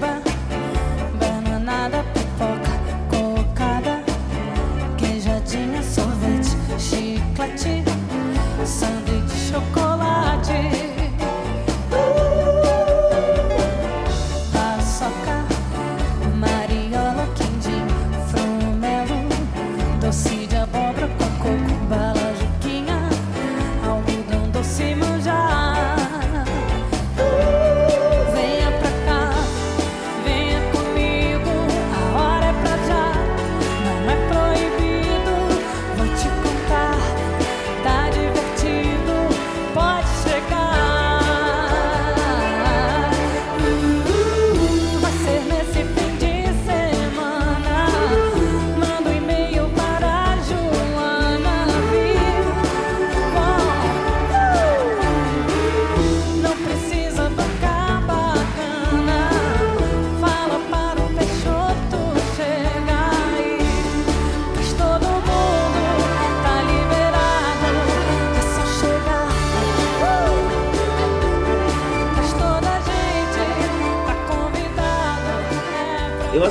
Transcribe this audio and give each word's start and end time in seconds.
by 0.00 0.27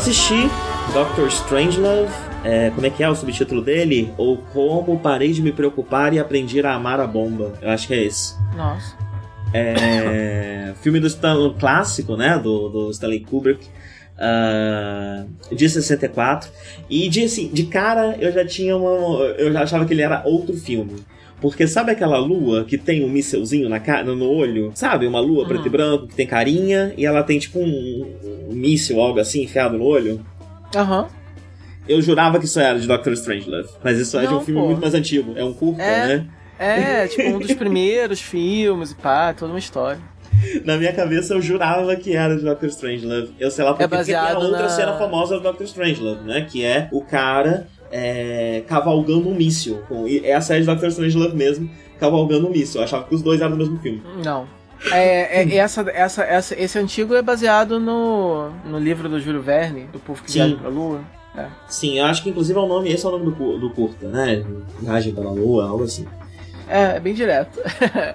assisti 0.08 0.50
Doctor 0.94 1.28
Strangelove. 1.28 2.14
É, 2.42 2.70
como 2.70 2.88
é 2.88 2.90
que 2.90 3.04
é 3.04 3.10
o 3.10 3.16
subtítulo 3.16 3.62
dele? 3.62 4.14
Ou 4.18 4.38
Como 4.38 4.98
Parei 5.00 5.34
de 5.34 5.42
Me 5.42 5.52
Preocupar 5.52 6.14
e 6.14 6.20
Aprendi 6.20 6.62
a 6.62 6.76
Amar 6.76 7.02
a 7.02 7.06
Bomba. 7.06 7.52
Eu 7.62 7.70
acho 7.72 7.88
que 7.88 7.94
é 7.94 8.04
esse. 8.04 8.34
Nossa. 8.56 8.96
É, 9.54 10.74
filme 10.82 11.02
do 11.02 11.08
Stan, 11.08 11.54
clássico, 11.60 12.16
né? 12.16 12.40
Do, 12.40 12.70
do 12.70 12.92
Stanley 12.92 13.20
Kubrick. 13.20 13.68
Uh, 14.16 15.54
de 15.54 15.68
64. 15.70 16.50
E 16.90 17.10
de, 17.10 17.26
assim, 17.26 17.50
de 17.50 17.64
cara 17.66 18.16
eu 18.18 18.32
já 18.32 18.46
tinha 18.46 18.78
uma. 18.78 19.26
Eu 19.38 19.52
já 19.52 19.64
achava 19.64 19.86
que 19.86 19.94
ele 19.94 20.04
era 20.04 20.24
outro 20.26 20.56
filme. 20.56 21.04
Porque 21.40 21.68
sabe 21.68 21.92
aquela 21.92 22.18
lua 22.18 22.66
que 22.66 22.78
tem 22.78 23.06
um 23.06 23.10
mísselzinho 23.10 23.70
na 23.70 23.80
cara, 23.80 24.04
no 24.04 24.28
olho? 24.28 24.72
Sabe? 24.74 25.06
Uma 25.06 25.20
lua 25.20 25.44
uhum. 25.44 25.48
preto 25.48 25.68
e 25.68 25.70
branco 25.70 26.08
que 26.08 26.16
tem 26.16 26.26
carinha 26.26 26.94
e 26.98 27.06
ela 27.06 27.24
tem 27.24 27.38
tipo 27.38 27.60
um, 27.60 28.48
um 28.50 28.54
míssil, 28.54 29.00
algo 29.00 29.20
assim, 29.20 29.44
enfiado 29.44 29.78
no 29.78 29.84
olho? 29.84 30.26
Aham. 30.76 31.04
Uhum. 31.04 31.18
Eu 31.88 32.02
jurava 32.02 32.38
que 32.38 32.46
isso 32.46 32.60
era 32.60 32.78
de 32.78 32.86
Doctor 32.86 33.14
Strangelove. 33.14 33.70
Mas 33.82 33.98
isso 33.98 34.18
Não, 34.18 34.24
é 34.24 34.28
de 34.28 34.34
um 34.34 34.42
filme 34.42 34.60
pô. 34.60 34.68
muito 34.68 34.82
mais 34.82 34.94
antigo. 34.94 35.34
É 35.38 35.44
um 35.44 35.54
curta, 35.54 35.82
é, 35.82 36.08
né? 36.08 36.28
É, 36.60 37.08
tipo 37.08 37.30
um 37.30 37.40
dos 37.40 37.54
primeiros 37.54 38.20
filmes 38.20 38.92
e 38.92 38.96
pá, 38.96 39.34
toda 39.34 39.54
uma 39.54 39.60
história. 39.60 40.02
Na 40.66 40.76
minha 40.76 40.92
cabeça 40.92 41.34
eu 41.34 41.42
jurava 41.42 41.96
que 41.96 42.16
era 42.16 42.36
de 42.36 42.44
Doctor 42.44 42.68
Strangelove. 42.70 43.34
Eu 43.40 43.50
sei 43.50 43.64
lá 43.64 43.72
porque, 43.72 43.84
é 43.84 43.88
porque 43.88 44.06
tem 44.06 44.16
a 44.16 44.38
outra 44.38 44.64
na... 44.64 44.70
cena 44.70 44.98
famosa 44.98 45.38
do 45.38 45.44
Doctor 45.44 45.66
Strangelove, 45.66 46.24
né? 46.26 46.42
Que 46.50 46.66
é 46.66 46.90
o 46.92 47.02
cara 47.02 47.68
é, 47.92 48.64
cavalgando 48.68 49.30
um 49.30 49.36
míssil. 49.36 49.82
Com, 49.88 50.06
é 50.08 50.34
a 50.34 50.42
série 50.42 50.62
de 50.62 50.68
Doctor 50.68 50.90
Strangelove 50.90 51.36
mesmo, 51.36 51.70
cavalgando 52.00 52.48
um 52.48 52.52
míssil. 52.52 52.82
Eu 52.82 52.86
achava 52.86 53.06
que 53.06 53.16
os 53.16 53.22
dois 53.22 53.42
eram 53.42 53.52
do 53.52 53.58
mesmo 53.58 53.78
filme. 53.80 54.02
Não. 54.24 54.48
É, 54.92 55.42
é, 55.42 55.56
essa, 55.56 55.82
essa, 55.90 56.24
essa, 56.24 56.62
esse 56.62 56.78
antigo 56.78 57.16
é 57.16 57.22
baseado 57.22 57.80
no, 57.80 58.50
no 58.66 58.78
livro 58.78 59.10
do 59.10 59.20
Júlio 59.20 59.42
Verne, 59.42 59.86
do 59.92 60.00
Povo 60.00 60.22
que 60.24 60.32
Viaja 60.32 60.56
pra 60.56 60.70
Lua. 60.70 61.02
É. 61.36 61.48
Sim, 61.68 62.00
eu 62.00 62.06
acho 62.06 62.24
que 62.24 62.30
inclusive 62.30 62.58
é 62.58 62.62
o 62.62 62.68
nome, 62.68 62.92
esse 62.92 63.06
é 63.06 63.10
o 63.10 63.12
nome 63.12 63.32
do, 63.32 63.58
do 63.60 63.70
curta, 63.70 64.08
né? 64.08 64.44
Viagem 64.80 65.14
para 65.14 65.26
a 65.26 65.32
Lua, 65.32 65.68
algo 65.68 65.84
assim. 65.84 66.06
É, 66.70 66.98
é 66.98 67.00
bem 67.00 67.14
direto. 67.14 67.60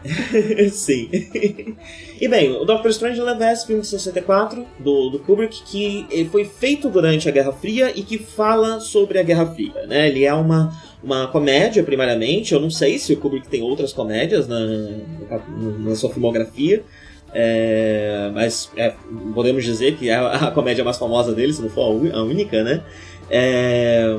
Sim. 0.71 1.09
e 2.21 2.29
bem, 2.29 2.53
o 2.53 2.65
Doctor 2.65 2.91
Strange 2.91 3.21
leva 3.21 3.51
esse 3.51 3.67
filme 3.67 3.83
de 3.83 3.89
64 3.89 4.67
do, 4.79 5.11
do 5.11 5.19
Kubrick, 5.19 5.63
que 5.65 6.07
ele 6.11 6.29
foi 6.29 6.45
feito 6.45 6.89
durante 6.89 7.29
a 7.29 7.33
Guerra 7.33 7.53
Fria 7.53 7.93
e 7.95 8.03
que 8.03 8.19
fala 8.19 8.81
sobre 8.81 9.19
a 9.19 9.23
Guerra 9.23 9.47
Fria, 9.47 9.87
né? 9.87 10.09
Ele 10.09 10.25
é 10.25 10.35
uma, 10.35 10.73
uma 11.03 11.27
comédia, 11.29 11.83
primariamente. 11.83 12.53
Eu 12.53 12.61
não 12.61 12.71
sei 12.71 12.99
se 12.99 13.13
o 13.13 13.17
Kubrick 13.17 13.49
tem 13.49 13.63
outras 13.63 13.93
comédias 13.93 14.47
na, 14.47 14.61
na 15.79 15.97
sua 15.97 16.11
filmografia. 16.11 16.85
É, 17.35 18.31
mas 18.35 18.71
é, 18.77 18.93
podemos 19.35 19.65
dizer 19.65 19.97
que 19.97 20.11
é 20.11 20.17
a 20.17 20.51
comédia 20.51 20.85
mais 20.85 20.99
famosa 20.99 21.33
dele, 21.33 21.53
se 21.53 21.63
não 21.63 21.71
for 21.71 21.83
a 22.13 22.23
única, 22.23 22.63
né? 22.63 22.83
É, 23.31 24.19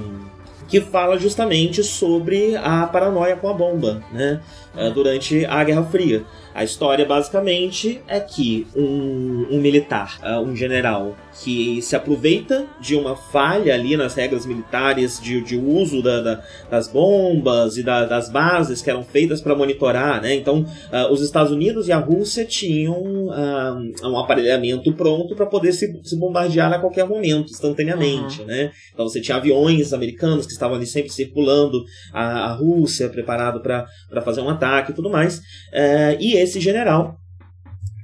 que 0.67 0.81
fala 0.81 1.17
justamente 1.17 1.83
sobre 1.83 2.55
a 2.57 2.85
paranoia 2.87 3.35
com 3.35 3.49
a 3.49 3.53
bomba, 3.53 4.03
né? 4.11 4.41
Eh, 4.75 4.89
durante 4.89 5.45
a 5.45 5.63
Guerra 5.63 5.83
Fria. 5.83 6.23
A 6.55 6.63
história, 6.63 7.05
basicamente, 7.05 8.01
é 8.07 8.19
que 8.19 8.67
um, 8.75 9.47
um 9.51 9.59
militar, 9.59 10.19
uh, 10.23 10.39
um 10.39 10.55
general, 10.55 11.15
que 11.43 11.81
se 11.81 11.95
aproveita 11.95 12.67
de 12.79 12.95
uma 12.95 13.15
falha 13.15 13.73
ali 13.73 13.97
nas 13.97 14.13
regras 14.13 14.45
militares 14.45 15.19
de, 15.19 15.41
de 15.41 15.57
uso 15.57 16.01
da, 16.03 16.21
da, 16.21 16.43
das 16.69 16.87
bombas 16.87 17.77
e 17.77 17.83
da, 17.83 18.05
das 18.05 18.29
bases 18.29 18.83
que 18.83 18.89
eram 18.89 19.03
feitas 19.03 19.41
para 19.41 19.55
monitorar, 19.55 20.21
né? 20.21 20.35
Então, 20.35 20.59
uh, 20.61 21.11
os 21.11 21.21
Estados 21.21 21.51
Unidos 21.51 21.87
e 21.87 21.91
a 21.91 21.97
Rússia 21.97 22.45
tinham 22.45 23.01
uh, 23.01 24.07
um 24.07 24.17
aparelhamento 24.19 24.93
pronto 24.93 25.35
para 25.35 25.47
poder 25.47 25.73
se, 25.73 26.01
se, 26.03 26.15
bombardear 26.15 26.71
a 26.71 26.79
qualquer 26.79 27.07
momento, 27.07 27.51
instantaneamente, 27.51 28.41
uhum. 28.41 28.47
né? 28.47 28.71
Então, 28.93 29.07
você 29.07 29.19
tinha 29.19 29.37
aviões 29.37 29.91
americanos 29.91 30.45
que 30.45 30.51
estavam 30.51 30.77
ali 30.77 30.85
sempre 30.85 31.11
circulando 31.11 31.83
a, 32.13 32.51
a 32.51 32.53
Rússia, 32.53 33.09
preparado 33.09 33.59
para 33.59 33.87
fazer 34.21 34.41
um 34.41 34.49
ataque 34.49 34.62
e 34.91 34.95
tudo 34.95 35.09
mais. 35.09 35.37
Uh, 35.37 36.17
e 36.19 36.35
esse 36.35 36.59
general 36.59 37.17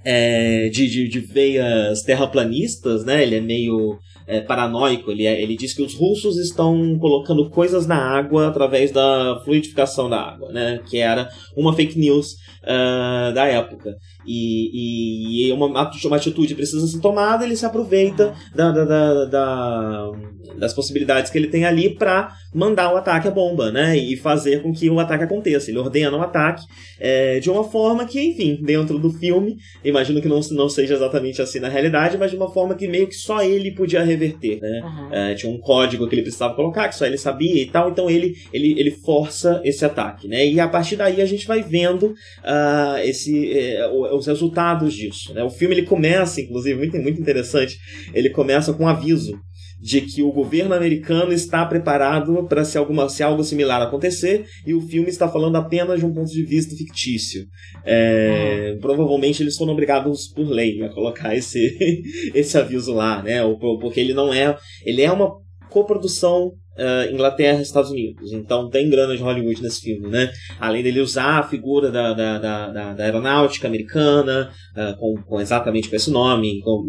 é, 0.03 0.69
de, 0.69 0.87
de, 0.87 1.07
de, 1.07 1.19
veias 1.19 2.01
terraplanistas, 2.03 3.03
né? 3.03 3.21
Ele 3.21 3.35
é 3.35 3.41
meio 3.41 3.99
é, 4.25 4.39
paranoico. 4.41 5.11
Ele, 5.11 5.25
é, 5.25 5.41
ele 5.41 5.57
diz 5.57 5.73
que 5.73 5.81
os 5.81 5.93
russos 5.93 6.37
estão 6.37 6.97
colocando 6.97 7.49
coisas 7.49 7.85
na 7.85 7.97
água 7.97 8.47
através 8.47 8.91
da 8.91 9.41
fluidificação 9.43 10.09
da 10.09 10.19
água, 10.19 10.51
né? 10.51 10.79
Que 10.89 10.97
era 10.97 11.29
uma 11.55 11.73
fake 11.73 11.99
news 11.99 12.33
uh, 12.63 13.33
da 13.33 13.45
época. 13.45 13.95
E, 14.25 15.47
e, 15.47 15.51
uma, 15.51 15.65
uma 15.65 16.15
atitude 16.15 16.55
precisa 16.55 16.87
ser 16.87 16.99
tomada, 16.99 17.43
ele 17.43 17.55
se 17.55 17.65
aproveita 17.65 18.33
da, 18.55 18.71
da, 18.71 18.85
da, 18.85 19.25
da 19.25 20.11
das 20.57 20.73
possibilidades 20.73 21.31
que 21.31 21.37
ele 21.37 21.47
tem 21.47 21.65
ali 21.65 21.89
para 21.89 22.33
mandar 22.53 22.93
o 22.93 22.97
ataque 22.97 23.27
à 23.27 23.31
bomba, 23.31 23.71
né? 23.71 23.97
E 23.97 24.15
fazer 24.17 24.61
com 24.61 24.73
que 24.73 24.89
o 24.89 24.99
ataque 24.99 25.23
aconteça. 25.23 25.69
Ele 25.69 25.79
ordena 25.79 26.17
o 26.17 26.21
ataque 26.21 26.63
é, 26.99 27.39
de 27.39 27.49
uma 27.49 27.63
forma 27.63 28.05
que, 28.05 28.19
enfim, 28.19 28.59
dentro 28.61 28.97
do 28.97 29.11
filme, 29.11 29.57
imagino 29.83 30.21
que 30.21 30.27
não, 30.27 30.39
não 30.51 30.69
seja 30.69 30.95
exatamente 30.95 31.41
assim 31.41 31.59
na 31.59 31.69
realidade, 31.69 32.17
mas 32.17 32.31
de 32.31 32.38
uma 32.38 32.51
forma 32.51 32.75
que 32.75 32.88
meio 32.88 33.07
que 33.07 33.15
só 33.15 33.43
ele 33.43 33.71
podia 33.71 34.03
reverter, 34.03 34.59
né? 34.59 34.81
Uhum. 34.83 35.13
É, 35.13 35.35
tinha 35.35 35.51
um 35.51 35.59
código 35.59 36.07
que 36.07 36.15
ele 36.15 36.23
precisava 36.23 36.55
colocar, 36.55 36.88
que 36.89 36.95
só 36.95 37.05
ele 37.05 37.17
sabia 37.17 37.62
e 37.62 37.68
tal, 37.68 37.89
então 37.89 38.09
ele, 38.09 38.35
ele, 38.51 38.79
ele 38.79 38.91
força 38.91 39.62
esse 39.63 39.85
ataque, 39.85 40.27
né? 40.27 40.45
E 40.45 40.59
a 40.59 40.68
partir 40.68 40.95
daí 40.95 41.21
a 41.21 41.25
gente 41.25 41.47
vai 41.47 41.62
vendo 41.62 42.07
uh, 42.07 42.97
esse, 43.03 43.77
uh, 43.81 44.15
os 44.15 44.27
resultados 44.27 44.94
disso, 44.94 45.33
né? 45.33 45.44
O 45.44 45.50
filme 45.50 45.75
ele 45.75 45.85
começa, 45.85 46.41
inclusive, 46.41 46.77
muito, 46.77 46.97
muito 46.97 47.21
interessante, 47.21 47.77
ele 48.13 48.29
começa 48.29 48.74
com 48.74 48.83
um 48.83 48.88
aviso 48.88 49.39
de 49.79 50.01
que 50.01 50.21
o 50.21 50.31
governo 50.31 50.73
americano 50.73 51.31
está 51.31 51.65
preparado 51.65 52.45
para 52.47 52.65
se, 52.65 52.77
alguma, 52.77 53.07
se 53.07 53.23
algo 53.23 53.43
similar 53.43 53.81
acontecer 53.81 54.45
e 54.65 54.73
o 54.73 54.81
filme 54.81 55.09
está 55.09 55.29
falando 55.29 55.55
apenas 55.55 55.99
de 55.99 56.05
um 56.05 56.13
ponto 56.13 56.29
de 56.29 56.43
vista 56.43 56.75
fictício. 56.75 57.45
É, 57.85 58.73
uhum. 58.73 58.79
Provavelmente 58.79 59.41
eles 59.41 59.55
foram 59.55 59.73
obrigados 59.73 60.27
por 60.27 60.47
lei 60.47 60.81
a 60.83 60.89
colocar 60.89 61.35
esse, 61.35 61.77
esse 62.35 62.57
aviso 62.57 62.93
lá, 62.93 63.23
né? 63.23 63.41
Porque 63.79 63.99
ele 63.99 64.13
não 64.13 64.33
é. 64.33 64.57
Ele 64.85 65.01
é 65.01 65.11
uma 65.11 65.31
coprodução 65.69 66.54
uh, 66.80 67.13
Inglaterra 67.13 67.62
Estados 67.62 67.92
Unidos. 67.92 68.31
Então 68.31 68.69
tem 68.69 68.89
grana 68.89 69.16
de 69.16 69.21
Hollywood 69.21 69.62
nesse 69.62 69.81
filme, 69.81 70.07
né? 70.07 70.31
Além 70.60 70.81
dele 70.81 71.01
usar 71.01 71.39
a 71.39 71.44
figura 71.44 71.92
da, 71.92 72.13
da, 72.13 72.38
da, 72.38 72.94
da 72.94 73.04
aeronáutica 73.04 73.68
americana, 73.68 74.51
uh, 74.75 74.98
com, 74.98 75.16
com, 75.24 75.42
exatamente 75.42 75.89
com 75.89 75.95
esse 75.95 76.10
nome. 76.10 76.62
Com, 76.62 76.86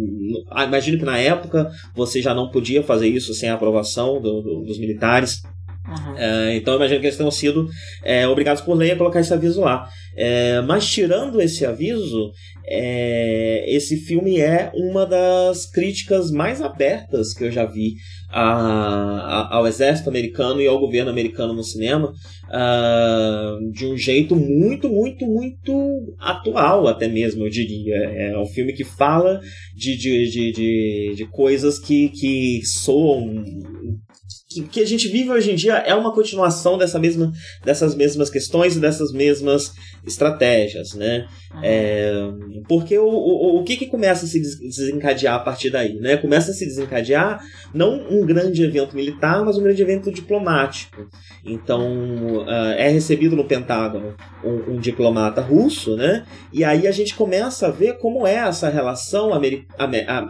ah, 0.51 0.65
imagino 0.65 0.99
que 0.99 1.05
na 1.05 1.19
época 1.19 1.71
você 1.95 2.23
já 2.23 2.35
não 2.35 2.51
podia 2.51 2.83
fazer 2.83 3.09
isso 3.09 3.35
sem 3.35 3.49
a 3.49 3.55
aprovação 3.55 4.21
do, 4.21 4.41
do, 4.41 4.63
dos 4.63 4.79
militares. 4.79 5.43
Uhum. 5.87 6.17
É, 6.17 6.57
então 6.57 6.75
eu 6.75 6.79
imagino 6.79 7.01
que 7.01 7.07
eles 7.07 7.17
tenham 7.17 7.31
sido 7.31 7.69
é, 8.05 8.27
obrigados 8.29 8.63
por 8.63 8.75
lei 8.75 8.93
a 8.93 8.97
colocar 8.97 9.21
esse 9.21 9.33
aviso 9.33 9.61
lá. 9.61 9.89
É, 10.17 10.61
mas 10.63 10.89
tirando 10.89 11.41
esse 11.41 11.65
aviso, 11.65 12.33
é, 12.67 13.65
esse 13.67 13.97
filme 13.97 14.39
é 14.39 14.71
uma 14.75 15.07
das 15.07 15.67
críticas 15.67 16.31
mais 16.31 16.61
abertas 16.61 17.33
que 17.33 17.45
eu 17.45 17.51
já 17.51 17.65
vi 17.65 17.95
a, 18.29 18.43
a, 18.43 19.57
ao 19.57 19.67
exército 19.67 20.09
americano 20.09 20.61
e 20.61 20.67
ao 20.67 20.79
governo 20.79 21.11
americano 21.11 21.53
no 21.53 21.65
cinema, 21.65 22.13
uh, 22.49 23.73
de 23.73 23.87
um 23.87 23.97
jeito 23.97 24.37
muito, 24.37 24.89
muito, 24.89 25.27
muito 25.27 26.15
atual, 26.19 26.87
até 26.87 27.09
mesmo, 27.09 27.45
eu 27.45 27.51
diria. 27.51 27.97
É 27.97 28.39
um 28.39 28.47
filme 28.47 28.73
que 28.73 28.85
fala 28.85 29.41
de, 29.75 29.97
de, 29.97 30.31
de, 30.31 30.53
de, 30.53 31.15
de 31.17 31.27
coisas 31.27 31.79
que, 31.79 32.11
que 32.11 32.61
soam 32.65 33.43
que, 34.51 34.63
que, 34.63 34.81
a 34.81 34.87
gente 34.87 35.09
vive 35.09 35.31
hoje 35.31 35.53
em 35.53 35.55
dia 35.55 35.75
é 35.75 35.95
uma 35.95 36.13
continuação 36.13 36.77
dessa 36.77 36.99
mesma, 36.99 37.33
dessas 37.65 37.95
mesmas 37.95 38.29
questões 38.29 38.77
e 38.77 38.81
dessas 38.81 39.13
mesmas 39.13 39.73
estratégias, 40.05 40.93
né? 40.95 41.29
É, 41.63 42.13
porque 42.69 42.97
o, 42.97 43.09
o, 43.09 43.61
o 43.61 43.65
que, 43.65 43.77
que 43.77 43.87
começa 43.87 44.25
a 44.25 44.29
se 44.29 44.41
desencadear 44.41 45.35
a 45.35 45.41
partir 45.41 45.71
daí, 45.71 45.95
né? 45.95 46.17
Começa 46.17 46.53
a 46.53 46.55
se 46.55 46.65
desencadear 46.65 47.41
não 47.75 48.07
um 48.09 48.25
grande 48.25 48.63
evento 48.63 48.95
militar, 48.95 49.45
mas 49.45 49.59
um 49.59 49.63
grande 49.63 49.83
evento 49.83 50.13
diplomático. 50.13 51.09
Então, 51.45 52.43
uh, 52.43 52.71
é 52.77 52.89
recebido 52.89 53.35
no 53.35 53.45
Pentágono 53.45 54.15
um, 54.45 54.75
um, 54.75 54.79
diplomata 54.79 55.41
russo, 55.41 55.97
né? 55.97 56.25
E 56.53 56.63
aí 56.63 56.87
a 56.87 56.93
gente 56.93 57.17
começa 57.17 57.67
a 57.67 57.71
ver 57.71 57.99
como 57.99 58.27
é 58.27 58.37
essa 58.37 58.69
relação 58.69 59.33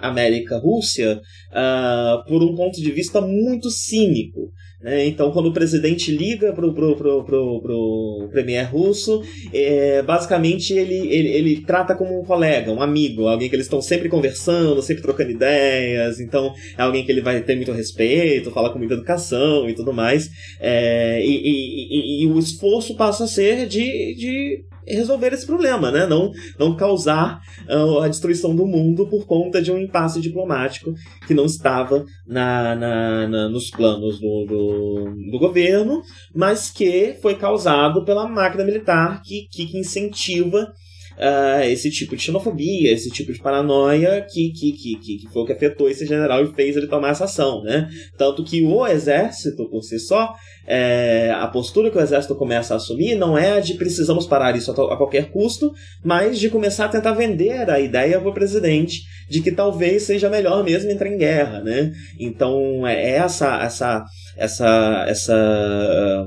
América-Rússia 0.02 1.20
uh, 1.50 2.24
por 2.26 2.42
um 2.42 2.54
ponto 2.54 2.80
de 2.80 2.90
vista 2.90 3.20
muito 3.20 3.70
cínico. 3.70 4.50
Né? 4.82 5.06
Então, 5.06 5.30
quando 5.30 5.46
o 5.46 5.52
presidente 5.52 6.10
liga 6.10 6.52
para 6.52 6.66
o 6.66 6.72
pro, 6.72 6.96
pro, 6.96 7.24
pro, 7.24 7.60
pro 7.60 8.28
premier 8.32 8.70
russo, 8.70 9.22
é, 9.52 10.02
basicamente 10.02 10.72
ele, 10.72 10.96
ele, 11.08 11.28
ele 11.28 11.60
trata 11.60 11.94
como 11.94 12.18
um 12.18 12.24
colega, 12.24 12.72
um 12.72 12.80
amigo, 12.80 13.28
alguém 13.28 13.48
que 13.48 13.56
eles 13.56 13.66
estão 13.66 13.82
sempre 13.82 14.08
conversando, 14.08 14.80
sempre 14.82 15.02
trocando 15.02 15.30
ideias. 15.30 16.18
Então, 16.18 16.54
é 16.78 16.82
alguém 16.82 17.04
que 17.04 17.12
ele 17.12 17.20
vai 17.20 17.40
ter 17.42 17.56
muito 17.56 17.72
respeito, 17.72 18.50
fala 18.50 18.70
com 18.70 18.78
muita 18.78 18.94
educação 18.94 19.68
e 19.68 19.74
tudo 19.74 19.92
mais. 19.92 20.30
É, 20.58 21.20
e, 21.22 21.28
e, 21.28 22.22
e, 22.22 22.24
e, 22.24 22.26
o 22.26 22.38
esforço 22.38 22.96
passa 22.96 23.24
a 23.24 23.28
ser 23.28 23.66
de, 23.66 24.14
de 24.14 24.64
resolver 24.86 25.32
esse 25.32 25.46
problema, 25.46 25.90
né? 25.90 26.06
Não, 26.06 26.30
não 26.58 26.76
causar 26.76 27.40
uh, 27.68 28.00
a 28.00 28.08
destruição 28.08 28.54
do 28.54 28.66
mundo 28.66 29.06
por 29.06 29.26
conta 29.26 29.60
de 29.60 29.70
um 29.70 29.78
impasse 29.78 30.20
diplomático 30.20 30.92
que 31.26 31.34
não 31.34 31.44
estava 31.44 32.04
na, 32.26 32.74
na, 32.74 33.28
na 33.28 33.48
nos 33.48 33.70
planos 33.70 34.20
do, 34.20 34.44
do, 34.46 35.30
do, 35.30 35.38
governo, 35.38 36.02
mas 36.34 36.70
que 36.70 37.16
foi 37.20 37.34
causado 37.34 38.04
pela 38.04 38.28
máquina 38.28 38.64
militar 38.64 39.22
que, 39.22 39.48
que 39.50 39.78
incentiva 39.78 40.72
uh, 41.20 41.62
esse 41.64 41.90
tipo 41.90 42.16
de 42.16 42.22
xenofobia, 42.22 42.90
esse 42.90 43.10
tipo 43.10 43.32
de 43.32 43.38
paranoia 43.38 44.22
que, 44.22 44.50
que, 44.50 44.72
que, 44.72 44.96
que, 44.96 45.28
foi 45.30 45.42
o 45.42 45.46
que 45.46 45.52
afetou 45.52 45.88
esse 45.88 46.06
general 46.06 46.42
e 46.42 46.52
fez 46.54 46.76
ele 46.76 46.86
tomar 46.86 47.10
essa 47.10 47.24
ação, 47.24 47.62
né? 47.62 47.88
Tanto 48.16 48.42
que 48.42 48.62
o 48.62 48.86
exército, 48.86 49.68
por 49.68 49.82
si 49.82 49.98
só, 49.98 50.34
é, 50.66 51.30
a 51.36 51.46
postura 51.46 51.90
que 51.90 51.98
o 51.98 52.00
exército 52.00 52.34
começa 52.34 52.74
a 52.74 52.76
assumir 52.78 53.14
não 53.16 53.36
é 53.36 53.52
a 53.52 53.60
de 53.60 53.74
precisamos 53.74 54.26
parar 54.26 54.56
isso 54.56 54.70
a, 54.70 54.94
a 54.94 54.96
qualquer 54.96 55.30
custo, 55.30 55.72
mas 56.02 56.38
de 56.38 56.48
começar 56.48 56.86
a 56.86 56.88
tentar 56.88 57.12
vender 57.12 57.68
a 57.70 57.78
ideia 57.78 58.18
para 58.18 58.30
o 58.30 58.34
presidente 58.34 59.02
de 59.28 59.40
que 59.40 59.52
talvez 59.52 60.04
seja 60.04 60.30
melhor 60.30 60.64
mesmo 60.64 60.90
entrar 60.90 61.08
em 61.08 61.18
guerra, 61.18 61.60
né? 61.60 61.92
Então 62.18 62.86
é 62.86 63.10
essa 63.16 63.62
essa 63.62 64.04
essa 64.36 65.04
essa 65.06 66.26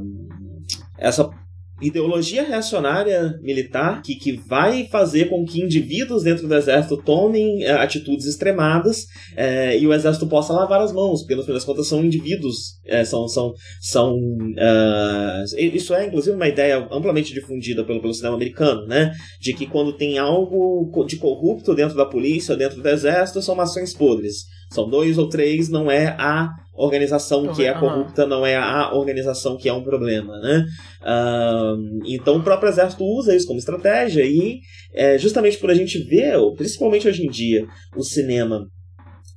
essa 0.99 1.42
ideologia 1.81 2.43
reacionária 2.43 3.39
militar 3.41 4.01
que, 4.01 4.15
que 4.15 4.33
vai 4.33 4.87
fazer 4.87 5.29
com 5.29 5.43
que 5.45 5.61
indivíduos 5.61 6.23
dentro 6.23 6.47
do 6.47 6.55
exército 6.55 6.97
tomem 6.97 7.63
é, 7.63 7.71
atitudes 7.71 8.25
extremadas 8.25 9.07
é, 9.35 9.77
e 9.77 9.85
o 9.87 9.93
exército 9.93 10.27
possa 10.27 10.53
lavar 10.53 10.81
as 10.81 10.93
mãos, 10.93 11.21
porque 11.21 11.35
no 11.35 11.43
fim 11.43 11.53
das 11.53 11.65
contas 11.65 11.87
são 11.87 12.03
indivíduos, 12.03 12.79
é, 12.85 13.03
são. 13.03 13.27
são, 13.27 13.53
são 13.81 14.15
uh, 14.15 15.43
isso 15.57 15.93
é 15.93 16.05
inclusive 16.05 16.35
uma 16.35 16.47
ideia 16.47 16.87
amplamente 16.91 17.33
difundida 17.33 17.83
pelo, 17.83 18.01
pelo 18.01 18.13
cinema 18.13 18.35
americano, 18.35 18.85
né? 18.87 19.11
De 19.39 19.53
que 19.53 19.65
quando 19.65 19.93
tem 19.93 20.17
algo 20.17 20.89
de 21.05 21.17
corrupto 21.17 21.73
dentro 21.73 21.97
da 21.97 22.05
polícia, 22.05 22.55
dentro 22.55 22.81
do 22.81 22.89
exército, 22.89 23.41
são 23.41 23.55
mações 23.55 23.93
podres. 23.93 24.45
São 24.71 24.89
dois 24.89 25.17
ou 25.17 25.29
três, 25.29 25.69
não 25.69 25.89
é 25.89 26.15
a 26.17 26.49
organização 26.73 27.53
que 27.53 27.65
é 27.65 27.73
corrupta, 27.73 28.25
não 28.25 28.45
é 28.45 28.55
a 28.55 28.93
organização 28.93 29.57
que 29.57 29.69
é 29.69 29.73
um 29.73 29.83
problema, 29.83 30.39
né? 30.39 30.65
Uh, 31.01 31.99
então 32.05 32.37
o 32.37 32.43
próprio 32.43 32.69
exército 32.69 33.03
usa 33.03 33.35
isso 33.35 33.45
como 33.45 33.59
estratégia 33.59 34.25
e 34.25 34.59
é, 34.93 35.17
justamente 35.17 35.57
por 35.57 35.69
a 35.69 35.75
gente 35.75 35.99
ver, 35.99 36.35
principalmente 36.55 37.07
hoje 37.07 37.25
em 37.25 37.29
dia, 37.29 37.65
o 37.95 38.03
cinema 38.03 38.67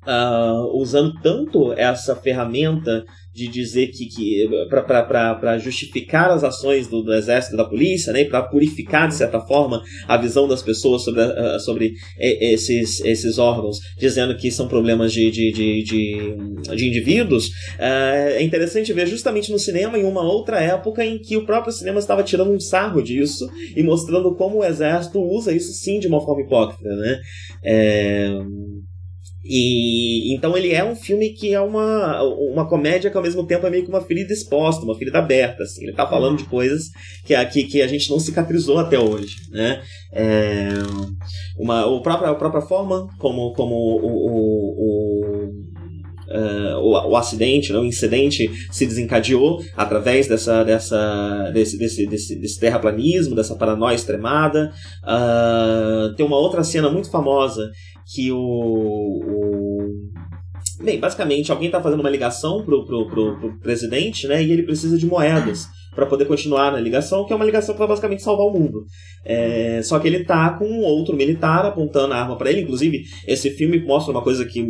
uh, 0.06 0.80
usando 0.80 1.12
tanto 1.20 1.72
essa 1.72 2.16
ferramenta 2.16 3.04
de 3.36 3.48
dizer 3.48 3.88
que, 3.88 4.06
que 4.06 4.48
para 4.70 5.58
justificar 5.58 6.30
as 6.30 6.42
ações 6.42 6.88
do, 6.88 7.02
do 7.02 7.12
exército 7.12 7.54
da 7.54 7.66
polícia, 7.66 8.10
né, 8.12 8.24
para 8.24 8.42
purificar 8.42 9.08
de 9.08 9.14
certa 9.14 9.38
forma 9.40 9.82
a 10.08 10.16
visão 10.16 10.48
das 10.48 10.62
pessoas 10.62 11.04
sobre, 11.04 11.22
uh, 11.22 11.60
sobre 11.60 11.92
esses, 12.18 13.00
esses 13.00 13.38
órgãos, 13.38 13.78
dizendo 13.98 14.34
que 14.36 14.50
são 14.50 14.66
problemas 14.66 15.12
de, 15.12 15.30
de, 15.30 15.52
de, 15.52 15.82
de, 15.82 16.74
de 16.74 16.88
indivíduos, 16.88 17.48
uh, 17.48 18.32
é 18.36 18.42
interessante 18.42 18.90
ver 18.94 19.06
justamente 19.06 19.52
no 19.52 19.58
cinema 19.58 19.98
em 19.98 20.04
uma 20.04 20.22
outra 20.22 20.58
época 20.58 21.04
em 21.04 21.18
que 21.18 21.36
o 21.36 21.44
próprio 21.44 21.72
cinema 21.72 21.98
estava 21.98 22.22
tirando 22.22 22.50
um 22.50 22.60
sarro 22.60 23.02
disso 23.02 23.46
e 23.76 23.82
mostrando 23.82 24.34
como 24.34 24.58
o 24.58 24.64
exército 24.64 25.20
usa 25.20 25.52
isso 25.52 25.72
sim 25.72 26.00
de 26.00 26.06
uma 26.06 26.24
forma 26.24 26.40
hipócrita, 26.40 26.88
né? 26.88 27.20
É... 27.62 28.30
E 29.48 30.34
então 30.34 30.56
ele 30.56 30.72
é 30.72 30.84
um 30.84 30.96
filme 30.96 31.30
que 31.30 31.54
é 31.54 31.60
uma, 31.60 32.22
uma 32.22 32.68
comédia 32.68 33.10
que 33.10 33.16
ao 33.16 33.22
mesmo 33.22 33.46
tempo 33.46 33.66
é 33.66 33.70
meio 33.70 33.84
que 33.84 33.88
uma 33.88 34.00
ferida 34.00 34.32
exposta, 34.32 34.84
uma 34.84 34.96
ferida 34.96 35.18
aberta. 35.18 35.62
Assim. 35.62 35.84
Ele 35.84 35.92
tá 35.92 36.06
falando 36.06 36.38
de 36.38 36.44
coisas 36.44 36.90
que, 37.24 37.44
que, 37.46 37.64
que 37.64 37.82
a 37.82 37.86
gente 37.86 38.10
não 38.10 38.18
cicatrizou 38.18 38.78
até 38.78 38.98
hoje. 38.98 39.36
Né? 39.50 39.82
É 40.12 40.68
uma, 41.58 41.80
a, 41.80 42.00
própria, 42.00 42.30
a 42.30 42.34
própria 42.34 42.62
forma 42.62 43.08
como, 43.18 43.52
como 43.52 43.74
o, 43.74 44.06
o, 44.06 44.42
o 44.82 45.66
Uh, 46.28 46.76
o, 46.78 47.10
o, 47.10 47.16
acidente, 47.16 47.72
né, 47.72 47.78
o 47.78 47.84
incidente 47.84 48.50
se 48.72 48.84
desencadeou 48.84 49.62
através 49.76 50.26
dessa, 50.26 50.64
dessa, 50.64 51.52
desse, 51.54 51.78
desse, 51.78 52.04
desse, 52.04 52.34
desse 52.34 52.58
terraplanismo, 52.58 53.36
dessa 53.36 53.54
paranoia 53.54 53.94
extremada. 53.94 54.72
Uh, 55.04 56.12
tem 56.16 56.26
uma 56.26 56.36
outra 56.36 56.64
cena 56.64 56.90
muito 56.90 57.08
famosa 57.12 57.70
que 58.14 58.30
o, 58.30 58.38
o 58.38 59.76
Bem, 60.82 61.00
basicamente, 61.00 61.50
alguém 61.50 61.66
está 61.66 61.80
fazendo 61.80 62.00
uma 62.00 62.10
ligação 62.10 62.62
pro, 62.62 62.84
pro, 62.84 63.06
pro, 63.08 63.38
pro, 63.38 63.58
presidente, 63.60 64.26
né? 64.26 64.42
E 64.42 64.52
ele 64.52 64.62
precisa 64.62 64.98
de 64.98 65.06
moedas 65.06 65.66
para 65.94 66.04
poder 66.04 66.26
continuar 66.26 66.70
na 66.70 66.78
ligação, 66.78 67.24
que 67.24 67.32
é 67.32 67.36
uma 67.36 67.44
ligação 67.46 67.74
para 67.74 67.86
basicamente 67.86 68.22
salvar 68.22 68.46
o 68.46 68.52
mundo. 68.52 68.84
É, 69.24 69.80
só 69.82 69.98
que 69.98 70.06
ele 70.06 70.24
tá 70.24 70.50
com 70.50 70.82
outro 70.82 71.16
militar 71.16 71.64
apontando 71.64 72.12
a 72.12 72.18
arma 72.18 72.36
para 72.36 72.50
ele. 72.50 72.60
Inclusive, 72.60 73.04
esse 73.26 73.50
filme 73.50 73.80
mostra 73.80 74.12
uma 74.12 74.22
coisa 74.22 74.44
que 74.44 74.62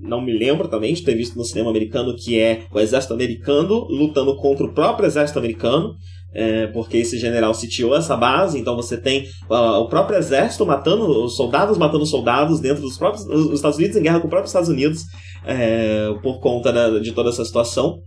não 0.00 0.24
me 0.24 0.32
lembro 0.32 0.68
também 0.68 0.94
de 0.94 1.02
ter 1.02 1.14
visto 1.14 1.36
no 1.36 1.44
cinema 1.44 1.68
americano, 1.68 2.16
que 2.16 2.38
é 2.40 2.62
o 2.72 2.80
exército 2.80 3.12
americano 3.12 3.86
lutando 3.90 4.34
contra 4.36 4.64
o 4.64 4.72
próprio 4.72 5.06
exército 5.06 5.38
americano 5.38 5.94
é, 6.36 6.66
porque 6.66 6.98
esse 6.98 7.18
general 7.18 7.54
sitiou 7.54 7.96
essa 7.96 8.14
base, 8.14 8.58
então 8.58 8.76
você 8.76 8.96
tem 8.98 9.26
uh, 9.48 9.80
o 9.80 9.88
próprio 9.88 10.18
exército 10.18 10.66
matando, 10.66 11.24
os 11.24 11.34
soldados 11.34 11.78
matando 11.78 12.04
soldados 12.04 12.60
dentro 12.60 12.82
dos 12.82 12.98
próprios 12.98 13.24
os 13.26 13.52
Estados 13.54 13.78
Unidos 13.78 13.96
em 13.96 14.02
guerra 14.02 14.20
com 14.20 14.26
os 14.26 14.30
próprios 14.30 14.50
Estados 14.50 14.68
Unidos 14.68 15.04
é, 15.46 16.12
por 16.22 16.38
conta 16.40 16.70
da, 16.70 16.98
de 16.98 17.12
toda 17.12 17.30
essa 17.30 17.44
situação. 17.44 18.00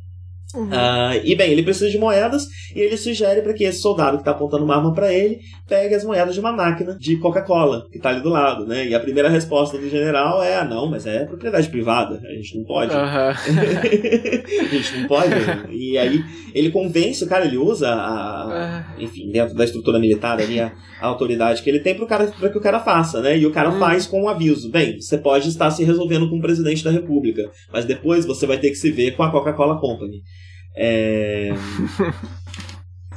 Uhum. 0.56 0.66
Uh, 0.66 1.22
e 1.24 1.36
bem, 1.36 1.52
ele 1.52 1.62
precisa 1.62 1.92
de 1.92 2.00
moedas 2.00 2.48
e 2.76 2.80
ele 2.80 2.98
sugere 2.98 3.42
para 3.44 3.54
que 3.54 3.64
esse 3.64 3.82
soldado 3.82 4.18
que 4.18 4.22
está 4.22 4.32
apontando 4.32 4.64
uma 4.64 4.76
arma 4.76 4.92
para 4.94 5.14
ele 5.14 5.42
pegue 5.68 5.94
as 5.94 6.04
moedas 6.04 6.34
de 6.34 6.40
uma 6.40 6.52
máquina 6.52 6.98
de 7.00 7.18
Coca-Cola 7.18 7.86
que 7.92 7.98
está 7.98 8.10
ali 8.10 8.22
do 8.22 8.30
lado, 8.30 8.66
né? 8.66 8.88
E 8.88 8.96
a 8.96 9.00
primeira 9.00 9.30
resposta 9.30 9.78
do 9.78 9.88
general 9.88 10.42
é: 10.42 10.58
ah, 10.58 10.66
não, 10.66 10.90
mas 10.90 11.06
é 11.06 11.24
propriedade 11.26 11.70
privada, 11.70 12.20
a 12.26 12.34
gente 12.34 12.58
não 12.58 12.64
pode. 12.64 12.96
Uhum. 12.96 13.00
a 13.30 14.74
gente 14.74 14.98
não 14.98 15.08
pode. 15.08 15.34
e 15.70 15.96
aí 16.00 16.24
ele 16.56 16.72
convence 16.72 17.24
o 17.24 17.28
cara, 17.28 17.46
ele 17.46 17.58
usa 17.58 17.88
a, 17.88 18.86
uhum. 18.98 19.04
enfim, 19.04 19.30
dentro 19.32 19.56
da 19.56 19.64
estrutura 19.64 20.00
militar 20.00 20.40
ali 20.40 20.60
a, 20.60 20.72
a 21.00 21.06
autoridade 21.06 21.62
que 21.62 21.70
ele 21.70 21.80
tem 21.80 21.94
para 21.94 22.50
que 22.50 22.58
o 22.58 22.62
cara 22.62 22.80
faça, 22.80 23.22
né? 23.22 23.38
E 23.38 23.46
o 23.46 23.52
cara 23.52 23.72
faz 23.74 24.08
com 24.08 24.24
um 24.24 24.30
aviso: 24.30 24.72
bem, 24.72 25.00
você 25.00 25.18
pode 25.20 25.48
estar 25.48 25.70
se 25.70 25.84
resolvendo 25.84 26.28
com 26.28 26.38
o 26.38 26.42
presidente 26.42 26.84
da 26.84 26.90
República, 26.90 27.48
mas 27.72 27.86
depois 27.86 28.26
você 28.26 28.48
vai 28.48 28.58
ter 28.58 28.70
que 28.70 28.76
se 28.76 28.90
ver 28.90 29.16
com 29.16 29.22
a 29.22 29.32
Coca-Cola 29.32 29.80
Company. 29.80 30.24
É... 30.76 31.50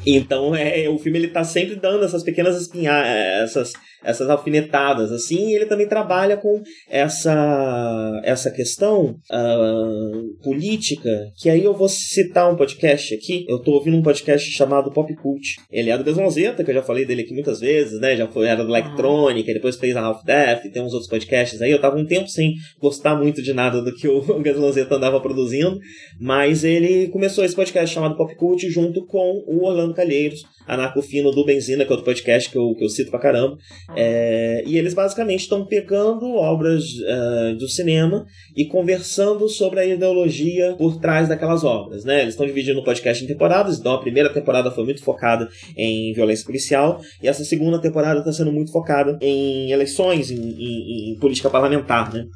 Então, 0.04 0.54
é, 0.54 0.88
o 0.88 0.98
filme 0.98 1.18
ele 1.18 1.28
tá 1.28 1.44
sempre 1.44 1.76
dando 1.76 2.04
essas 2.04 2.24
pequenas 2.24 2.60
espinhadas, 2.60 3.06
essas, 3.50 3.72
essas 4.04 4.28
alfinetadas, 4.28 5.12
assim, 5.12 5.50
e 5.50 5.54
ele 5.54 5.66
também 5.66 5.88
trabalha 5.88 6.36
com 6.36 6.60
essa, 6.88 8.20
essa 8.24 8.50
questão 8.50 9.16
uh, 9.30 10.42
política, 10.42 11.10
que 11.36 11.48
aí 11.48 11.64
eu 11.64 11.74
vou 11.74 11.88
citar 11.88 12.52
um 12.52 12.56
podcast 12.56 13.14
aqui, 13.14 13.44
eu 13.48 13.58
tô 13.58 13.72
ouvindo 13.72 13.96
um 13.96 14.02
podcast 14.02 14.50
chamado 14.50 14.90
Pop 14.92 15.14
Cult, 15.16 15.56
ele 15.70 15.90
é 15.90 15.98
do 15.98 16.04
Besonzeta, 16.04 16.64
que 16.64 16.70
eu 16.70 16.74
já 16.74 16.82
falei 16.82 17.04
dele 17.04 17.22
aqui 17.22 17.32
muitas 17.32 17.60
vezes, 17.60 18.00
né, 18.00 18.16
já 18.16 18.26
foi, 18.28 18.46
era 18.46 18.64
do 18.64 18.70
Electrônica, 18.70 19.52
depois 19.52 19.76
fez 19.76 19.96
a 19.96 20.02
Half 20.02 20.24
Death, 20.24 20.62
tem 20.72 20.82
uns 20.82 20.92
outros 20.92 21.10
podcasts 21.10 21.60
aí, 21.62 21.70
eu 21.70 21.80
tava 21.80 21.96
um 21.96 22.06
tempo 22.06 22.28
sem 22.28 22.54
gostar 22.80 23.16
muito 23.16 23.42
de 23.42 23.52
nada 23.52 23.82
do 23.82 23.94
que 23.94 24.08
o 24.08 24.22
Gasolzeta 24.42 24.96
andava 24.96 25.20
produzindo, 25.20 25.78
mas 26.20 26.64
ele 26.64 27.08
começou 27.08 27.44
esse 27.44 27.54
podcast 27.54 27.94
chamado 27.94 28.16
Pop 28.16 28.34
Cult 28.36 28.68
junto 28.70 29.04
com 29.06 29.42
o 29.46 29.64
Orlando 29.64 29.94
Calheiros, 29.94 30.42
Anarcofino 30.66 31.30
do 31.30 31.44
Benzina, 31.44 31.84
que 31.84 31.90
é 31.90 31.92
outro 31.92 32.04
podcast 32.04 32.50
que 32.50 32.56
eu, 32.56 32.74
que 32.74 32.84
eu 32.84 32.88
cito 32.88 33.10
pra 33.10 33.20
caramba. 33.20 33.56
É, 33.96 34.62
e 34.66 34.78
eles 34.78 34.94
basicamente 34.94 35.40
estão 35.40 35.66
pegando 35.66 36.34
obras 36.34 36.84
uh, 36.84 37.56
do 37.56 37.68
cinema 37.68 38.24
e 38.56 38.64
conversando 38.66 39.48
sobre 39.48 39.80
a 39.80 39.86
ideologia 39.86 40.74
por 40.76 40.98
trás 41.00 41.28
daquelas 41.28 41.64
obras. 41.64 42.04
Né? 42.04 42.22
Eles 42.22 42.34
estão 42.34 42.46
dividindo 42.46 42.80
o 42.80 42.84
podcast 42.84 43.24
em 43.24 43.26
temporadas, 43.26 43.78
então 43.78 43.92
a 43.92 44.00
primeira 44.00 44.32
temporada 44.32 44.70
foi 44.70 44.84
muito 44.84 45.02
focada 45.02 45.48
em 45.76 46.12
violência 46.12 46.44
policial, 46.44 47.00
e 47.22 47.28
essa 47.28 47.44
segunda 47.44 47.80
temporada 47.80 48.20
está 48.20 48.32
sendo 48.32 48.52
muito 48.52 48.72
focada 48.72 49.18
em 49.20 49.70
eleições, 49.70 50.30
em, 50.30 50.36
em, 50.36 51.12
em 51.12 51.18
política 51.18 51.50
parlamentar. 51.50 52.12
Né? 52.12 52.26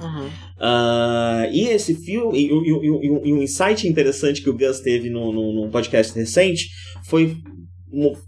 Uhum. 0.00 0.26
Uh, 0.26 1.52
e 1.52 1.68
esse 1.68 1.94
filme, 1.94 2.38
e, 2.38 2.46
e, 2.46 3.06
e, 3.06 3.28
e, 3.28 3.32
um 3.32 3.42
insight 3.42 3.86
interessante 3.86 4.42
que 4.42 4.50
o 4.50 4.56
Gus 4.56 4.80
teve 4.80 5.08
no, 5.08 5.32
no, 5.32 5.52
no 5.52 5.70
podcast 5.70 6.16
recente 6.18 6.68
foi 7.04 7.36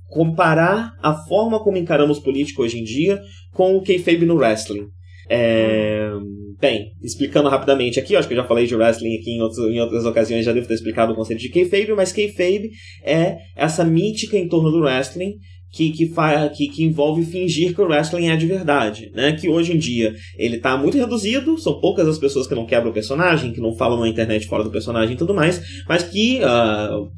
comparar 0.08 0.92
a 1.02 1.14
forma 1.14 1.62
como 1.62 1.76
encaramos 1.76 2.18
político 2.18 2.62
hoje 2.62 2.78
em 2.78 2.84
dia 2.84 3.20
com 3.52 3.76
o 3.76 3.82
kayfabe 3.82 4.26
no 4.26 4.36
wrestling. 4.36 4.88
É, 5.28 6.10
bem, 6.60 6.92
explicando 7.02 7.48
rapidamente 7.48 7.98
aqui, 7.98 8.14
acho 8.14 8.28
que 8.28 8.34
eu 8.34 8.38
já 8.38 8.44
falei 8.44 8.66
de 8.66 8.76
wrestling 8.76 9.16
aqui 9.16 9.30
em, 9.30 9.40
outros, 9.40 9.58
em 9.70 9.80
outras 9.80 10.04
ocasiões, 10.04 10.44
já 10.44 10.52
devo 10.52 10.68
ter 10.68 10.74
explicado 10.74 11.12
o 11.12 11.16
conceito 11.16 11.40
de 11.40 11.48
kayfabe, 11.48 11.94
mas 11.94 12.12
kayfabe 12.12 12.70
é 13.02 13.38
essa 13.56 13.84
mítica 13.84 14.36
em 14.36 14.48
torno 14.48 14.70
do 14.70 14.80
wrestling 14.80 15.34
que, 15.74 15.90
que, 15.90 16.12
que, 16.56 16.68
que, 16.68 16.84
envolve 16.84 17.24
fingir 17.24 17.74
que 17.74 17.80
o 17.80 17.84
wrestling 17.84 18.28
é 18.28 18.36
de 18.36 18.46
verdade, 18.46 19.10
né? 19.12 19.32
Que 19.32 19.48
hoje 19.48 19.72
em 19.72 19.78
dia 19.78 20.14
ele 20.38 20.58
tá 20.58 20.76
muito 20.76 20.96
reduzido, 20.96 21.58
são 21.58 21.80
poucas 21.80 22.06
as 22.06 22.16
pessoas 22.16 22.46
que 22.46 22.54
não 22.54 22.64
quebram 22.64 22.92
o 22.92 22.94
personagem, 22.94 23.52
que 23.52 23.60
não 23.60 23.74
falam 23.74 23.98
na 23.98 24.08
internet 24.08 24.46
fora 24.46 24.62
do 24.62 24.70
personagem 24.70 25.14
e 25.14 25.18
tudo 25.18 25.34
mais, 25.34 25.60
mas 25.88 26.04
que, 26.04 26.38
uh, 26.38 27.10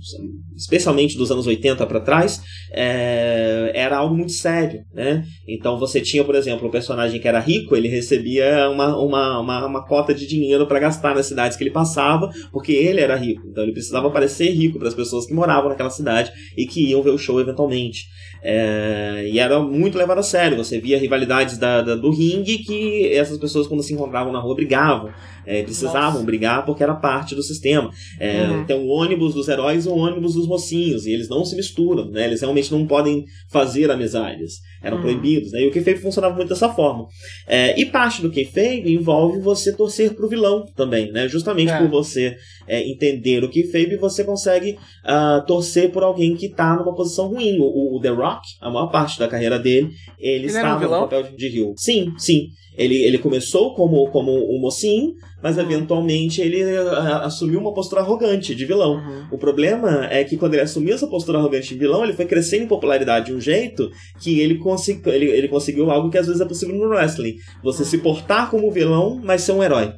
especialmente 0.56 1.18
dos 1.18 1.30
anos 1.30 1.46
80 1.46 1.86
para 1.86 2.00
trás, 2.00 2.40
é, 2.72 3.72
era 3.74 3.98
algo 3.98 4.16
muito 4.16 4.32
sério, 4.32 4.80
né? 4.94 5.22
Então 5.46 5.78
você 5.78 6.00
tinha, 6.00 6.24
por 6.24 6.34
exemplo, 6.34 6.66
um 6.66 6.70
personagem 6.70 7.20
que 7.20 7.28
era 7.28 7.38
rico, 7.38 7.76
ele 7.76 7.88
recebia 7.88 8.70
uma, 8.70 8.96
uma, 8.96 9.40
uma, 9.40 9.66
uma 9.66 9.86
cota 9.86 10.14
de 10.14 10.26
dinheiro 10.26 10.66
para 10.66 10.80
gastar 10.80 11.14
nas 11.14 11.26
cidades 11.26 11.58
que 11.58 11.62
ele 11.62 11.70
passava, 11.70 12.30
porque 12.50 12.72
ele 12.72 13.00
era 13.00 13.16
rico, 13.16 13.42
então 13.46 13.62
ele 13.62 13.72
precisava 13.72 14.10
parecer 14.10 14.50
rico 14.50 14.78
para 14.78 14.88
as 14.88 14.94
pessoas 14.94 15.26
que 15.26 15.34
moravam 15.34 15.68
naquela 15.68 15.90
cidade 15.90 16.32
e 16.56 16.66
que 16.66 16.88
iam 16.88 17.02
ver 17.02 17.10
o 17.10 17.18
show 17.18 17.38
eventualmente. 17.38 18.16
É, 18.48 19.28
e 19.28 19.40
era 19.40 19.58
muito 19.58 19.98
levado 19.98 20.18
a 20.18 20.22
sério. 20.22 20.56
Você 20.56 20.78
via 20.78 21.00
rivalidades 21.00 21.58
da, 21.58 21.82
da, 21.82 21.96
do 21.96 22.10
ringue 22.10 22.58
que 22.58 23.12
essas 23.12 23.36
pessoas, 23.38 23.66
quando 23.66 23.82
se 23.82 23.92
encontravam 23.92 24.32
na 24.32 24.38
rua, 24.38 24.54
brigavam. 24.54 25.10
É, 25.46 25.62
precisavam 25.62 26.12
Nossa. 26.14 26.24
brigar 26.24 26.64
porque 26.66 26.82
era 26.82 26.94
parte 26.94 27.34
do 27.34 27.42
sistema. 27.42 27.90
É, 28.18 28.42
uhum. 28.42 28.66
Tem 28.66 28.76
um 28.76 28.88
ônibus 28.88 29.34
dos 29.34 29.48
heróis 29.48 29.86
e 29.86 29.88
um 29.88 29.96
ônibus 29.96 30.34
dos 30.34 30.46
mocinhos, 30.46 31.06
e 31.06 31.12
eles 31.12 31.28
não 31.28 31.44
se 31.44 31.54
misturam, 31.54 32.10
né? 32.10 32.24
Eles 32.24 32.40
realmente 32.40 32.72
não 32.72 32.86
podem 32.86 33.24
fazer 33.48 33.90
amizades. 33.90 34.60
Eram 34.82 34.98
uhum. 34.98 35.02
proibidos, 35.02 35.52
né? 35.52 35.62
E 35.62 35.68
o 35.68 35.72
kayfabe 35.72 35.98
funcionava 35.98 36.34
muito 36.34 36.48
dessa 36.48 36.68
forma. 36.68 37.06
É, 37.46 37.78
e 37.80 37.86
parte 37.86 38.22
do 38.22 38.30
kayfabe 38.30 38.92
envolve 38.92 39.40
você 39.40 39.72
torcer 39.72 40.14
pro 40.14 40.28
vilão 40.28 40.66
também, 40.76 41.10
né? 41.12 41.28
Justamente 41.28 41.72
é. 41.72 41.78
por 41.78 41.88
você 41.88 42.36
é, 42.66 42.86
entender 42.88 43.42
o 43.44 43.50
kayfabe, 43.50 43.96
você 43.96 44.24
consegue 44.24 44.78
uh, 45.04 45.44
torcer 45.46 45.90
por 45.90 46.02
alguém 46.02 46.36
que 46.36 46.48
tá 46.48 46.76
numa 46.76 46.94
posição 46.94 47.28
ruim. 47.28 47.58
O, 47.58 47.96
o, 47.96 48.00
The 48.00 48.10
Rock, 48.10 48.42
a 48.60 48.70
maior 48.70 48.88
parte 48.88 49.18
da 49.18 49.28
carreira 49.28 49.58
dele, 49.58 49.90
ele, 50.18 50.34
ele 50.34 50.46
estava 50.46 50.86
um 50.86 50.90
no 50.90 51.00
papel 51.00 51.22
de, 51.24 51.36
de 51.36 51.48
Rio. 51.48 51.74
Sim, 51.76 52.12
sim. 52.18 52.48
Ele, 52.76 53.02
ele 53.02 53.18
começou 53.18 53.74
como, 53.74 54.10
como 54.10 54.32
um 54.32 54.60
mocinho, 54.60 55.14
mas 55.42 55.56
eventualmente 55.56 56.40
ele 56.40 56.62
uh, 56.62 57.22
assumiu 57.22 57.58
uma 57.58 57.72
postura 57.72 58.02
arrogante 58.02 58.54
de 58.54 58.64
vilão. 58.64 58.96
Uhum. 58.96 59.28
O 59.32 59.38
problema 59.38 60.06
é 60.10 60.22
que 60.24 60.36
quando 60.36 60.54
ele 60.54 60.62
assumiu 60.62 60.94
essa 60.94 61.06
postura 61.06 61.38
arrogante 61.38 61.68
de 61.68 61.78
vilão, 61.78 62.04
ele 62.04 62.12
foi 62.12 62.26
crescendo 62.26 62.64
em 62.64 62.68
popularidade 62.68 63.26
de 63.26 63.32
um 63.32 63.40
jeito 63.40 63.90
que 64.20 64.40
ele, 64.40 64.60
ele, 65.06 65.24
ele 65.30 65.48
conseguiu 65.48 65.90
algo 65.90 66.10
que 66.10 66.18
às 66.18 66.26
vezes 66.26 66.40
é 66.40 66.44
possível 66.44 66.76
no 66.76 66.88
wrestling. 66.88 67.36
Você 67.62 67.82
uhum. 67.82 67.88
se 67.88 67.98
portar 67.98 68.50
como 68.50 68.70
vilão, 68.70 69.20
mas 69.22 69.42
ser 69.42 69.52
um 69.52 69.62
herói. 69.62 69.94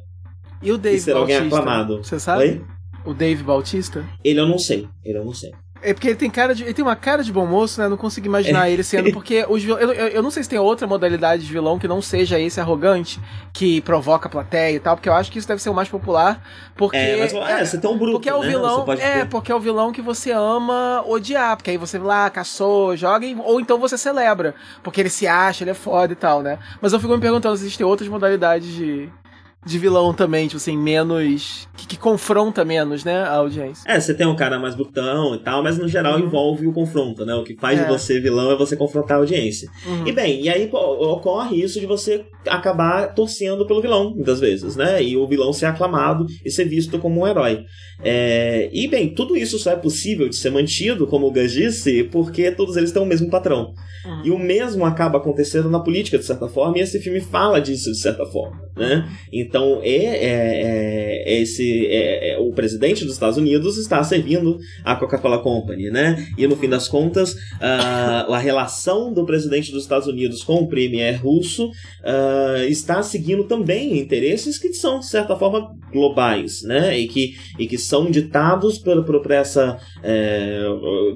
E 0.61 0.71
o 0.71 0.77
Dave 0.77 0.97
e 0.97 0.99
ser 0.99 1.13
Bautista? 1.13 1.41
alguém 1.41 1.57
aclamado. 1.57 1.97
Você 2.03 2.19
sabe? 2.19 2.43
Oi? 2.43 2.61
O 3.05 3.13
Dave 3.13 3.43
Bautista? 3.43 4.05
Ele 4.23 4.39
eu 4.39 4.47
não 4.47 4.57
sei. 4.57 4.87
Ele 5.03 5.17
eu 5.17 5.25
não 5.25 5.33
sei. 5.33 5.51
É 5.81 5.93
porque 5.93 6.09
ele 6.09 6.15
tem 6.15 6.29
cara 6.29 6.53
de. 6.53 6.63
Ele 6.63 6.73
tem 6.73 6.83
uma 6.83 6.95
cara 6.95 7.23
de 7.23 7.31
bom 7.31 7.45
moço, 7.45 7.79
né? 7.79 7.85
Eu 7.85 7.89
não 7.89 7.97
consigo 7.97 8.27
imaginar 8.27 8.67
é. 8.67 8.73
ele 8.73 8.83
sendo. 8.83 9.11
Porque 9.11 9.45
os 9.47 9.63
eu, 9.63 9.77
eu, 9.77 9.91
eu, 9.91 10.23
não 10.23 10.29
sei 10.29 10.43
se 10.43 10.49
tem 10.49 10.59
outra 10.59 10.85
modalidade 10.85 11.45
de 11.45 11.51
vilão 11.51 11.79
que 11.79 11.87
não 11.87 12.01
seja 12.01 12.39
esse 12.39 12.59
arrogante, 12.59 13.19
que 13.53 13.79
provoca 13.81 14.27
a 14.27 14.31
plateia 14.31 14.75
e 14.75 14.79
tal, 14.79 14.95
porque 14.95 15.07
eu 15.07 15.13
acho 15.13 15.31
que 15.31 15.39
isso 15.39 15.47
deve 15.47 15.61
ser 15.61 15.69
o 15.69 15.73
mais 15.73 15.87
popular. 15.87 16.43
Porque. 16.75 16.97
É, 16.97 17.17
mas, 17.17 17.33
é, 17.33 17.65
você 17.65 17.77
tem 17.77 17.89
um 17.89 17.97
bruto. 17.97 18.13
Porque 18.13 18.29
é 18.29 18.35
o 18.35 18.41
né? 18.41 18.47
vilão. 18.49 18.85
É, 18.93 19.19
ter. 19.19 19.25
porque 19.27 19.51
é 19.51 19.55
o 19.55 19.59
vilão 19.59 19.91
que 19.91 20.01
você 20.01 20.31
ama 20.31 21.03
odiar. 21.07 21.55
Porque 21.55 21.71
aí 21.71 21.77
você 21.77 21.97
lá, 21.97 22.29
caçou, 22.29 22.95
joga, 22.97 23.25
e, 23.25 23.35
ou 23.35 23.59
então 23.61 23.79
você 23.79 23.97
celebra. 23.97 24.55
Porque 24.83 24.99
ele 24.99 25.09
se 25.09 25.27
acha, 25.27 25.63
ele 25.63 25.71
é 25.71 25.75
foda 25.75 26.11
e 26.11 26.15
tal, 26.15 26.41
né? 26.41 26.59
Mas 26.81 26.91
eu 26.91 26.99
fico 26.99 27.13
me 27.13 27.21
perguntando 27.21 27.55
se 27.55 27.63
existem 27.63 27.85
outras 27.85 28.09
modalidades 28.09 28.67
de, 28.67 29.09
de 29.65 29.77
vilão 29.77 30.13
também, 30.13 30.47
tipo 30.47 30.57
assim, 30.57 30.77
menos. 30.77 31.67
Que, 31.75 31.87
que, 31.87 31.97
confronta 31.97 32.63
menos, 32.63 33.03
né, 33.03 33.21
a 33.21 33.35
audiência. 33.35 33.83
É, 33.89 33.99
você 33.99 34.13
tem 34.13 34.25
um 34.25 34.35
cara 34.35 34.57
mais 34.57 34.75
brutão 34.75 35.35
e 35.35 35.39
tal, 35.39 35.61
mas 35.61 35.77
no 35.77 35.87
geral 35.87 36.17
uhum. 36.17 36.25
envolve 36.25 36.67
o 36.67 36.73
confronto, 36.73 37.25
né? 37.25 37.33
O 37.35 37.43
que 37.43 37.55
faz 37.55 37.79
é. 37.79 37.83
de 37.83 37.89
você 37.89 38.19
vilão 38.19 38.51
é 38.51 38.55
você 38.55 38.75
confrontar 38.75 39.17
a 39.17 39.19
audiência. 39.19 39.69
Uhum. 39.85 40.07
E 40.07 40.11
bem, 40.11 40.41
e 40.41 40.49
aí 40.49 40.69
ocorre 40.71 41.61
isso 41.61 41.79
de 41.79 41.85
você 41.85 42.25
acabar 42.47 43.13
torcendo 43.13 43.65
pelo 43.65 43.81
vilão, 43.81 44.13
muitas 44.15 44.39
vezes, 44.39 44.75
né? 44.75 45.03
E 45.03 45.17
o 45.17 45.27
vilão 45.27 45.51
ser 45.51 45.65
aclamado 45.65 46.25
e 46.43 46.49
ser 46.49 46.65
visto 46.65 46.97
como 46.99 47.21
um 47.21 47.27
herói. 47.27 47.65
É... 48.01 48.69
E 48.71 48.87
bem, 48.87 49.13
tudo 49.13 49.35
isso 49.35 49.59
só 49.59 49.71
é 49.71 49.75
possível 49.75 50.29
de 50.29 50.35
ser 50.35 50.51
mantido, 50.51 51.05
como 51.05 51.27
o 51.27 51.31
Gus 51.31 51.51
disse, 51.51 52.03
porque 52.05 52.51
todos 52.51 52.77
eles 52.77 52.91
têm 52.91 53.01
o 53.01 53.05
mesmo 53.05 53.29
patrão. 53.29 53.73
Uhum. 54.05 54.21
E 54.25 54.31
o 54.31 54.39
mesmo 54.39 54.85
acaba 54.85 55.17
acontecendo 55.17 55.69
na 55.69 55.79
política, 55.79 56.17
de 56.17 56.23
certa 56.23 56.47
forma, 56.47 56.77
e 56.77 56.81
esse 56.81 56.99
filme 56.99 57.19
fala 57.19 57.59
disso 57.59 57.91
de 57.91 57.99
certa 57.99 58.25
forma, 58.25 58.57
né? 58.75 59.09
Então, 59.31 59.48
é, 59.83 59.89
é, 59.89 61.23
é 61.25 61.41
esse, 61.41 61.87
é, 61.87 62.33
é, 62.33 62.39
o 62.39 62.51
presidente 62.51 63.03
dos 63.03 63.13
Estados 63.13 63.37
Unidos 63.37 63.77
está 63.77 64.03
servindo 64.03 64.59
a 64.83 64.95
Coca-Cola 64.95 65.39
Company, 65.39 65.89
né? 65.89 66.27
E 66.37 66.47
no 66.47 66.55
fim 66.55 66.69
das 66.69 66.87
contas, 66.87 67.33
uh, 67.33 68.33
a 68.33 68.37
relação 68.37 69.13
do 69.13 69.25
presidente 69.25 69.71
dos 69.71 69.83
Estados 69.83 70.07
Unidos 70.07 70.43
com 70.43 70.55
o 70.55 70.67
premier 70.67 71.21
russo 71.21 71.67
uh, 71.67 72.63
está 72.67 73.01
seguindo 73.01 73.43
também 73.45 73.97
interesses 73.97 74.57
que 74.57 74.73
são, 74.73 74.99
de 74.99 75.07
certa 75.07 75.35
forma, 75.35 75.75
globais, 75.91 76.63
né? 76.63 76.97
E 76.97 77.07
que, 77.07 77.35
e 77.57 77.67
que 77.67 77.77
são 77.77 78.09
ditados 78.09 78.77
por, 78.77 79.03
por, 79.03 79.21
por 79.21 79.31
essa. 79.31 79.77
É, 80.03 80.61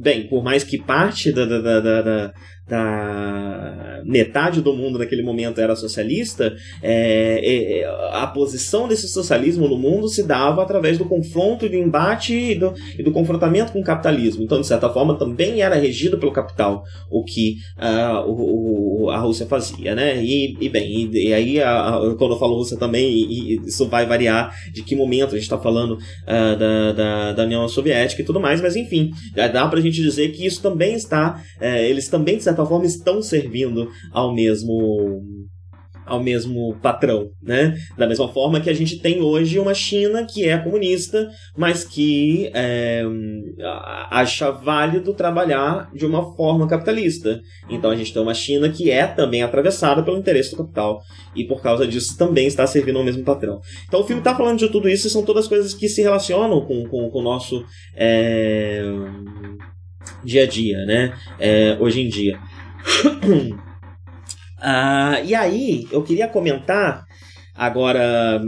bem, 0.02 0.28
por 0.28 0.44
mais 0.44 0.64
que 0.64 0.78
parte 0.78 1.32
da, 1.32 1.46
da, 1.46 1.60
da, 1.60 2.02
da 2.02 2.34
da 2.68 4.02
metade 4.06 4.62
do 4.62 4.74
mundo 4.74 5.00
naquele 5.00 5.24
momento 5.24 5.60
era 5.60 5.76
socialista, 5.76 6.56
é, 6.82 7.82
é, 7.82 7.86
a 8.12 8.28
posição 8.28 8.88
desse 8.88 9.08
socialismo 9.08 9.68
no 9.68 9.78
mundo 9.78 10.08
se 10.08 10.24
dava 10.24 10.62
através 10.62 10.98
do 10.98 11.06
confronto, 11.06 11.68
do 11.68 11.76
embate 11.76 12.34
e 12.34 12.56
do, 12.56 12.74
e 12.98 13.04
do 13.04 13.12
confrontamento 13.12 13.72
com 13.72 13.80
o 13.80 13.84
capitalismo. 13.84 14.44
Então, 14.44 14.60
de 14.60 14.68
certa 14.68 14.90
forma, 14.90 15.18
também 15.18 15.62
era 15.62 15.76
regido 15.76 16.18
pelo 16.18 16.32
capital 16.32 16.84
o 17.10 17.24
que 17.24 17.58
uh, 17.78 18.30
o, 18.30 19.06
o, 19.06 19.10
a 19.10 19.18
Rússia 19.18 19.46
fazia, 19.46 19.96
né? 19.96 20.24
E, 20.24 20.58
e 20.60 20.70
bem, 20.70 20.90
e, 20.90 21.30
e 21.30 21.34
aí 21.34 21.62
a, 21.62 21.96
a, 21.96 22.16
quando 22.16 22.34
eu 22.34 22.40
falo 22.40 22.56
Rússia 22.56 22.78
também, 22.78 23.62
isso 23.66 23.88
vai 23.88 24.06
variar 24.06 24.54
de 24.72 24.84
que 24.84 24.96
momento 24.96 25.30
a 25.30 25.36
gente 25.36 25.44
está 25.44 25.58
falando 25.58 25.94
uh, 25.94 26.58
da, 26.58 26.92
da, 26.92 27.32
da, 27.34 27.44
União 27.44 27.68
Soviética 27.68 28.22
e 28.22 28.26
tudo 28.26 28.40
mais, 28.40 28.62
mas 28.62 28.76
enfim, 28.76 29.12
dá 29.34 29.68
para 29.68 29.80
a 29.80 29.82
gente 29.82 30.02
dizer 30.02 30.32
que 30.32 30.46
isso 30.46 30.62
também 30.62 30.94
está, 30.94 31.42
uh, 31.60 31.66
eles 31.66 32.08
também 32.08 32.38
de 32.38 32.44
certa 32.44 32.53
forma 32.56 32.86
estão 32.86 33.22
servindo 33.22 33.90
ao 34.12 34.34
mesmo 34.34 35.22
ao 36.06 36.22
mesmo 36.22 36.76
patrão, 36.82 37.30
né? 37.42 37.76
Da 37.98 38.08
mesma 38.08 38.28
forma 38.28 38.60
que 38.60 38.70
a 38.70 38.74
gente 38.74 39.00
tem 39.00 39.22
hoje 39.22 39.60
uma 39.60 39.74
China 39.74 40.26
que 40.26 40.48
é 40.48 40.58
comunista, 40.58 41.30
mas 41.58 41.84
que 41.84 42.52
é, 42.54 43.04
acha 44.10 44.52
válido 44.52 45.14
trabalhar 45.14 45.90
de 45.94 46.06
uma 46.06 46.36
forma 46.36 46.68
capitalista. 46.68 47.40
Então 47.70 47.90
a 47.90 47.96
gente 47.96 48.14
tem 48.14 48.22
uma 48.22 48.34
China 48.34 48.70
que 48.70 48.92
é 48.92 49.08
também 49.08 49.44
atravessada 49.44 50.04
pelo 50.04 50.18
interesse 50.18 50.52
do 50.52 50.58
capital 50.58 51.02
e 51.36 51.46
por 51.46 51.62
causa 51.62 51.88
disso 51.88 52.18
também 52.18 52.48
está 52.48 52.68
servindo 52.68 52.98
ao 52.98 53.06
mesmo 53.06 53.24
patrão. 53.24 53.60
Então 53.88 54.02
o 54.02 54.06
filme 54.06 54.22
está 54.22 54.36
falando 54.36 54.60
de 54.60 54.70
tudo 54.70 54.90
isso 54.90 55.08
e 55.08 55.10
são 55.10 55.24
todas 55.24 55.48
coisas 55.48 55.74
que 55.74 55.88
se 55.88 56.02
relacionam 56.02 56.62
com, 56.62 56.88
com, 56.88 57.10
com 57.10 57.20
o 57.20 57.24
nosso 57.24 57.64
é, 57.96 58.84
dia 60.24 60.44
a 60.44 60.48
dia, 60.48 60.86
né? 60.86 61.14
É, 61.40 61.78
hoje 61.80 62.02
em 62.02 62.10
dia. 62.10 62.40
Uh, 64.60 65.20
e 65.26 65.36
aí, 65.36 65.88
eu 65.92 66.02
queria 66.04 66.28
comentar 66.28 67.06
Agora, 67.56 68.42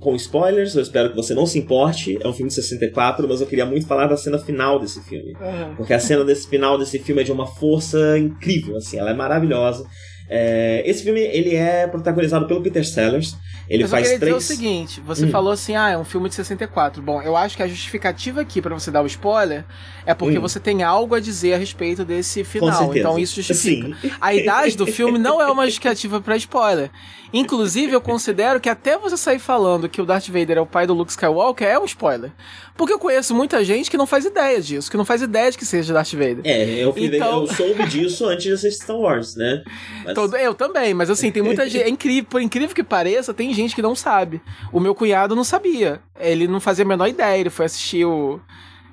com 0.00 0.16
spoilers, 0.16 0.74
eu 0.74 0.82
espero 0.82 1.10
que 1.10 1.16
você 1.16 1.32
não 1.34 1.46
se 1.46 1.56
importe. 1.56 2.18
É 2.20 2.26
um 2.26 2.32
filme 2.32 2.48
de 2.48 2.54
64, 2.56 3.28
mas 3.28 3.40
eu 3.40 3.46
queria 3.46 3.64
muito 3.64 3.86
falar 3.86 4.08
da 4.08 4.16
cena 4.16 4.38
final 4.38 4.80
desse 4.80 5.00
filme. 5.02 5.34
Uhum. 5.40 5.76
Porque 5.76 5.94
a 5.94 6.00
cena 6.00 6.24
desse 6.24 6.48
final 6.48 6.76
desse 6.76 6.98
filme 6.98 7.20
é 7.20 7.24
de 7.24 7.30
uma 7.30 7.46
força 7.46 8.18
incrível, 8.18 8.76
assim, 8.76 8.98
ela 8.98 9.10
é 9.10 9.14
maravilhosa. 9.14 9.86
É, 10.28 10.82
esse 10.84 11.04
filme 11.04 11.20
ele 11.20 11.54
é 11.54 11.86
protagonizado 11.86 12.46
pelo 12.46 12.60
Peter 12.60 12.84
Sellers. 12.84 13.36
Ele 13.68 13.84
eu 13.84 13.88
faz 13.88 14.06
três. 14.06 14.20
dizer 14.20 14.34
o 14.34 14.40
seguinte: 14.40 15.00
você 15.00 15.26
hum. 15.26 15.30
falou 15.30 15.52
assim, 15.52 15.76
ah, 15.76 15.90
é 15.90 15.96
um 15.96 16.04
filme 16.04 16.28
de 16.28 16.34
64. 16.34 17.00
Bom, 17.00 17.22
eu 17.22 17.36
acho 17.36 17.56
que 17.56 17.62
a 17.62 17.68
justificativa 17.68 18.40
aqui 18.40 18.60
para 18.60 18.74
você 18.74 18.90
dar 18.90 19.02
o 19.02 19.06
spoiler 19.06 19.64
é 20.04 20.12
porque 20.12 20.38
hum. 20.38 20.40
você 20.40 20.58
tem 20.58 20.82
algo 20.82 21.14
a 21.14 21.20
dizer 21.20 21.54
a 21.54 21.56
respeito 21.56 22.04
desse 22.04 22.42
final. 22.42 22.94
Então 22.94 23.18
isso 23.18 23.40
justifica. 23.40 23.96
Sim. 24.00 24.10
A 24.20 24.34
idade 24.34 24.76
do 24.76 24.86
filme 24.86 25.18
não 25.18 25.40
é 25.40 25.48
uma 25.48 25.64
justificativa 25.66 26.20
para 26.20 26.36
spoiler. 26.36 26.90
Inclusive, 27.32 27.92
eu 27.92 28.00
considero 28.00 28.58
que 28.58 28.68
até 28.68 28.98
você 28.98 29.16
sair 29.16 29.38
falando 29.38 29.88
que 29.88 30.02
o 30.02 30.04
Darth 30.04 30.26
Vader 30.26 30.58
é 30.58 30.60
o 30.60 30.66
pai 30.66 30.86
do 30.86 30.94
Luke 30.94 31.12
Skywalker 31.12 31.66
é 31.66 31.78
um 31.78 31.84
spoiler. 31.84 32.32
Porque 32.76 32.92
eu 32.92 32.98
conheço 32.98 33.34
muita 33.34 33.62
gente 33.64 33.90
que 33.90 33.96
não 33.96 34.06
faz 34.06 34.24
ideia 34.24 34.60
disso, 34.60 34.90
que 34.90 34.96
não 34.96 35.04
faz 35.04 35.22
ideia 35.22 35.50
de 35.50 35.58
que 35.58 35.66
seja 35.66 35.92
Darth 35.92 36.12
Vader. 36.12 36.40
É, 36.44 36.82
eu, 36.82 36.94
então... 36.96 37.42
eu 37.42 37.46
soube 37.46 37.86
disso 37.86 38.26
antes 38.26 38.44
de 38.44 38.52
assistir 38.52 38.82
Star 38.84 38.96
Wars, 38.96 39.36
né? 39.36 39.62
Mas... 40.04 40.16
Eu 40.40 40.54
também, 40.54 40.94
mas 40.94 41.10
assim, 41.10 41.30
tem 41.30 41.42
muita 41.42 41.68
gente. 41.70 41.84
É 41.84 41.88
incrível, 41.88 42.24
por 42.30 42.40
incrível 42.40 42.74
que 42.74 42.82
pareça, 42.82 43.34
tem 43.40 43.54
gente 43.54 43.74
que 43.74 43.80
não 43.80 43.94
sabe. 43.94 44.38
O 44.70 44.78
meu 44.78 44.94
cunhado 44.94 45.34
não 45.34 45.44
sabia. 45.44 46.02
Ele 46.18 46.46
não 46.46 46.60
fazia 46.60 46.84
a 46.84 46.88
menor 46.88 47.06
ideia. 47.06 47.40
Ele 47.40 47.48
foi 47.48 47.64
assistir 47.64 48.04
o 48.04 48.38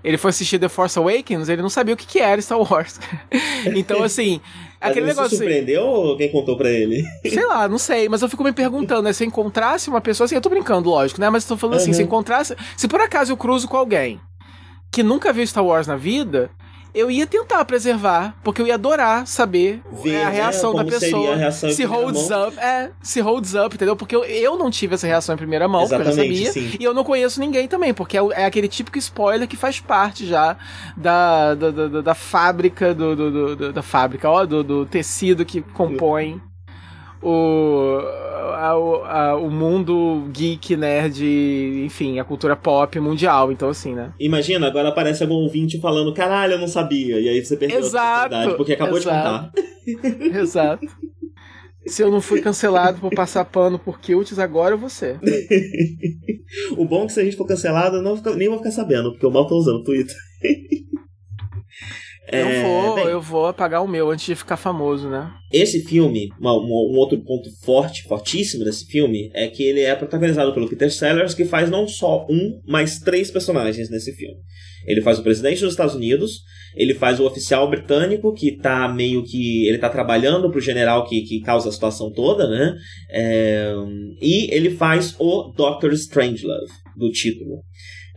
ele 0.01 0.18
foi 0.18 0.30
assistir 0.30 0.58
The 0.58 0.70
Force 0.70 0.98
Awakens, 0.98 1.50
ele 1.50 1.62
não 1.62 1.70
sabia 1.70 1.94
o 1.94 1.98
que, 1.98 2.08
que 2.08 2.20
era 2.20 2.42
Star 2.42 2.60
Wars. 2.60 2.98
então, 3.75 4.04
assim, 4.04 4.39
aquele 4.80 5.08
negócio. 5.08 5.32
Você 5.32 5.38
surpreendeu 5.38 5.82
assim, 5.82 5.92
ou 5.92 6.18
quem 6.18 6.32
contou 6.32 6.56
pra 6.56 6.70
ele? 6.70 7.04
Sei 7.27 7.46
lá, 7.46 7.68
não 7.68 7.77
sei, 7.77 8.08
mas 8.08 8.22
eu 8.22 8.30
fico 8.30 8.42
me 8.42 8.54
perguntando, 8.54 9.01
né? 9.01 9.12
Se 9.12 9.25
eu 9.25 9.27
encontrasse 9.27 9.89
uma 9.89 10.00
pessoa, 10.00 10.24
assim, 10.24 10.36
eu 10.36 10.39
tô 10.39 10.48
brincando, 10.48 10.89
lógico, 10.89 11.20
né? 11.20 11.30
Mas 11.30 11.44
eu 11.44 11.50
tô 11.50 11.58
falando 11.58 11.74
uhum. 11.74 11.82
assim, 11.82 11.92
se 11.92 12.01
eu 12.01 12.06
encontrasse. 12.06 12.56
Se 12.77 12.88
por 12.88 13.01
acaso 13.01 13.34
eu 13.34 13.38
cruzo 13.38 13.68
com 13.68 13.75
alguém 13.75 14.22
que 14.89 15.04
nunca 15.04 15.34
viu 15.34 15.46
Star 15.46 15.66
Wars 15.66 15.88
na 15.88 15.98
vida, 15.98 16.50
eu 16.98 17.12
ia 17.12 17.27
tentar 17.27 17.63
preservar, 17.66 18.36
porque 18.44 18.62
eu 18.62 18.68
ia 18.68 18.74
adorar 18.74 19.27
saber 19.27 19.82
Ver, 20.04 20.24
a 20.24 20.30
né, 20.30 20.36
reação 20.36 20.74
né, 20.74 20.84
da 20.84 20.89
pessoa. 20.89 21.36
Reação 21.36 21.70
se 21.70 21.84
holds 21.84 22.30
mão. 22.30 22.48
up, 22.48 22.60
é, 22.60 22.89
se 23.01 23.22
holds 23.22 23.54
up, 23.54 23.75
entendeu? 23.75 23.96
Porque 23.96 24.16
eu, 24.16 24.24
eu 24.24 24.58
não 24.58 24.72
tive 24.72 24.96
essa 24.96 25.06
reação 25.06 25.36
em 25.36 25.38
primeira 25.38 25.68
mão, 25.68 25.84
Exatamente, 25.84 26.16
porque 26.16 26.22
eu 26.22 26.36
já 26.36 26.51
sabia. 26.51 26.72
Sim. 26.72 26.77
E 26.80 26.84
eu 26.84 26.94
não 26.94 27.04
conheço 27.04 27.39
ninguém 27.39 27.68
também, 27.68 27.94
porque 27.94 28.18
é, 28.18 28.22
é, 28.34 28.46
aquele 28.46 28.68
típico 28.68 28.98
spoiler 28.98 29.48
que 29.48 29.56
faz 29.56 29.80
parte 29.80 30.25
já 30.25 30.58
da, 30.96 31.54
da, 31.54 31.72
da, 31.72 32.01
da 32.01 32.16
fábrica 32.16 32.94
do, 32.94 33.16
do, 33.16 33.56
do, 33.56 33.74
da 33.74 33.82
fábrica, 33.82 34.30
ó, 34.30 34.46
do, 34.46 34.63
do 34.63 34.86
tecido 34.86 35.46
que 35.46 35.62
compõe 35.62 36.42
o, 37.27 38.00
a, 38.53 38.69
a, 38.69 39.36
o 39.36 39.50
mundo 39.50 40.29
geek, 40.31 40.77
nerd, 40.77 41.24
enfim, 41.84 42.19
a 42.19 42.24
cultura 42.24 42.55
pop 42.55 42.98
mundial. 43.00 43.51
Então, 43.51 43.69
assim, 43.69 43.93
né? 43.93 44.13
Imagina, 44.19 44.67
agora 44.67 44.89
aparece 44.89 45.24
algum 45.24 45.36
ouvinte 45.36 45.79
falando, 45.79 46.13
caralho, 46.13 46.53
eu 46.53 46.60
não 46.60 46.67
sabia. 46.67 47.19
E 47.19 47.27
aí 47.27 47.43
você 47.43 47.57
perdeu 47.57 47.79
exato, 47.79 48.34
a 48.34 48.46
oportunidade, 48.46 48.57
porque 48.57 48.74
acabou 48.74 48.98
exato, 48.98 49.51
de 49.86 49.96
contar. 49.96 50.39
Exato. 50.39 50.88
Se 51.86 52.01
eu 52.01 52.12
não 52.12 52.19
fui 52.19 52.41
cancelado 52.41 53.00
por 53.00 53.13
passar 53.13 53.46
pano 53.46 53.79
por 53.79 54.00
Kilts, 54.00 54.39
agora 54.39 54.75
eu 54.75 54.77
vou 54.77 54.89
ser. 54.89 55.19
o 56.77 56.86
bom 56.86 57.03
é 57.03 57.07
que 57.07 57.13
se 57.13 57.22
a 57.22 57.24
gente 57.24 57.38
for 57.38 57.48
cancelado, 57.48 57.98
eu 57.98 58.01
não, 58.01 58.15
nem 58.36 58.50
vou 58.50 58.57
ficar 58.57 58.72
sabendo, 58.72 59.12
porque 59.12 59.25
eu 59.25 59.31
mal 59.31 59.48
tô 59.48 59.55
usando 59.55 59.77
o 59.77 59.84
Twitter. 59.84 60.15
Eu 62.29 62.46
é, 62.46 62.63
vou, 62.63 62.96
bem, 62.96 63.05
eu 63.05 63.22
vou 63.22 63.46
apagar 63.46 63.81
o 63.81 63.88
meu 63.88 64.12
antes 64.12 64.25
de 64.25 64.36
ficar 64.36 64.57
famoso, 64.57 65.10
né? 65.10 65.31
Esse 65.51 65.81
filme, 65.86 66.29
um, 66.41 66.48
um 66.48 66.98
outro 66.98 67.17
ponto 67.19 67.50
forte, 67.63 68.03
fortíssimo 68.03 68.65
desse 68.65 68.86
filme, 68.86 69.31
é 69.34 69.48
que 69.48 69.63
ele 69.63 69.79
é 69.79 69.96
protagonizado 69.96 70.53
pelo 70.53 70.67
Peter 70.67 70.91
Sellers, 70.91 71.34
que 71.34 71.46
faz 71.46 71.69
não 71.69 71.88
só 71.88 72.25
um, 72.29 72.62
mas 72.67 73.00
três 73.00 73.31
personagens 73.31 73.89
nesse 73.89 74.12
filme. 74.13 74.36
Ele 74.86 75.01
faz 75.01 75.19
o 75.19 75.24
presidente 75.24 75.62
dos 75.62 75.72
Estados 75.72 75.96
Unidos, 75.96 76.41
ele 76.75 76.93
faz 76.93 77.19
o 77.19 77.25
oficial 77.25 77.69
britânico, 77.69 78.34
que 78.34 78.57
tá 78.57 78.87
meio 78.87 79.24
que. 79.24 79.68
Ele 79.68 79.77
tá 79.77 79.90
trabalhando 79.90 80.50
pro 80.51 80.61
general 80.61 81.05
que, 81.05 81.22
que 81.22 81.42
causa 81.42 81.70
a 81.70 81.72
situação 81.72 82.11
toda, 82.11 82.50
né? 82.50 82.75
É, 83.09 83.74
e 84.22 84.53
ele 84.53 84.72
faz 84.72 85.16
o 85.20 85.53
Dr. 85.53 85.94
Strangelove, 85.94 86.72
do 86.96 87.09
título. 87.11 87.63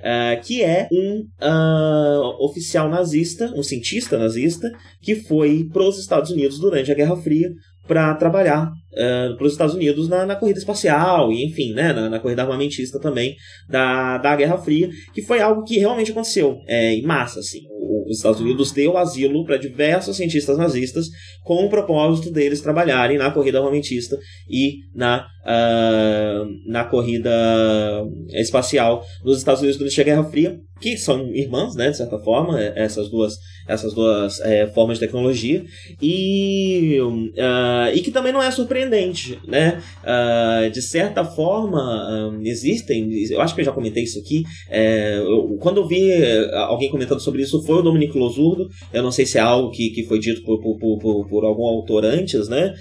Uh, 0.01 0.41
que 0.43 0.63
é 0.63 0.89
um 0.91 1.27
uh, 1.43 2.45
oficial 2.45 2.89
nazista, 2.89 3.53
um 3.55 3.63
cientista 3.63 4.17
nazista, 4.17 4.71
que 5.03 5.15
foi 5.15 5.69
para 5.71 5.83
os 5.83 5.99
Estados 5.99 6.31
Unidos 6.31 6.59
durante 6.59 6.91
a 6.91 6.95
Guerra 6.95 7.17
Fria 7.17 7.51
para 7.91 8.15
trabalhar 8.15 8.69
uh, 8.71 9.37
para 9.37 9.45
os 9.45 9.53
Estados 9.53 9.75
Unidos 9.75 10.09
na, 10.09 10.25
na, 10.25 10.37
corrida 10.37 10.61
espacial 10.61 11.33
e, 11.33 11.45
enfim, 11.45 11.73
né, 11.73 11.93
na, 11.93 12.09
na, 12.09 12.21
corrida 12.21 12.43
armamentista 12.43 13.01
também 13.01 13.35
da, 13.69 14.17
da 14.19 14.37
Guerra 14.37 14.59
Fria, 14.59 14.89
que 15.13 15.21
foi 15.23 15.41
algo 15.41 15.65
que 15.65 15.77
realmente 15.77 16.13
aconteceu 16.13 16.57
é, 16.69 16.95
em 16.95 17.03
massa. 17.03 17.41
Assim. 17.41 17.63
os 18.07 18.17
Estados 18.17 18.41
Unidos 18.41 18.71
deu 18.71 18.97
asilo 18.97 19.45
para 19.45 19.57
diversos 19.57 20.17
cientistas 20.17 20.57
nazistas 20.57 21.07
com 21.43 21.65
o 21.65 21.69
propósito 21.69 22.31
deles 22.31 22.61
trabalharem 22.61 23.19
na 23.19 23.33
corrida 23.33 23.59
armamentista 23.59 24.17
e 24.49 24.77
na 24.95 25.27
uh, 25.45 26.49
na 26.67 26.85
corrida 26.85 27.31
espacial 28.33 29.05
nos 29.25 29.39
Estados 29.39 29.61
Unidos 29.61 29.79
durante 29.79 30.01
a 30.01 30.05
Guerra 30.05 30.25
Fria, 30.25 30.61
que 30.81 30.97
são 30.97 31.33
irmãs, 31.35 31.75
né, 31.77 31.91
de 31.91 31.97
certa 31.97 32.19
forma, 32.19 32.61
é, 32.61 32.73
essas 32.77 33.11
duas, 33.11 33.35
essas 33.69 33.93
duas 33.93 34.41
é, 34.41 34.67
formas 34.69 34.99
de 34.99 35.07
tecnologia, 35.07 35.63
e, 36.01 36.99
uh, 37.01 37.95
e 37.95 38.01
que 38.01 38.11
também 38.11 38.33
não 38.33 38.43
é 38.43 38.51
surpreendente, 38.51 39.39
né? 39.47 39.83
Uh, 40.03 40.71
de 40.71 40.81
certa 40.81 41.25
forma, 41.25 42.41
existem, 42.43 43.11
eu 43.31 43.41
acho 43.41 43.55
que 43.55 43.61
eu 43.61 43.65
já 43.65 43.73
comentei 43.73 44.05
isso 44.05 44.19
aqui, 44.19 44.43
é, 44.71 45.19
eu, 45.19 45.59
quando 45.61 45.83
eu 45.83 45.87
vi 45.87 46.11
alguém 46.55 46.91
comentando 46.91 47.21
sobre 47.21 47.43
isso, 47.43 47.63
foi 47.63 47.77
o 47.77 47.83
Dominique 47.83 48.19
Losurdo, 48.19 48.69
eu 48.93 49.03
não 49.03 49.13
sei 49.13 49.27
se 49.27 49.37
é 49.37 49.41
algo 49.41 49.71
que, 49.71 49.91
que 49.91 50.05
foi 50.05 50.19
dito 50.19 50.43
por, 50.43 50.61
por, 50.61 50.99
por, 50.99 51.29
por 51.29 51.45
algum 51.45 51.67
autor 51.67 52.05
antes, 52.05 52.49
né? 52.49 52.75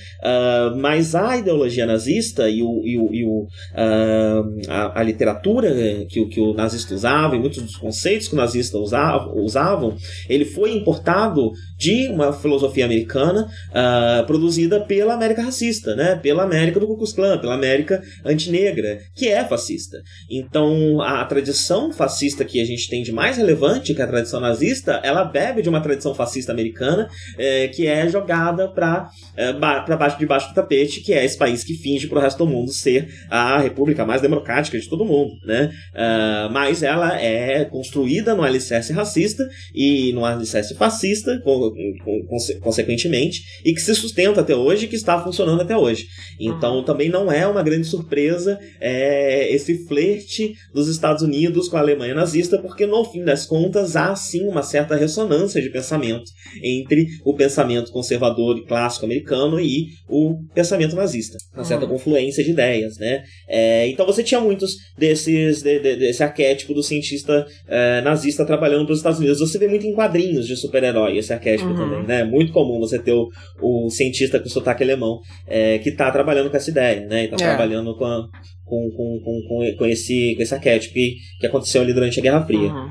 mas 0.77 1.15
a 1.15 1.37
ideologia 1.37 1.85
nazista 1.85 2.48
e, 2.49 2.62
o, 2.62 2.81
e, 2.83 2.97
o, 2.97 3.13
e 3.13 3.25
o, 3.25 3.41
uh, 3.41 4.62
a, 4.67 4.99
a, 4.99 5.03
literatura 5.03 5.69
que, 6.09 6.25
que 6.25 6.39
o 6.39 6.53
nazista 6.53 6.93
usava 6.93 7.35
e 7.35 7.39
muitos 7.39 7.62
dos 7.62 7.75
conceitos 7.77 8.27
que 8.27 8.33
o 8.33 8.38
nazista 8.38 8.77
usava, 8.77 9.31
usavam, 9.33 9.95
ele 10.27 10.45
foi 10.45 10.73
importado 10.75 11.51
de 11.77 12.09
uma 12.09 12.33
filosofia 12.33 12.85
americana 12.85 13.47
uh, 13.69 14.25
produzida 14.25 14.81
pela 14.81 15.13
América 15.13 15.41
racista, 15.41 15.95
né? 15.95 16.15
pela 16.15 16.43
América 16.43 16.79
do 16.79 16.88
Ku 16.88 16.97
Klux 16.97 17.13
Klan, 17.13 17.38
pela 17.39 17.53
América 17.53 18.01
antinegra, 18.25 18.99
que 19.15 19.27
é 19.27 19.43
fascista. 19.45 19.97
Então, 20.29 21.01
a, 21.01 21.23
tradição 21.25 21.91
fascista 21.91 22.43
que 22.43 22.62
a 22.62 22.65
gente 22.65 22.89
tem 22.89 23.03
de 23.03 23.12
mais 23.12 23.38
relevante, 23.38 23.93
que 23.93 24.01
é 24.01 24.03
a 24.03 24.07
tradição 24.07 24.39
nazista, 24.39 24.99
ela 25.03 25.23
bebe 25.23 25.62
de 25.62 25.69
uma 25.69 25.79
tradição 25.79 26.13
fascista 26.13 26.51
americana 26.51 27.07
eh, 27.38 27.67
que 27.67 27.88
é 27.88 28.07
jogada 28.09 28.67
para 28.67 29.09
eh, 29.38 29.53
ba 29.53 29.85
baixo 29.95 30.17
de 30.17 30.25
baixo 30.25 30.49
do 30.49 30.55
tapete, 30.55 31.01
que 31.01 31.13
é 31.13 31.23
esse 31.23 31.38
país 31.38 31.63
que 31.63 31.75
finge 31.75 32.07
para 32.07 32.19
o 32.19 32.21
resto 32.21 32.38
do 32.39 32.47
mundo 32.47 32.71
ser 32.71 33.08
a 33.30 33.60
república 33.60 34.06
mais 34.06 34.21
democrática 34.21 34.80
de 34.80 34.89
todo 34.89 35.06
mundo, 35.06 35.34
né? 35.45 35.71
Uh, 35.93 36.52
mas 36.52 36.82
ela 36.82 37.19
é 37.19 37.65
construída 37.65 38.34
no 38.34 38.43
alicerce 38.43 38.93
racista 38.93 39.47
e 39.75 40.12
no 40.13 40.25
alicerce 40.25 40.73
fascista, 40.75 41.39
com, 41.43 41.71
com, 42.04 42.60
consequentemente, 42.62 43.41
e 43.63 43.73
que 43.73 43.82
se 43.82 43.93
sustenta 43.93 44.41
até 44.41 44.56
hoje 44.56 44.86
e 44.86 44.88
que 44.88 44.95
está 44.95 45.21
funcionando 45.21 45.62
até 45.62 45.78
hoje. 45.78 46.08
Então 46.39 46.78
uhum. 46.78 46.84
também 46.84 47.10
não 47.10 47.32
é 47.32 47.45
uma 47.45 47.62
grande 47.62 47.86
surpresa 47.86 48.60
é, 48.80 49.54
esse 49.54 49.86
flerte 49.86 50.54
dos 50.73 50.88
Estados 50.88 51.21
Unidos 51.21 51.67
com 51.67 51.78
a 51.78 51.82
Alemanha 51.82 52.15
nazista, 52.15 52.58
porque 52.60 52.86
no 52.86 53.04
fim 53.06 53.23
das 53.23 53.45
contas 53.45 53.95
há 53.95 54.15
sim 54.15 54.47
uma 54.47 54.63
certa 54.63 54.95
ressonância 54.95 55.62
de 55.62 55.69
pensamento 55.69 56.32
entre 56.63 57.08
o 57.25 57.34
pensamento 57.34 57.91
conservador 57.91 58.58
e 58.58 58.65
clássico 58.65 59.06
americano 59.06 59.60
e 59.60 59.88
o 60.08 60.38
pensamento 60.54 60.95
nazista, 60.95 61.38
uma 61.54 61.63
certa 61.63 61.86
uhum. 61.86 61.91
Confluência 62.29 62.43
de 62.43 62.51
ideias, 62.51 62.97
né? 62.97 63.23
É, 63.47 63.87
então 63.87 64.05
você 64.05 64.23
tinha 64.23 64.39
muitos 64.39 64.75
desses 64.97 65.61
de, 65.61 65.79
de, 65.79 65.95
desse 65.97 66.23
arquétipo 66.23 66.73
do 66.73 66.83
cientista 66.83 67.45
é, 67.67 68.01
nazista 68.01 68.45
trabalhando 68.45 68.85
para 68.85 68.93
os 68.93 68.99
Estados 68.99 69.19
Unidos. 69.19 69.39
Você 69.39 69.57
vê 69.57 69.67
muito 69.67 69.85
em 69.85 69.93
quadrinhos 69.93 70.47
de 70.47 70.55
super-herói 70.55 71.17
esse 71.17 71.33
arquétipo 71.33 71.69
uhum. 71.69 71.75
também, 71.75 72.03
né? 72.03 72.23
Muito 72.23 72.53
comum 72.53 72.79
você 72.79 72.99
ter 72.99 73.13
o, 73.13 73.27
o 73.61 73.89
cientista 73.89 74.39
com 74.39 74.47
sotaque 74.47 74.83
alemão 74.83 75.19
é, 75.47 75.79
que 75.79 75.89
está 75.89 76.11
trabalhando 76.11 76.49
com 76.49 76.57
essa 76.57 76.69
ideia, 76.69 77.05
né? 77.07 77.25
E 77.25 77.27
tá 77.27 77.35
é. 77.35 77.47
trabalhando 77.47 77.95
com, 77.97 78.05
a, 78.05 78.27
com, 78.65 78.89
com, 78.95 79.19
com, 79.23 79.75
com, 79.77 79.85
esse, 79.85 80.35
com 80.35 80.43
esse 80.43 80.53
arquétipo 80.53 80.93
que, 80.93 81.15
que 81.39 81.47
aconteceu 81.47 81.81
ali 81.81 81.93
durante 81.93 82.19
a 82.19 82.23
Guerra 82.23 82.45
Fria. 82.45 82.71
Uhum. 82.71 82.89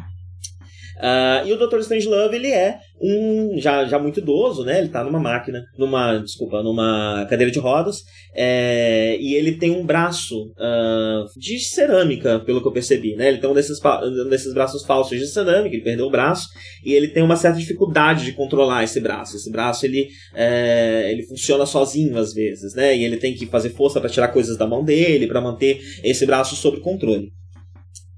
Uh, 0.99 1.47
e 1.47 1.53
o 1.53 1.57
Dr. 1.57 1.79
Strangelove, 1.79 2.35
ele 2.35 2.51
é 2.51 2.79
um 3.01 3.57
já, 3.59 3.85
já 3.85 3.99
muito 3.99 4.19
idoso, 4.19 4.65
né? 4.65 4.81
Ele 4.81 4.89
tá 4.89 5.05
numa 5.05 5.21
máquina, 5.21 5.63
numa, 5.79 6.19
desculpa, 6.19 6.61
numa 6.63 7.25
cadeira 7.31 7.53
de 7.53 7.59
rodas, 7.61 8.03
é, 8.35 9.17
e 9.21 9.35
ele 9.35 9.53
tem 9.53 9.71
um 9.71 9.87
braço 9.87 10.49
uh, 10.51 11.39
de 11.39 11.61
cerâmica, 11.61 12.41
pelo 12.41 12.61
que 12.61 12.67
eu 12.67 12.73
percebi, 12.73 13.15
né? 13.15 13.29
Ele 13.29 13.39
tem 13.39 13.49
um 13.49 13.55
desses, 13.55 13.79
um 13.85 14.29
desses 14.29 14.53
braços 14.53 14.85
falsos 14.85 15.17
de 15.17 15.29
cerâmica, 15.29 15.77
ele 15.77 15.85
perdeu 15.85 16.07
o 16.07 16.11
braço, 16.11 16.49
e 16.85 16.93
ele 16.93 17.09
tem 17.09 17.23
uma 17.23 17.37
certa 17.37 17.59
dificuldade 17.59 18.25
de 18.25 18.33
controlar 18.33 18.83
esse 18.83 19.01
braço. 19.01 19.37
Esse 19.37 19.51
braço, 19.53 19.87
ele, 19.87 20.09
é, 20.35 21.13
ele 21.13 21.23
funciona 21.23 21.65
sozinho 21.65 22.19
às 22.19 22.35
vezes, 22.35 22.75
né? 22.75 22.97
E 22.97 23.05
ele 23.05 23.19
tem 23.19 23.35
que 23.35 23.47
fazer 23.47 23.71
força 23.71 24.01
para 24.01 24.11
tirar 24.11 24.29
coisas 24.29 24.57
da 24.57 24.67
mão 24.67 24.85
dele, 24.85 25.29
para 25.29 25.41
manter 25.41 25.81
esse 26.03 26.27
braço 26.27 26.57
sob 26.57 26.81
controle. 26.81 27.29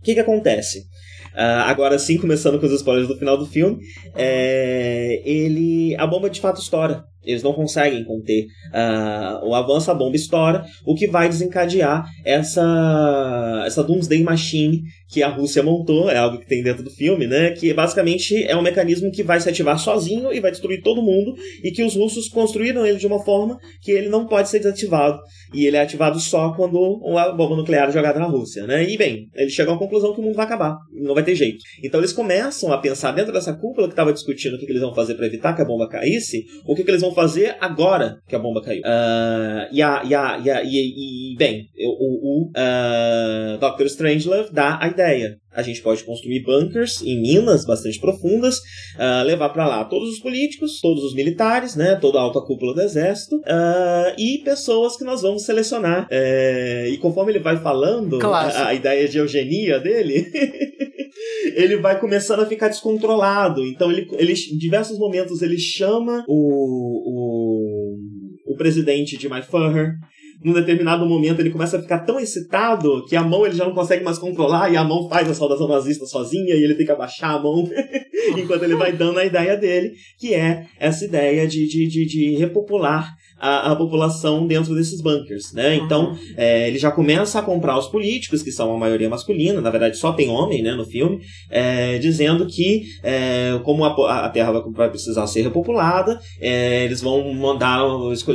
O 0.01 0.03
que 0.03 0.15
que 0.15 0.21
acontece? 0.21 0.87
Uh, 1.35 1.63
agora 1.67 1.99
sim, 1.99 2.19
começando 2.19 2.59
com 2.59 2.67
os 2.67 2.73
spoilers 2.73 3.09
do 3.09 3.17
final 3.17 3.37
do 3.37 3.47
filme, 3.47 3.79
é, 4.17 5.23
ele 5.25 5.95
a 5.97 6.07
bomba 6.07 6.29
de 6.29 6.41
fato 6.41 6.61
estoura. 6.61 7.05
Eles 7.23 7.43
não 7.43 7.53
conseguem 7.53 8.03
conter 8.03 8.47
uh, 8.73 9.47
o 9.47 9.55
avanço, 9.55 9.91
a 9.91 9.95
bomba 9.95 10.17
estoura, 10.17 10.65
o 10.87 10.95
que 10.95 11.07
vai 11.07 11.29
desencadear 11.29 12.09
essa, 12.25 13.63
essa 13.67 13.85
Doomsday 13.85 14.23
Machine 14.23 14.83
que 15.11 15.23
a 15.23 15.29
Rússia 15.29 15.63
montou, 15.63 16.09
é 16.09 16.17
algo 16.17 16.39
que 16.39 16.47
tem 16.47 16.63
dentro 16.63 16.85
do 16.85 16.91
filme, 16.91 17.27
né? 17.27 17.51
Que 17.51 17.75
basicamente 17.75 18.45
é 18.45 18.57
um 18.57 18.63
mecanismo 18.63 19.11
que 19.11 19.23
vai 19.23 19.41
se 19.41 19.49
ativar 19.49 19.79
sozinho 19.79 20.33
e 20.33 20.41
vai 20.41 20.51
destruir 20.51 20.83
todo 20.83 21.03
mundo, 21.03 21.35
e 21.65 21.71
que 21.73 21.83
os 21.83 21.97
russos 21.97 22.29
construíram 22.29 22.87
ele 22.87 22.99
de 22.99 23.07
uma 23.07 23.23
forma 23.25 23.59
que 23.83 23.91
ele 23.91 24.09
não 24.09 24.27
pode 24.27 24.49
ser 24.49 24.61
desativado. 24.61 25.19
E 25.53 25.67
ele 25.67 25.77
é 25.77 25.81
ativado 25.81 26.21
só 26.21 26.53
quando 26.53 26.79
uma 27.03 27.33
bomba 27.33 27.57
nuclear 27.57 27.89
é 27.89 27.93
jogada 27.93 28.21
na 28.21 28.27
Rússia, 28.27 28.67
né? 28.67 28.89
E 28.89 28.97
bem, 28.97 29.29
eles 29.35 29.53
chegam 29.53 29.75
à 29.75 29.79
conclusão 29.79 30.15
que 30.15 30.21
o 30.21 30.23
mundo 30.23 30.37
vai 30.37 30.47
acabar, 30.47 30.77
não 30.93 31.15
vai 31.15 31.25
ter 31.25 31.35
jeito. 31.35 31.59
Então 31.83 32.01
eles 32.01 32.13
começam 32.13 32.73
a 32.73 32.79
pensar 32.79 33.11
dentro 33.13 33.33
dessa 33.33 33.53
cúpula 33.53 33.89
que 33.89 33.93
estava 33.93 34.13
discutindo 34.13 34.55
o 34.55 34.59
que, 34.59 34.67
eles 34.71 34.81
vão 34.81 34.95
fazer 34.95 35.15
para 35.15 35.27
evitar 35.27 35.55
que 35.55 35.63
a 35.63 35.65
bomba 35.65 35.89
caísse, 35.89 36.45
o 36.65 36.75
que, 36.77 36.85
que 36.85 36.91
eles 36.91 37.01
vão 37.01 37.13
fazer 37.13 37.57
agora 37.61 38.19
que 38.29 38.37
a 38.37 38.39
bomba 38.39 38.63
caiu. 38.63 38.83
Uh, 38.83 39.67
e, 39.73 39.83
a, 39.83 40.03
e, 40.05 40.15
a, 40.15 40.39
e, 40.39 40.51
a, 40.51 40.63
e, 40.63 41.33
e, 41.33 41.37
bem, 41.37 41.67
o, 41.79 42.45
o 42.45 42.51
uh, 42.51 43.59
Dr. 43.59 43.87
Strangelove 43.87 44.53
dá 44.53 44.79
a 44.81 44.87
ideia. 44.87 45.00
A 45.53 45.63
gente 45.63 45.83
pode 45.83 46.05
construir 46.05 46.43
bunkers 46.43 47.03
em 47.03 47.21
minas 47.21 47.65
bastante 47.65 47.99
profundas, 47.99 48.57
uh, 48.57 49.25
levar 49.25 49.49
para 49.49 49.67
lá 49.67 49.85
todos 49.85 50.11
os 50.11 50.21
políticos, 50.21 50.81
todos 50.81 51.03
os 51.03 51.15
militares, 51.15 51.75
né, 51.75 51.97
toda 51.97 52.19
a 52.19 52.23
alta 52.23 52.41
cúpula 52.41 52.75
do 52.75 52.81
exército 52.81 53.37
uh, 53.37 54.15
e 54.17 54.39
pessoas 54.45 54.97
que 54.97 55.05
nós 55.05 55.23
vamos 55.23 55.45
selecionar. 55.45 56.07
É, 56.11 56.89
e 56.91 56.99
conforme 56.99 57.33
ele 57.33 57.41
vai 57.41 57.57
falando 57.57 58.25
a, 58.25 58.69
a, 58.69 58.75
ideia 58.75 59.09
de 59.09 59.19
eugenia 59.19 59.81
dele, 59.81 60.31
ele 61.57 61.77
vai 61.79 61.99
começando 61.99 62.41
a 62.41 62.47
ficar 62.47 62.69
descontrolado. 62.69 63.65
Então 63.67 63.91
ele, 63.91 64.07
ele 64.19 64.33
em 64.33 64.57
diversos 64.57 64.99
momentos 64.99 65.43
ele 65.43 65.59
chama 65.59 66.25
o, 66.29 67.97
o, 68.47 68.53
o 68.53 68.57
presidente 68.57 69.17
de 69.17 69.29
My 69.29 69.43
Furrer 69.43 69.95
num 70.43 70.55
determinado 70.55 71.07
momento 71.07 71.41
ele 71.41 71.51
começa 71.51 71.77
a 71.77 71.83
ficar 71.83 72.01
tão 72.01 72.19
excitado 72.19 73.05
que 73.07 73.15
a 73.15 73.23
mão 73.23 73.45
ele 73.45 73.55
já 73.55 73.65
não 73.65 73.75
consegue 73.75 74.03
mais 74.03 74.19
controlar 74.19 74.73
e 74.73 74.77
a 74.77 74.85
mão 74.85 75.09
faz 75.09 75.29
a 75.29 75.35
saudação 75.35 75.69
nazista 75.69 76.07
sozinha 76.07 76.55
e 76.55 76.63
ele 76.63 76.75
tem 76.75 76.87
que 76.87 76.93
abaixar 76.93 77.35
a 77.35 77.39
mão 77.39 77.69
enquanto 78.37 78.63
ele 78.63 78.75
vai 78.75 78.93
dando 78.93 79.19
a 79.19 79.25
ideia 79.25 79.57
dele, 79.57 79.93
que 80.19 80.35
é 80.35 80.67
essa 80.79 81.05
ideia 81.05 81.47
de, 81.47 81.69
de, 81.69 81.87
de, 81.87 82.07
de 82.07 82.37
repopular 82.37 83.15
a, 83.41 83.73
a 83.73 83.77
população 83.77 84.47
dentro 84.47 84.75
desses 84.75 85.01
bunkers, 85.01 85.53
né? 85.55 85.75
Então, 85.77 86.15
é, 86.37 86.69
ele 86.69 86.79
já 86.79 86.91
começa 86.91 87.39
a 87.39 87.43
comprar 87.43 87.79
os 87.79 87.89
políticos, 87.89 88.43
que 88.43 88.53
são 88.53 88.75
a 88.75 88.79
maioria 88.79 89.09
masculina, 89.09 89.61
na 89.61 89.71
verdade 89.71 89.97
só 89.97 90.13
tem 90.13 90.29
homem, 90.29 90.63
né, 90.63 90.75
no 90.75 90.85
filme, 90.85 91.21
é, 91.49 91.99
dizendo 91.99 92.47
que 92.47 92.83
é, 93.03 93.59
como 93.65 93.85
a, 93.85 94.27
a, 94.27 94.29
Terra 94.29 94.53
vai, 94.53 94.63
vai, 94.73 94.91
precisar 94.91 95.27
ser 95.27 95.43
repopulada, 95.43 96.21
é, 96.41 96.85
eles 96.85 97.01
vão 97.01 97.33
mandar, 97.33 97.81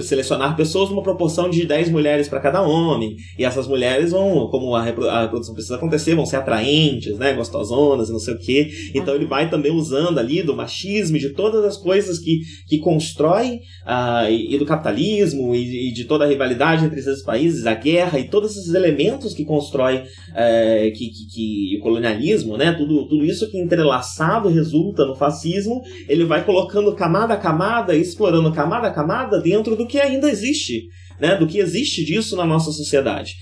selecionar 0.01 0.55
pessoas 0.55 0.89
numa 0.89 1.03
proporção 1.03 1.49
de 1.49 1.65
10 1.65 1.89
mulheres 1.89 2.27
para 2.27 2.39
cada 2.39 2.61
homem, 2.63 3.15
e 3.37 3.45
essas 3.45 3.67
mulheres 3.67 4.11
vão, 4.11 4.47
como 4.49 4.75
a, 4.75 4.81
reprodução 4.83 5.53
precisa 5.53 5.75
acontecer, 5.75 6.15
vão 6.15 6.25
ser 6.25 6.37
atraentes, 6.37 7.17
né, 7.17 7.33
gostosonas 7.33 8.09
e 8.09 8.11
não 8.11 8.19
sei 8.19 8.33
o 8.33 8.39
quê. 8.39 8.71
Então 8.95 9.13
ele 9.13 9.25
vai 9.25 9.49
também 9.49 9.71
usando 9.71 10.17
ali 10.17 10.41
do 10.41 10.55
machismo, 10.55 11.19
de 11.19 11.29
todas 11.29 11.63
as 11.63 11.77
coisas 11.77 12.17
que, 12.17 12.39
que 12.67 12.79
constrói 12.79 13.59
uh, 13.85 14.29
e, 14.29 14.55
e 14.55 14.57
do 14.57 14.65
capitalismo 14.65 14.94
e, 14.99 15.89
e, 15.89 15.91
de 15.91 16.05
toda 16.05 16.25
a 16.25 16.27
rivalidade 16.27 16.85
entre 16.85 16.99
esses 16.99 17.23
países, 17.23 17.65
a 17.65 17.73
guerra 17.73 18.19
e 18.19 18.27
todos 18.27 18.57
esses 18.57 18.73
elementos 18.73 19.33
que 19.33 19.45
constrói 19.45 20.03
é, 20.33 20.91
que, 20.91 21.09
que, 21.09 21.27
que, 21.27 21.77
o 21.77 21.81
colonialismo, 21.81 22.57
né? 22.57 22.73
Tudo, 22.73 23.07
tudo 23.07 23.25
isso 23.25 23.49
que 23.49 23.57
entrelaçado 23.57 24.49
resulta 24.49 25.05
no 25.05 25.15
fascismo, 25.15 25.81
ele 26.07 26.25
vai 26.25 26.45
colocando 26.45 26.93
camada 26.95 27.33
a 27.33 27.37
camada, 27.37 27.95
explorando 27.95 28.51
camada 28.51 28.87
a 28.87 28.91
camada 28.91 29.39
dentro 29.39 29.75
do 29.75 29.87
que 29.87 29.99
ainda 29.99 30.29
existe 30.29 30.87
né, 31.19 31.35
do 31.35 31.47
que 31.47 31.59
existe 31.59 32.03
disso 32.03 32.35
na 32.35 32.45
nossa 32.45 32.71
sociedade. 32.71 33.35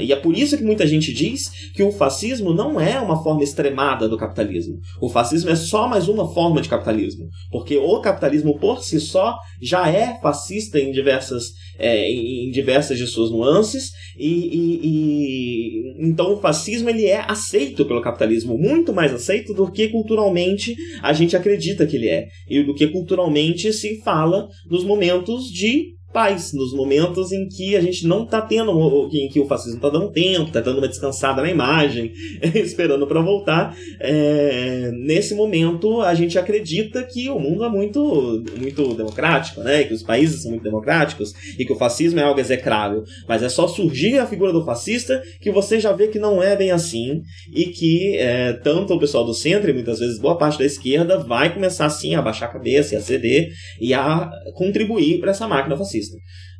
E 0.00 0.12
é 0.12 0.16
por 0.16 0.36
isso 0.36 0.56
que 0.56 0.64
muita 0.64 0.86
gente 0.86 1.12
diz 1.12 1.70
que 1.74 1.82
o 1.82 1.90
fascismo 1.92 2.52
não 2.52 2.80
é 2.80 3.00
uma 3.00 3.22
forma 3.22 3.42
extremada 3.42 4.08
do 4.08 4.16
capitalismo. 4.16 4.78
O 5.00 5.08
fascismo 5.08 5.50
é 5.50 5.56
só 5.56 5.88
mais 5.88 6.08
uma 6.08 6.32
forma 6.32 6.60
de 6.60 6.68
capitalismo. 6.68 7.28
Porque 7.50 7.76
o 7.76 8.00
capitalismo 8.00 8.58
por 8.58 8.82
si 8.82 9.00
só 9.00 9.36
já 9.60 9.88
é 9.88 10.18
fascista 10.20 10.78
em 10.78 10.92
diversas, 10.92 11.44
é, 11.78 12.08
em 12.10 12.50
diversas 12.50 12.98
de 12.98 13.06
suas 13.06 13.30
nuances. 13.30 13.90
E, 14.18 14.28
e, 14.28 14.80
e, 14.82 16.08
então 16.08 16.34
o 16.34 16.40
fascismo 16.40 16.88
ele 16.88 17.06
é 17.06 17.20
aceito 17.20 17.84
pelo 17.84 18.02
capitalismo, 18.02 18.56
muito 18.56 18.92
mais 18.92 19.12
aceito 19.12 19.52
do 19.52 19.70
que 19.70 19.88
culturalmente 19.88 20.74
a 21.02 21.12
gente 21.12 21.36
acredita 21.36 21.86
que 21.86 21.96
ele 21.96 22.08
é. 22.08 22.26
E 22.48 22.62
do 22.62 22.74
que 22.74 22.86
culturalmente 22.88 23.72
se 23.72 24.00
fala 24.02 24.48
nos 24.70 24.84
momentos 24.84 25.46
de 25.46 25.95
paz, 26.16 26.54
nos 26.54 26.72
momentos 26.72 27.30
em 27.30 27.46
que 27.46 27.76
a 27.76 27.80
gente 27.82 28.06
não 28.06 28.24
tá 28.24 28.40
tendo, 28.40 28.72
em 29.12 29.28
que 29.28 29.38
o 29.38 29.44
fascismo 29.44 29.78
tá 29.78 29.90
dando 29.90 30.10
tempo, 30.10 30.50
tá 30.50 30.62
dando 30.62 30.78
uma 30.78 30.88
descansada 30.88 31.42
na 31.42 31.50
imagem, 31.50 32.10
esperando 32.54 33.06
para 33.06 33.20
voltar. 33.20 33.76
É, 34.00 34.90
nesse 34.94 35.34
momento, 35.34 36.00
a 36.00 36.14
gente 36.14 36.38
acredita 36.38 37.04
que 37.04 37.28
o 37.28 37.38
mundo 37.38 37.66
é 37.66 37.68
muito, 37.68 38.42
muito 38.58 38.94
democrático, 38.94 39.60
né? 39.60 39.84
Que 39.84 39.92
os 39.92 40.02
países 40.02 40.40
são 40.40 40.52
muito 40.52 40.62
democráticos 40.62 41.34
e 41.58 41.66
que 41.66 41.72
o 41.74 41.76
fascismo 41.76 42.18
é 42.18 42.22
algo 42.22 42.40
execrável. 42.40 43.04
Mas 43.28 43.42
é 43.42 43.50
só 43.50 43.68
surgir 43.68 44.18
a 44.18 44.26
figura 44.26 44.54
do 44.54 44.64
fascista 44.64 45.22
que 45.38 45.52
você 45.52 45.78
já 45.78 45.92
vê 45.92 46.08
que 46.08 46.18
não 46.18 46.42
é 46.42 46.56
bem 46.56 46.70
assim 46.70 47.20
e 47.54 47.66
que 47.66 48.16
é, 48.16 48.54
tanto 48.54 48.94
o 48.94 48.98
pessoal 48.98 49.22
do 49.22 49.34
centro 49.34 49.68
e 49.68 49.74
muitas 49.74 49.98
vezes 49.98 50.18
boa 50.18 50.38
parte 50.38 50.58
da 50.58 50.64
esquerda 50.64 51.18
vai 51.18 51.52
começar 51.52 51.84
assim 51.84 52.14
a 52.14 52.22
baixar 52.22 52.46
a 52.46 52.52
cabeça 52.52 52.94
e 52.94 52.96
a 52.96 53.02
ceder 53.02 53.50
e 53.78 53.92
a 53.92 54.30
contribuir 54.54 55.20
para 55.20 55.32
essa 55.32 55.46
máquina 55.46 55.76
fascista. 55.76 56.05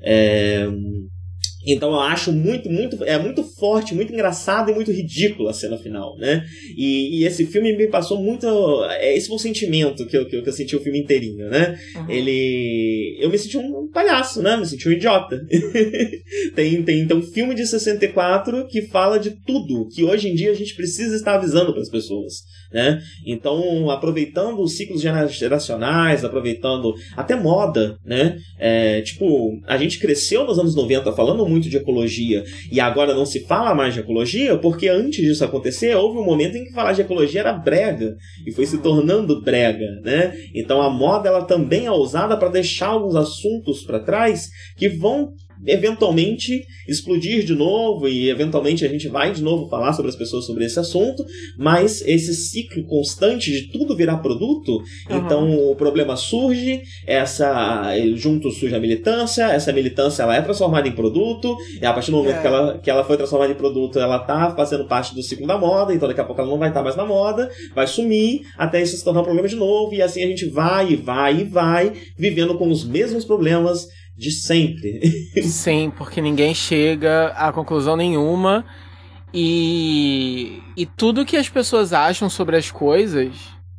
É, 0.02 0.66
então 1.66 1.90
eu 1.90 2.00
acho 2.00 2.32
muito, 2.32 2.70
muito, 2.70 3.02
é 3.02 3.18
muito 3.18 3.42
forte, 3.42 3.92
muito 3.92 4.12
engraçado 4.12 4.70
e 4.70 4.74
muito 4.74 4.92
ridículo 4.92 5.48
a 5.48 5.52
cena 5.52 5.76
final, 5.76 6.16
né? 6.16 6.46
E, 6.76 7.18
e 7.18 7.24
esse 7.24 7.44
filme 7.44 7.76
me 7.76 7.88
passou 7.88 8.22
muito. 8.22 8.46
É, 8.84 9.16
esse 9.16 9.26
foi 9.26 9.36
o 9.36 9.40
sentimento 9.40 10.06
que 10.06 10.16
eu, 10.16 10.26
que 10.26 10.36
eu, 10.36 10.42
que 10.44 10.48
eu 10.48 10.52
senti 10.52 10.76
o 10.76 10.80
filme 10.80 11.00
inteirinho, 11.00 11.48
né? 11.50 11.76
Uhum. 11.96 12.10
Ele. 12.10 13.18
Eu 13.20 13.28
me 13.28 13.36
senti 13.36 13.58
um 13.58 13.90
palhaço, 13.92 14.40
né? 14.40 14.56
Me 14.56 14.64
senti 14.64 14.88
um 14.88 14.92
idiota. 14.92 15.44
tem, 16.54 16.84
tem 16.84 17.00
então 17.00 17.18
um 17.18 17.22
filme 17.22 17.54
de 17.54 17.66
64 17.66 18.68
que 18.68 18.82
fala 18.82 19.18
de 19.18 19.32
tudo 19.44 19.88
que 19.88 20.04
hoje 20.04 20.28
em 20.28 20.36
dia 20.36 20.52
a 20.52 20.54
gente 20.54 20.76
precisa 20.76 21.16
estar 21.16 21.34
avisando 21.34 21.72
para 21.72 21.82
as 21.82 21.90
pessoas. 21.90 22.44
Né? 22.72 23.00
Então, 23.24 23.90
aproveitando 23.90 24.60
os 24.60 24.76
ciclos 24.76 25.00
geracionais, 25.00 26.24
aproveitando 26.24 26.94
até 27.16 27.36
moda, 27.36 27.96
né? 28.04 28.38
É, 28.58 29.00
tipo, 29.02 29.58
a 29.66 29.76
gente 29.76 29.98
cresceu 29.98 30.44
nos 30.44 30.58
anos 30.58 30.74
90 30.74 31.12
falando 31.12 31.46
muito 31.46 31.68
de 31.68 31.76
ecologia 31.76 32.44
e 32.70 32.80
agora 32.80 33.14
não 33.14 33.24
se 33.24 33.46
fala 33.46 33.74
mais 33.74 33.94
de 33.94 34.00
ecologia 34.00 34.56
porque 34.58 34.88
antes 34.88 35.24
disso 35.24 35.44
acontecer, 35.44 35.94
houve 35.94 36.18
um 36.18 36.24
momento 36.24 36.56
em 36.56 36.64
que 36.64 36.72
falar 36.72 36.92
de 36.92 37.02
ecologia 37.02 37.40
era 37.40 37.52
brega 37.52 38.16
e 38.46 38.52
foi 38.52 38.66
se 38.66 38.78
tornando 38.78 39.40
brega, 39.42 40.00
né? 40.02 40.36
Então, 40.54 40.82
a 40.82 40.90
moda 40.90 41.28
ela 41.28 41.44
também 41.44 41.86
é 41.86 41.92
usada 41.92 42.36
para 42.36 42.48
deixar 42.48 42.88
alguns 42.88 43.14
assuntos 43.14 43.82
para 43.82 44.00
trás 44.00 44.48
que 44.76 44.88
vão 44.88 45.32
eventualmente 45.64 46.64
explodir 46.88 47.44
de 47.44 47.54
novo 47.54 48.08
e 48.08 48.30
eventualmente 48.30 48.84
a 48.84 48.88
gente 48.88 49.08
vai 49.08 49.32
de 49.32 49.42
novo 49.42 49.68
falar 49.68 49.92
sobre 49.92 50.10
as 50.10 50.16
pessoas 50.16 50.44
sobre 50.44 50.64
esse 50.64 50.78
assunto, 50.78 51.24
mas 51.56 52.02
esse 52.06 52.34
ciclo 52.34 52.84
constante 52.84 53.50
de 53.50 53.68
tudo 53.68 53.96
virar 53.96 54.18
produto, 54.18 54.76
uhum. 55.10 55.16
então 55.18 55.70
o 55.70 55.76
problema 55.76 56.16
surge, 56.16 56.82
essa 57.06 57.92
junto 58.14 58.50
surge 58.50 58.74
a 58.74 58.80
militância, 58.80 59.44
essa 59.44 59.72
militância 59.72 60.22
ela 60.22 60.36
é 60.36 60.42
transformada 60.42 60.88
em 60.88 60.92
produto, 60.92 61.56
e 61.80 61.84
a 61.84 61.92
partir 61.92 62.10
do 62.10 62.18
momento 62.18 62.36
é. 62.36 62.40
que, 62.40 62.46
ela, 62.46 62.78
que 62.78 62.90
ela 62.90 63.04
foi 63.04 63.16
transformada 63.16 63.52
em 63.52 63.56
produto, 63.56 63.98
ela 63.98 64.18
tá 64.18 64.54
fazendo 64.54 64.86
parte 64.86 65.14
do 65.14 65.22
ciclo 65.22 65.46
da 65.46 65.58
moda, 65.58 65.94
então 65.94 66.08
daqui 66.08 66.20
a 66.20 66.24
pouco 66.24 66.40
ela 66.40 66.50
não 66.50 66.58
vai 66.58 66.68
estar 66.68 66.82
mais 66.82 66.96
na 66.96 67.04
moda, 67.04 67.50
vai 67.74 67.86
sumir 67.86 68.42
até 68.56 68.82
isso 68.82 68.96
se 68.96 69.04
tornar 69.04 69.20
um 69.20 69.24
problema 69.24 69.48
de 69.48 69.56
novo, 69.56 69.94
e 69.94 70.02
assim 70.02 70.22
a 70.22 70.26
gente 70.26 70.46
vai 70.48 70.92
e 70.92 70.96
vai 70.96 71.40
e 71.40 71.44
vai 71.44 71.92
vivendo 72.16 72.56
com 72.56 72.68
os 72.70 72.84
mesmos 72.84 73.24
problemas 73.24 73.88
de 74.16 74.30
sempre. 74.30 75.00
Sim, 75.44 75.92
porque 75.96 76.20
ninguém 76.20 76.54
chega 76.54 77.28
a 77.36 77.52
conclusão 77.52 77.96
nenhuma. 77.96 78.64
E, 79.34 80.62
e 80.76 80.86
tudo 80.86 81.26
que 81.26 81.36
as 81.36 81.48
pessoas 81.48 81.92
acham 81.92 82.30
sobre 82.30 82.56
as 82.56 82.70
coisas, 82.70 83.34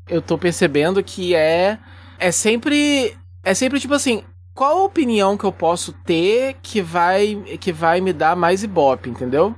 eu 0.08 0.22
tô 0.22 0.38
percebendo 0.38 1.04
que 1.04 1.34
é 1.34 1.80
é 2.20 2.32
sempre 2.32 3.16
é 3.44 3.54
sempre 3.54 3.80
tipo 3.80 3.94
assim, 3.94 4.24
qual 4.54 4.80
a 4.80 4.84
opinião 4.84 5.38
que 5.38 5.44
eu 5.46 5.52
posso 5.52 5.94
ter 5.94 6.58
que 6.62 6.82
vai 6.82 7.36
que 7.60 7.72
vai 7.72 8.02
me 8.02 8.14
dar 8.14 8.36
mais 8.36 8.64
ibope, 8.64 9.10
entendeu? 9.10 9.56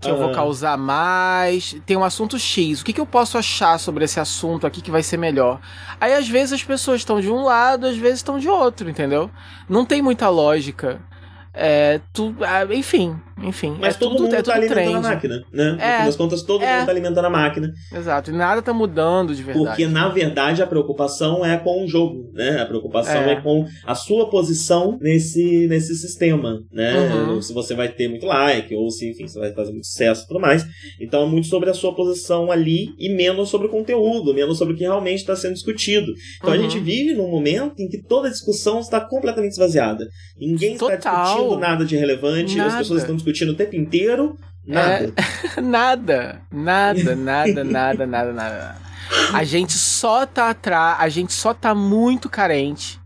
Que 0.00 0.10
eu 0.10 0.16
vou 0.16 0.32
causar 0.32 0.76
mais. 0.76 1.76
Tem 1.86 1.96
um 1.96 2.04
assunto 2.04 2.38
X. 2.38 2.80
O 2.80 2.84
que, 2.84 2.92
que 2.92 3.00
eu 3.00 3.06
posso 3.06 3.38
achar 3.38 3.78
sobre 3.78 4.04
esse 4.04 4.20
assunto 4.20 4.66
aqui 4.66 4.80
que 4.80 4.90
vai 4.90 5.02
ser 5.02 5.16
melhor? 5.16 5.60
Aí 6.00 6.12
às 6.12 6.28
vezes 6.28 6.52
as 6.52 6.62
pessoas 6.62 7.00
estão 7.00 7.20
de 7.20 7.30
um 7.30 7.42
lado, 7.42 7.86
às 7.86 7.96
vezes 7.96 8.18
estão 8.18 8.38
de 8.38 8.48
outro, 8.48 8.90
entendeu? 8.90 9.30
Não 9.68 9.84
tem 9.84 10.02
muita 10.02 10.28
lógica. 10.28 11.00
É, 11.58 12.00
tu, 12.12 12.34
ah, 12.42 12.66
enfim, 12.70 13.16
enfim. 13.42 13.76
Mas 13.80 13.94
é 13.96 13.98
todo 13.98 14.10
tudo, 14.10 14.22
mundo 14.24 14.34
é 14.34 14.42
tá 14.42 14.52
alimentando 14.52 14.74
trend. 14.82 14.94
a 14.96 15.00
máquina, 15.00 15.42
né? 15.52 15.72
No 15.72 15.80
É, 15.80 15.98
fim 16.00 16.04
das 16.04 16.16
contas, 16.16 16.42
todo 16.42 16.62
é. 16.62 16.76
mundo 16.76 16.84
tá 16.84 16.92
alimentando 16.92 17.24
a 17.24 17.30
máquina. 17.30 17.72
Exato, 17.94 18.30
e 18.30 18.34
nada 18.34 18.60
tá 18.60 18.74
mudando 18.74 19.34
de 19.34 19.42
verdade. 19.42 19.66
Porque, 19.66 19.86
na 19.86 20.08
verdade, 20.10 20.62
a 20.62 20.66
preocupação 20.66 21.42
é 21.44 21.56
com 21.56 21.82
o 21.84 21.88
jogo, 21.88 22.30
né? 22.34 22.60
A 22.60 22.66
preocupação 22.66 23.22
é, 23.22 23.32
É. 23.32 23.40
com 23.40 23.66
a 23.86 23.94
sua 23.94 24.28
posição 24.28 24.98
nesse, 25.00 25.66
nesse 25.66 25.94
sistema, 25.96 26.60
né? 26.70 26.94
Uhum. 27.10 27.40
Se 27.40 27.54
você 27.54 27.74
vai 27.74 27.88
ter 27.88 28.06
muito 28.08 28.26
like, 28.26 28.74
ou 28.74 28.90
se, 28.90 29.10
enfim, 29.10 29.26
você 29.26 29.38
vai 29.38 29.52
fazer 29.54 29.72
muito 29.72 29.86
sucesso 29.86 30.24
e 30.24 30.28
tudo 30.28 30.40
mais. 30.40 30.62
Então, 31.00 31.22
é 31.22 31.26
muito 31.26 31.46
sobre 31.46 31.70
a 31.70 31.74
sua 31.74 31.94
posição 31.94 32.50
ali 32.52 32.88
e 32.98 33.08
menos 33.14 33.48
sobre 33.48 33.66
o 33.66 33.70
conteúdo, 33.70 34.34
menos 34.34 34.58
sobre 34.58 34.74
o 34.74 34.76
que 34.76 34.82
realmente 34.84 35.20
está 35.20 35.34
sendo 35.34 35.54
discutido. 35.54 36.12
Então, 36.36 36.52
a 36.52 36.56
Uhum. 36.56 36.62
gente 36.62 36.78
vive 36.80 37.14
num 37.14 37.30
momento 37.30 37.80
em 37.80 37.88
que 37.88 38.02
toda 38.02 38.28
a 38.28 38.30
discussão 38.30 38.78
está 38.78 39.00
completamente 39.00 39.52
esvaziada. 39.52 40.06
Ninguém 40.38 40.74
está 40.74 40.86
Total. 40.96 41.45
Discutindo 41.46 41.60
nada 41.60 41.84
de 41.84 41.96
relevante, 41.96 42.60
as 42.60 42.66
Nada. 42.66 42.78
pessoas 42.78 43.00
estão 43.02 43.16
discutindo 43.16 43.50
o 43.50 43.54
tempo 43.54 43.76
inteiro. 43.76 44.36
Nada. 44.66 45.12
nada, 45.62 46.40
nada, 46.50 47.14
nada, 47.14 47.62
nada, 47.64 48.06
nada, 48.06 48.32
nada. 48.32 48.76
A 49.32 49.44
gente 49.44 49.74
só 49.74 50.26
tá 50.26 50.50
atrás, 50.50 50.96
a 50.98 51.08
gente 51.08 51.32
só 51.32 51.54
tá 51.54 51.72
muito 51.74 52.28
carente. 52.28 52.98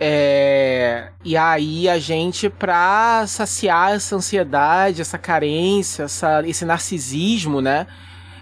É, 0.00 1.08
e 1.24 1.36
aí 1.36 1.88
a 1.88 1.98
gente, 1.98 2.48
pra 2.48 3.24
saciar 3.26 3.92
essa 3.94 4.14
ansiedade, 4.14 5.00
essa 5.00 5.18
carência, 5.18 6.04
essa- 6.04 6.42
esse 6.46 6.64
narcisismo, 6.64 7.60
né? 7.60 7.86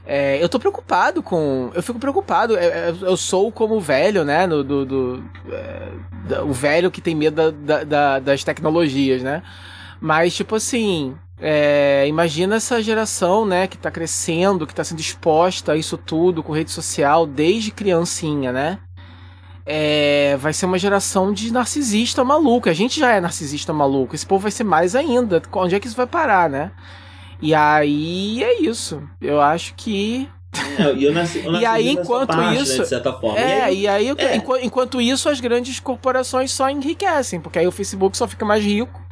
É, 0.06 0.42
eu 0.42 0.48
tô 0.48 0.58
preocupado 0.58 1.22
com. 1.22 1.70
Eu 1.74 1.82
fico 1.82 1.98
preocupado. 1.98 2.56
é, 2.56 2.66
é, 2.90 2.94
Eu, 3.02 3.16
sou 3.16 3.50
como 3.50 3.74
o 3.76 3.80
velho, 3.80 4.24
né? 4.24 4.46
No, 4.46 4.62
do, 4.62 4.84
do- 4.86 5.24
é, 5.50 6.40
o 6.42 6.52
velho 6.52 6.90
que 6.90 7.00
tem 7.00 7.14
medo 7.14 7.50
da- 7.52 7.84
da- 7.84 8.18
das 8.20 8.44
tecnologias, 8.44 9.22
né? 9.22 9.42
Mas, 10.00 10.34
tipo 10.34 10.54
assim, 10.54 11.14
é, 11.40 12.04
imagina 12.06 12.56
essa 12.56 12.82
geração, 12.82 13.44
né, 13.46 13.66
que 13.66 13.76
tá 13.78 13.90
crescendo, 13.90 14.66
que 14.66 14.74
tá 14.74 14.84
sendo 14.84 15.00
exposta 15.00 15.72
a 15.72 15.76
isso 15.76 15.96
tudo 15.98 16.42
com 16.42 16.52
rede 16.52 16.70
social 16.70 17.26
desde 17.26 17.70
criancinha, 17.70 18.52
né? 18.52 18.78
É, 19.64 20.36
vai 20.38 20.52
ser 20.52 20.66
uma 20.66 20.78
geração 20.78 21.32
de 21.32 21.52
narcisista 21.52 22.22
maluco. 22.22 22.68
A 22.68 22.72
gente 22.72 23.00
já 23.00 23.12
é 23.14 23.20
narcisista 23.20 23.72
maluco. 23.72 24.14
Esse 24.14 24.24
povo 24.26 24.42
vai 24.42 24.52
ser 24.52 24.62
mais 24.64 24.94
ainda. 24.94 25.42
Onde 25.52 25.74
é 25.74 25.80
que 25.80 25.88
isso 25.88 25.96
vai 25.96 26.06
parar, 26.06 26.48
né? 26.48 26.70
E 27.40 27.54
aí 27.54 28.42
é 28.42 28.60
isso. 28.62 29.02
Eu 29.20 29.40
acho 29.40 29.74
que. 29.74 30.28
É, 30.78 30.92
e, 30.94 31.04
eu 31.04 31.12
nasci, 31.12 31.44
eu 31.44 31.52
E 31.60 31.64
aí, 31.66 31.86
nasci 31.94 32.00
enquanto 32.02 32.28
parte, 32.28 32.62
isso- 32.62 32.76
Né, 32.78 32.82
de 32.84 32.88
certa 32.88 33.12
forma. 33.12 33.38
É, 33.38 33.58
E 33.58 33.62
aí, 33.62 33.80
e 33.82 33.88
aí, 33.88 34.14
é. 34.16 34.36
enqu- 34.36 34.58
enquanto 34.62 35.00
isso, 35.00 35.28
as 35.28 35.40
grandes 35.40 35.78
corporações 35.80 36.50
só 36.52 36.68
enriquecem, 36.70 37.40
porque 37.40 37.58
aí 37.58 37.66
o 37.66 37.72
Facebook 37.72 38.16
só 38.16 38.26
fica 38.26 38.44
mais 38.44 38.64
rico. 38.64 39.04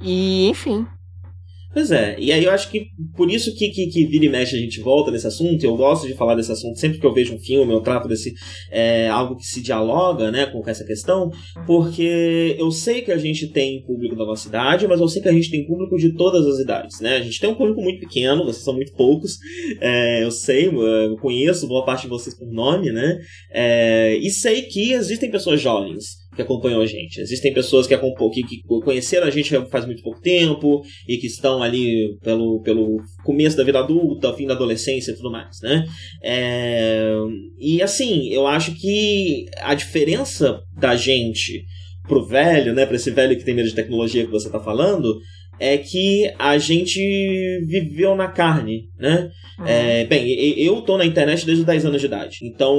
E, 0.00 0.48
enfim. 0.48 0.86
Pois 1.76 1.90
é, 1.90 2.16
e 2.18 2.32
aí 2.32 2.42
eu 2.42 2.50
acho 2.52 2.70
que 2.70 2.86
por 3.14 3.30
isso 3.30 3.54
que, 3.54 3.68
que, 3.68 3.88
que 3.88 4.06
vira 4.06 4.24
e 4.24 4.30
mexe 4.30 4.56
a 4.56 4.58
gente 4.58 4.80
volta 4.80 5.10
nesse 5.10 5.26
assunto, 5.26 5.62
eu 5.62 5.76
gosto 5.76 6.06
de 6.06 6.14
falar 6.14 6.34
desse 6.34 6.50
assunto 6.50 6.80
sempre 6.80 6.98
que 6.98 7.04
eu 7.04 7.12
vejo 7.12 7.34
um 7.34 7.38
filme, 7.38 7.70
eu 7.70 7.82
trato 7.82 8.08
desse 8.08 8.32
é, 8.70 9.10
algo 9.10 9.36
que 9.36 9.44
se 9.44 9.60
dialoga 9.60 10.30
né, 10.30 10.46
com 10.46 10.66
essa 10.66 10.86
questão, 10.86 11.30
porque 11.66 12.56
eu 12.58 12.70
sei 12.70 13.02
que 13.02 13.12
a 13.12 13.18
gente 13.18 13.48
tem 13.48 13.84
público 13.84 14.16
da 14.16 14.24
nossa 14.24 14.48
idade, 14.48 14.88
mas 14.88 14.98
eu 14.98 15.06
sei 15.06 15.20
que 15.20 15.28
a 15.28 15.32
gente 15.34 15.50
tem 15.50 15.66
público 15.66 15.98
de 15.98 16.14
todas 16.14 16.46
as 16.46 16.58
idades, 16.60 16.98
né? 16.98 17.18
A 17.18 17.22
gente 17.22 17.38
tem 17.38 17.50
um 17.50 17.54
público 17.54 17.82
muito 17.82 18.00
pequeno, 18.00 18.46
vocês 18.46 18.64
são 18.64 18.72
muito 18.72 18.94
poucos, 18.94 19.36
é, 19.78 20.24
eu 20.24 20.30
sei, 20.30 20.68
eu 20.68 21.18
conheço 21.18 21.68
boa 21.68 21.84
parte 21.84 22.04
de 22.04 22.08
vocês 22.08 22.34
por 22.34 22.50
nome, 22.50 22.90
né? 22.90 23.18
É, 23.52 24.16
e 24.16 24.30
sei 24.30 24.62
que 24.62 24.92
existem 24.92 25.30
pessoas 25.30 25.60
jovens 25.60 26.24
que 26.36 26.42
acompanham 26.42 26.80
a 26.80 26.86
gente. 26.86 27.20
Existem 27.20 27.52
pessoas 27.52 27.86
que, 27.86 27.96
que, 27.96 28.62
conheceram 28.84 29.26
a 29.26 29.30
gente 29.30 29.50
faz 29.68 29.86
muito 29.86 30.02
pouco 30.02 30.20
tempo 30.20 30.82
e 31.08 31.16
que 31.16 31.26
estão 31.26 31.62
ali 31.62 32.16
pelo, 32.22 32.60
pelo 32.62 32.98
começo 33.24 33.56
da 33.56 33.64
vida 33.64 33.78
adulta, 33.78 34.34
fim 34.34 34.46
da 34.46 34.54
adolescência 34.54 35.10
e 35.10 35.16
tudo 35.16 35.30
mais, 35.30 35.60
né? 35.62 35.84
É, 36.22 37.12
e 37.58 37.82
assim, 37.82 38.28
eu 38.28 38.46
acho 38.46 38.78
que 38.78 39.46
a 39.58 39.74
diferença 39.74 40.60
da 40.78 40.94
gente 40.94 41.64
pro 42.06 42.24
velho, 42.24 42.72
né, 42.72 42.86
para 42.86 42.94
esse 42.94 43.10
velho 43.10 43.36
que 43.36 43.44
tem 43.44 43.54
medo 43.54 43.68
de 43.68 43.74
tecnologia 43.74 44.24
que 44.24 44.30
você 44.30 44.48
tá 44.48 44.60
falando, 44.60 45.18
é 45.58 45.78
que 45.78 46.32
a 46.38 46.58
gente 46.58 47.00
viveu 47.66 48.14
na 48.14 48.28
carne, 48.28 48.88
né? 48.98 49.30
É, 49.64 50.04
bem, 50.04 50.28
eu 50.58 50.82
tô 50.82 50.98
na 50.98 51.06
internet 51.06 51.46
desde 51.46 51.62
os 51.62 51.66
10 51.66 51.86
anos 51.86 52.00
de 52.00 52.06
idade. 52.06 52.38
Então, 52.42 52.78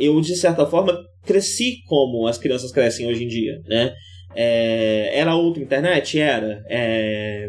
eu, 0.00 0.20
de 0.20 0.34
certa 0.34 0.66
forma, 0.66 0.98
cresci 1.26 1.82
como 1.86 2.26
as 2.26 2.38
crianças 2.38 2.72
crescem 2.72 3.06
hoje 3.06 3.24
em 3.24 3.28
dia, 3.28 3.60
né? 3.66 3.92
É, 4.34 5.10
era 5.18 5.34
outra 5.34 5.62
internet? 5.62 6.18
Era. 6.18 6.62
É, 6.68 7.48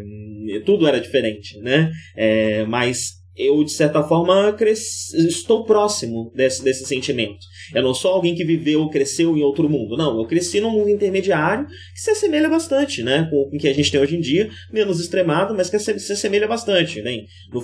tudo 0.66 0.88
era 0.88 1.00
diferente, 1.00 1.58
né? 1.60 1.92
É, 2.16 2.64
mas 2.66 3.17
eu, 3.38 3.64
de 3.64 3.72
certa 3.72 4.04
forma, 4.04 4.52
cresci, 4.54 5.16
estou 5.28 5.64
próximo 5.64 6.32
desse, 6.36 6.64
desse 6.64 6.86
sentimento. 6.86 7.38
Eu 7.74 7.84
não 7.84 7.94
sou 7.94 8.12
alguém 8.12 8.34
que 8.34 8.44
viveu, 8.44 8.90
cresceu 8.90 9.38
em 9.38 9.42
outro 9.42 9.70
mundo. 9.70 9.96
Não, 9.96 10.18
eu 10.20 10.26
cresci 10.26 10.60
num 10.60 10.72
mundo 10.72 10.90
intermediário 10.90 11.68
que 11.68 12.02
se 12.02 12.10
assemelha 12.10 12.50
bastante, 12.50 13.04
né? 13.04 13.28
Com, 13.30 13.50
o 13.54 13.60
que 13.60 13.68
a 13.68 13.74
gente 13.74 13.92
tem 13.92 14.02
hoje 14.02 14.16
em 14.16 14.20
dia, 14.20 14.50
menos 14.74 15.00
extremado, 15.00 15.54
mas 15.54 15.70
que 15.70 15.78
se, 15.78 16.00
se 16.00 16.14
assemelha 16.14 16.48
bastante, 16.48 17.02
né? 17.02 17.18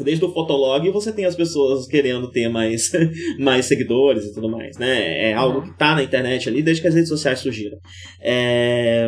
Desde 0.03 0.23
o 0.23 0.31
Fotolog 0.31 0.87
você 0.91 1.11
tem 1.11 1.25
as 1.25 1.35
pessoas 1.35 1.87
querendo 1.87 2.29
ter 2.29 2.49
mais, 2.49 2.91
mais 3.39 3.65
seguidores 3.65 4.25
e 4.25 4.33
tudo 4.33 4.49
mais, 4.49 4.77
né? 4.77 5.31
É 5.31 5.33
algo 5.33 5.63
que 5.63 5.77
tá 5.77 5.95
na 5.95 6.03
internet 6.03 6.47
ali 6.47 6.61
desde 6.61 6.81
que 6.81 6.87
as 6.87 6.93
redes 6.93 7.09
sociais 7.09 7.39
surgiram. 7.39 7.77
É, 8.21 9.07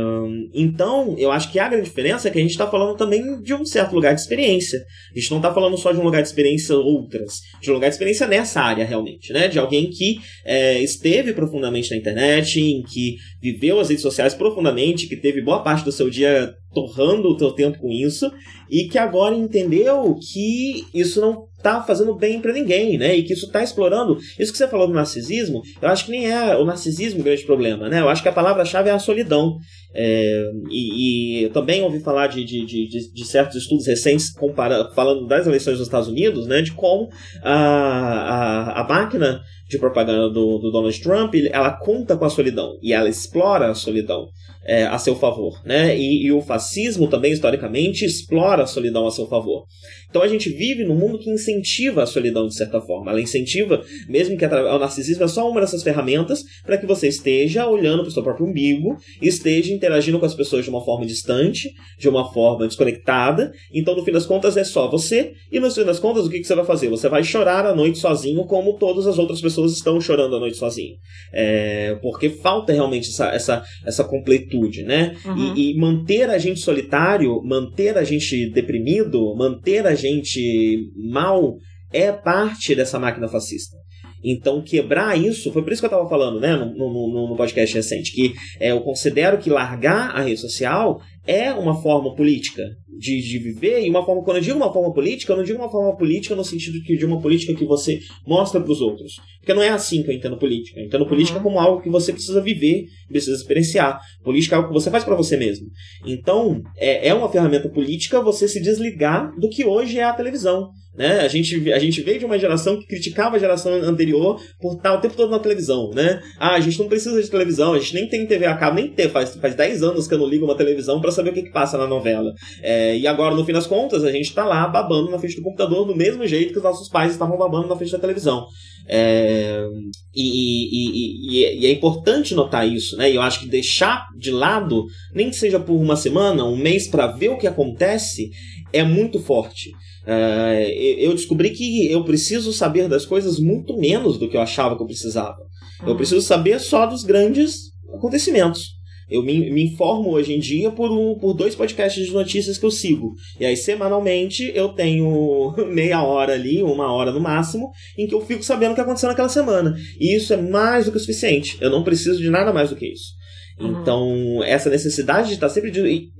Então, 0.53 1.15
eu 1.17 1.31
acho 1.31 1.51
que 1.51 1.59
a 1.59 1.67
grande 1.67 1.85
diferença 1.85 2.27
é 2.27 2.31
que 2.31 2.39
a 2.39 2.41
gente 2.41 2.57
tá 2.57 2.67
falando 2.67 2.97
também 2.97 3.41
de 3.41 3.53
um 3.53 3.65
certo 3.65 3.93
lugar 3.93 4.15
de 4.15 4.21
experiência. 4.21 4.79
A 5.15 5.19
gente 5.19 5.31
não 5.31 5.41
tá 5.41 5.53
falando 5.53 5.77
só 5.77 5.91
de 5.91 5.99
um 5.99 6.03
lugar 6.03 6.21
de 6.21 6.27
experiência 6.27 6.54
outras, 6.69 7.41
de 7.61 7.71
de 7.71 7.89
experiência 7.89 8.27
nessa 8.27 8.61
área 8.61 8.85
realmente, 8.85 9.31
né? 9.33 9.47
De 9.47 9.59
alguém 9.59 9.89
que 9.89 10.17
é, 10.45 10.81
esteve 10.81 11.33
profundamente 11.33 11.91
na 11.91 11.97
internet, 11.97 12.59
em 12.59 12.81
que 12.83 13.17
viveu 13.41 13.79
as 13.79 13.89
redes 13.89 14.01
sociais 14.01 14.33
profundamente, 14.33 15.07
que 15.07 15.15
teve 15.15 15.41
boa 15.41 15.61
parte 15.61 15.83
do 15.83 15.91
seu 15.91 16.09
dia 16.09 16.53
torrando 16.73 17.29
o 17.29 17.37
teu 17.37 17.51
tempo 17.51 17.79
com 17.79 17.89
isso 17.89 18.31
e 18.69 18.87
que 18.87 18.97
agora 18.97 19.35
entendeu 19.35 20.15
que 20.15 20.85
isso 20.93 21.21
não 21.21 21.45
tá 21.65 21.81
fazendo 21.81 22.13
bem 22.13 22.39
pra 22.39 22.53
ninguém, 22.53 22.95
né? 22.95 23.15
E 23.15 23.23
que 23.23 23.33
isso 23.33 23.49
tá 23.51 23.63
explorando. 23.63 24.17
Isso 24.39 24.51
que 24.51 24.57
você 24.59 24.67
falou 24.67 24.85
do 24.87 24.93
narcisismo, 24.93 25.63
eu 25.81 25.89
acho 25.89 26.05
que 26.05 26.11
nem 26.11 26.31
é 26.31 26.55
o 26.55 26.63
narcisismo 26.63 27.21
o 27.21 27.23
grande 27.23 27.43
problema, 27.43 27.89
né? 27.89 28.01
Eu 28.01 28.07
acho 28.07 28.21
que 28.21 28.29
a 28.29 28.31
palavra-chave 28.31 28.87
é 28.89 28.91
a 28.93 28.99
solidão. 28.99 29.57
É, 29.95 30.51
e, 30.69 31.39
e 31.39 31.43
eu 31.45 31.49
também 31.49 31.81
ouvi 31.81 31.99
falar 32.01 32.27
de, 32.27 32.43
de, 32.43 32.65
de, 32.65 33.11
de- 33.11 33.25
certos 33.25 33.55
estudos 33.55 33.87
recentes 33.87 34.29
compara, 34.29 34.91
falando 34.93 35.25
das 35.25 35.47
eleições 35.47 35.77
dos 35.79 35.87
Estados 35.87 36.07
Unidos, 36.07 36.45
né? 36.45 36.61
De 36.61 36.73
como 36.73 37.09
a, 37.41 37.53
a, 37.55 38.81
a 38.81 38.87
máquina 38.87 39.41
de 39.67 39.79
propaganda 39.79 40.29
do, 40.29 40.59
do 40.59 40.69
Donald 40.71 41.01
Trump, 41.01 41.33
ela 41.51 41.71
conta 41.71 42.15
com 42.15 42.25
a 42.25 42.29
solidão 42.29 42.77
e 42.83 42.93
ela 42.93 43.09
explora 43.09 43.71
a 43.71 43.73
solidão 43.73 44.27
é, 44.65 44.85
a 44.85 44.97
seu 44.97 45.15
favor, 45.15 45.61
né? 45.65 45.97
E, 45.97 46.25
e 46.25 46.31
o 46.31 46.41
fascismo 46.41 47.07
também, 47.07 47.31
historicamente, 47.31 48.03
explora 48.03 48.63
a 48.63 48.67
solidão 48.67 49.05
a 49.05 49.11
seu 49.11 49.27
favor. 49.27 49.65
Então 50.09 50.23
a 50.23 50.27
gente 50.29 50.49
vive 50.49 50.85
num 50.85 50.95
mundo 50.95 51.19
que 51.19 51.29
incentiva 51.29 52.03
a 52.03 52.05
solidão 52.05 52.47
de 52.47 52.55
certa 52.55 52.79
forma. 52.79 53.11
Ela 53.11 53.19
incentiva, 53.19 53.83
mesmo 54.07 54.37
que 54.37 54.45
o 54.45 54.79
narcisismo 54.79 55.25
é 55.25 55.27
só 55.27 55.49
uma 55.49 55.59
dessas 55.59 55.83
ferramentas 55.83 56.41
para 56.65 56.77
que 56.77 56.85
você 56.85 57.09
esteja 57.09 57.67
olhando 57.67 58.01
para 58.01 58.07
o 58.09 58.11
seu 58.11 58.23
próprio 58.23 58.47
umbigo, 58.47 58.97
esteja 59.21 59.73
interagindo 59.73 60.17
com 60.17 60.25
as 60.25 60.33
pessoas 60.33 60.63
de 60.63 60.69
uma 60.69 60.83
forma 60.83 61.05
distante, 61.05 61.69
de 61.99 62.07
uma 62.07 62.31
forma 62.31 62.65
desconectada. 62.65 63.51
Então, 63.73 63.93
no 63.93 64.05
fim 64.05 64.13
das 64.13 64.25
contas, 64.25 64.55
é 64.55 64.63
só 64.63 64.89
você, 64.89 65.33
e 65.51 65.59
no 65.59 65.69
fim 65.69 65.83
das 65.83 65.99
contas, 65.99 66.25
o 66.25 66.29
que, 66.29 66.39
que 66.39 66.47
você 66.47 66.55
vai 66.55 66.65
fazer? 66.65 66.87
Você 66.87 67.09
vai 67.09 67.21
chorar 67.21 67.65
à 67.65 67.75
noite 67.75 67.99
sozinho, 67.99 68.45
como 68.45 68.77
todas 68.77 69.07
as 69.07 69.17
outras 69.17 69.41
pessoas 69.41 69.73
estão 69.73 69.99
chorando 69.99 70.37
à 70.37 70.39
noite 70.39 70.55
sozinho. 70.55 70.95
É, 71.33 71.95
porque 72.01 72.29
falta 72.29 72.71
realmente 72.71 73.09
essa, 73.09 73.27
essa, 73.27 73.63
essa 73.85 74.03
completude, 74.03 74.54
né? 74.83 75.15
Uhum. 75.25 75.53
E, 75.55 75.71
e 75.71 75.77
manter 75.77 76.29
a 76.29 76.37
gente 76.37 76.59
solitário, 76.59 77.41
manter 77.43 77.97
a 77.97 78.03
gente 78.03 78.49
deprimido, 78.51 79.35
manter 79.35 79.85
a 79.85 79.95
gente 79.95 80.91
mal 81.11 81.55
é 81.91 82.11
parte 82.11 82.75
dessa 82.75 82.99
máquina 82.99 83.27
fascista. 83.27 83.77
Então, 84.25 84.61
quebrar 84.61 85.15
isso, 85.15 85.51
foi 85.53 85.61
por 85.61 85.71
isso 85.71 85.81
que 85.81 85.85
eu 85.85 85.89
estava 85.89 86.09
falando, 86.09 86.39
né, 86.39 86.55
no, 86.55 86.73
no, 86.73 87.29
no- 87.29 87.35
podcast 87.35 87.75
recente, 87.75 88.11
que 88.11 88.33
é, 88.59 88.71
eu 88.71 88.81
considero 88.81 89.37
que 89.37 89.49
largar 89.49 90.15
a 90.15 90.21
rede 90.21 90.39
social 90.39 90.99
é 91.27 91.51
uma 91.53 91.81
forma 91.81 92.15
política 92.15 92.63
de, 92.97 93.21
de 93.21 93.39
viver, 93.39 93.85
e 93.85 93.89
uma 93.89 94.05
forma, 94.05 94.23
quando 94.23 94.37
eu 94.37 94.43
digo 94.43 94.57
uma 94.57 94.71
forma 94.71 94.93
política, 94.93 95.33
eu 95.33 95.37
não 95.37 95.43
digo 95.43 95.59
uma 95.59 95.69
forma 95.69 95.95
política 95.97 96.35
no 96.35 96.43
sentido 96.43 96.81
de, 96.81 96.97
de 96.97 97.05
uma 97.05 97.21
política 97.21 97.53
que 97.53 97.65
você 97.65 97.99
mostra 98.25 98.61
para 98.61 98.71
os 98.71 98.81
outros. 98.81 99.13
Porque 99.39 99.53
não 99.53 99.61
é 99.61 99.69
assim 99.69 100.01
que 100.01 100.09
eu 100.09 100.15
entendo 100.15 100.37
política. 100.37 100.79
Eu 100.79 100.85
entendo 100.85 101.05
política 101.05 101.37
uhum. 101.37 101.43
como 101.43 101.59
algo 101.59 101.81
que 101.81 101.89
você 101.89 102.11
precisa 102.11 102.41
viver, 102.41 102.85
precisa 103.07 103.35
experienciar. 103.35 103.99
Política 104.23 104.55
é 104.55 104.57
algo 104.57 104.69
que 104.69 104.73
você 104.73 104.89
faz 104.89 105.03
para 105.03 105.15
você 105.15 105.37
mesmo. 105.37 105.67
Então, 106.05 106.61
é, 106.77 107.09
é 107.09 107.13
uma 107.13 107.29
ferramenta 107.29 107.69
política 107.69 108.21
você 108.21 108.47
se 108.47 108.61
desligar 108.61 109.31
do 109.39 109.49
que 109.49 109.65
hoje 109.65 109.99
é 109.99 110.03
a 110.03 110.13
televisão. 110.13 110.69
Né? 110.97 111.19
A, 111.21 111.27
gente, 111.27 111.73
a 111.73 111.79
gente 111.79 112.01
veio 112.01 112.19
de 112.19 112.25
uma 112.25 112.39
geração 112.39 112.79
que 112.79 112.87
criticava 112.87 113.35
a 113.35 113.39
geração 113.39 113.73
anterior 113.73 114.39
por 114.61 114.75
estar 114.75 114.93
o 114.93 115.01
tempo 115.01 115.15
todo 115.15 115.29
na 115.29 115.39
televisão, 115.39 115.91
né? 115.91 116.21
Ah, 116.39 116.55
a 116.55 116.59
gente 116.61 116.79
não 116.79 116.87
precisa 116.87 117.21
de 117.21 117.29
televisão, 117.29 117.73
a 117.73 117.79
gente 117.79 117.93
nem 117.93 118.07
tem 118.07 118.25
TV 118.25 118.45
a 118.45 118.55
cabo, 118.55 118.77
nem 118.77 118.89
tem, 118.89 119.09
faz, 119.09 119.35
faz 119.35 119.55
10 119.55 119.83
anos 119.83 120.07
que 120.07 120.13
eu 120.13 120.17
não 120.17 120.27
ligo 120.27 120.45
uma 120.45 120.55
televisão 120.55 121.01
para 121.01 121.11
saber 121.11 121.31
o 121.31 121.33
que, 121.33 121.43
que 121.43 121.51
passa 121.51 121.77
na 121.77 121.85
novela. 121.85 122.31
É, 122.61 122.97
e 122.97 123.05
agora, 123.07 123.35
no 123.35 123.45
fim 123.45 123.51
das 123.51 123.67
contas, 123.67 124.05
a 124.05 124.11
gente 124.11 124.33
tá 124.33 124.45
lá 124.45 124.67
babando 124.67 125.11
na 125.11 125.19
frente 125.19 125.35
do 125.35 125.41
computador 125.41 125.85
do 125.85 125.95
mesmo 125.95 126.25
jeito 126.25 126.53
que 126.53 126.59
os 126.59 126.63
nossos 126.63 126.87
pais 126.87 127.11
estavam 127.11 127.37
babando 127.37 127.67
na 127.67 127.75
frente 127.75 127.91
da 127.91 127.99
televisão. 127.99 128.45
É, 128.87 129.65
e, 130.13 130.21
e, 130.23 131.41
e, 131.43 131.59
e, 131.59 131.65
é 131.65 131.71
importante 131.71 132.35
notar 132.35 132.67
isso, 132.67 132.95
né? 132.95 133.11
E 133.11 133.15
eu 133.15 133.21
acho 133.21 133.39
que 133.41 133.47
deixar 133.47 134.05
de 134.17 134.31
lado, 134.31 134.85
nem 135.13 135.29
que 135.29 135.35
seja 135.35 135.59
por 135.59 135.73
uma 135.73 135.95
semana, 135.95 136.45
um 136.45 136.55
mês, 136.55 136.87
para 136.87 137.07
ver 137.07 137.29
o 137.29 137.37
que 137.37 137.47
acontece, 137.47 138.29
é 138.71 138.83
muito 138.83 139.19
forte. 139.19 139.71
Uh, 140.05 140.69
eu 140.99 141.13
descobri 141.13 141.49
que 141.49 141.91
eu 141.91 142.03
preciso 142.03 142.53
saber 142.53 142.87
das 142.87 143.05
coisas 143.05 143.39
muito 143.39 143.75
menos 143.77 144.17
do 144.19 144.29
que 144.29 144.37
eu 144.37 144.41
achava 144.41 144.75
que 144.75 144.83
eu 144.83 144.87
precisava. 144.87 145.37
Uhum. 145.81 145.89
Eu 145.89 145.95
preciso 145.95 146.21
saber 146.21 146.59
só 146.59 146.85
dos 146.85 147.03
grandes 147.03 147.71
acontecimentos. 147.93 148.75
Eu 149.09 149.21
me, 149.21 149.51
me, 149.51 149.63
informo 149.63 150.11
hoje 150.11 150.33
em 150.33 150.39
dia 150.39 150.71
por, 150.71 150.91
um, 150.91 151.15
por 151.15 151.33
dois 151.33 151.55
podcasts 151.55 152.05
de 152.05 152.11
notícias 152.11 152.57
que 152.57 152.65
eu 152.65 152.71
sigo. 152.71 153.13
E 153.39 153.45
aí, 153.45 153.55
semanalmente, 153.55 154.51
eu 154.55 154.69
tenho 154.69 155.53
meia 155.71 156.01
hora 156.03 156.33
ali, 156.33 156.63
uma 156.63 156.91
hora 156.91 157.11
no 157.11 157.19
máximo, 157.19 157.69
em 157.97 158.07
que 158.07 158.15
eu 158.15 158.21
fico 158.21 158.43
sabendo 158.43 158.71
o 158.71 158.75
que 158.75 158.81
aconteceu 158.81 159.09
naquela 159.09 159.29
semana. 159.29 159.75
E 159.99 160.15
isso 160.15 160.33
é 160.33 160.37
mais 160.37 160.85
do 160.85 160.91
que 160.91 160.97
o 160.97 160.99
suficiente. 160.99 161.57
Eu 161.61 161.69
não 161.69 161.83
preciso 161.83 162.19
de 162.19 162.29
nada 162.29 162.51
mais 162.51 162.71
do 162.71 162.75
que 162.75 162.87
isso. 162.87 163.13
Uhum. 163.59 163.81
Então, 163.81 164.43
essa 164.43 164.69
necessidade 164.69 165.29
de 165.29 165.35
estar 165.35 165.49
sempre. 165.49 165.71
De... 165.71 165.81
E, 165.81 166.11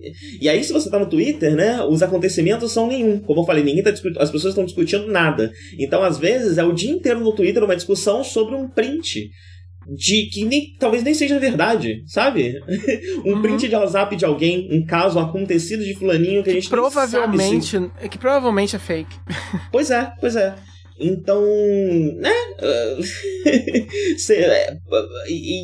e, 0.41 0.47
aí, 0.47 0.63
se 0.63 0.71
você 0.71 0.87
está 0.87 0.97
no 0.97 1.09
Twitter, 1.09 1.53
né, 1.53 1.83
os 1.83 2.01
acontecimentos 2.01 2.71
são 2.71 2.87
nenhum. 2.87 3.19
Como 3.19 3.41
eu 3.41 3.45
falei, 3.45 3.63
ninguém 3.63 3.83
tá 3.83 3.91
discutindo, 3.91 4.21
as 4.21 4.31
pessoas 4.31 4.51
estão 4.51 4.65
discutindo 4.65 5.07
nada. 5.07 5.51
Então, 5.77 6.01
às 6.01 6.17
vezes, 6.17 6.57
é 6.57 6.63
o 6.63 6.73
dia 6.73 6.91
inteiro 6.91 7.19
no 7.19 7.33
Twitter 7.33 7.63
uma 7.63 7.75
discussão 7.75 8.23
sobre 8.23 8.55
um 8.55 8.69
print 8.69 9.29
de 9.87 10.29
que 10.31 10.43
nem, 10.45 10.73
talvez 10.79 11.03
nem 11.03 11.13
seja 11.13 11.37
verdade, 11.39 12.03
sabe? 12.07 12.59
um 13.23 13.33
uhum. 13.33 13.41
print 13.41 13.67
de 13.67 13.75
WhatsApp 13.75 14.15
de 14.15 14.25
alguém, 14.25 14.67
um 14.71 14.85
caso 14.85 15.19
acontecido 15.19 15.83
de 15.83 15.93
fulaninho 15.93 16.41
que, 16.41 16.45
que 16.45 16.49
a 16.51 16.53
gente 16.53 16.69
provavelmente 16.69 17.65
sabe 17.67 17.91
se... 18.01 18.09
que 18.09 18.17
provavelmente 18.17 18.75
é 18.75 18.79
fake. 18.79 19.15
pois 19.71 19.91
é, 19.91 20.11
pois 20.19 20.35
é. 20.35 20.55
Então, 20.99 21.43
né? 22.17 22.31
É, 24.29 24.77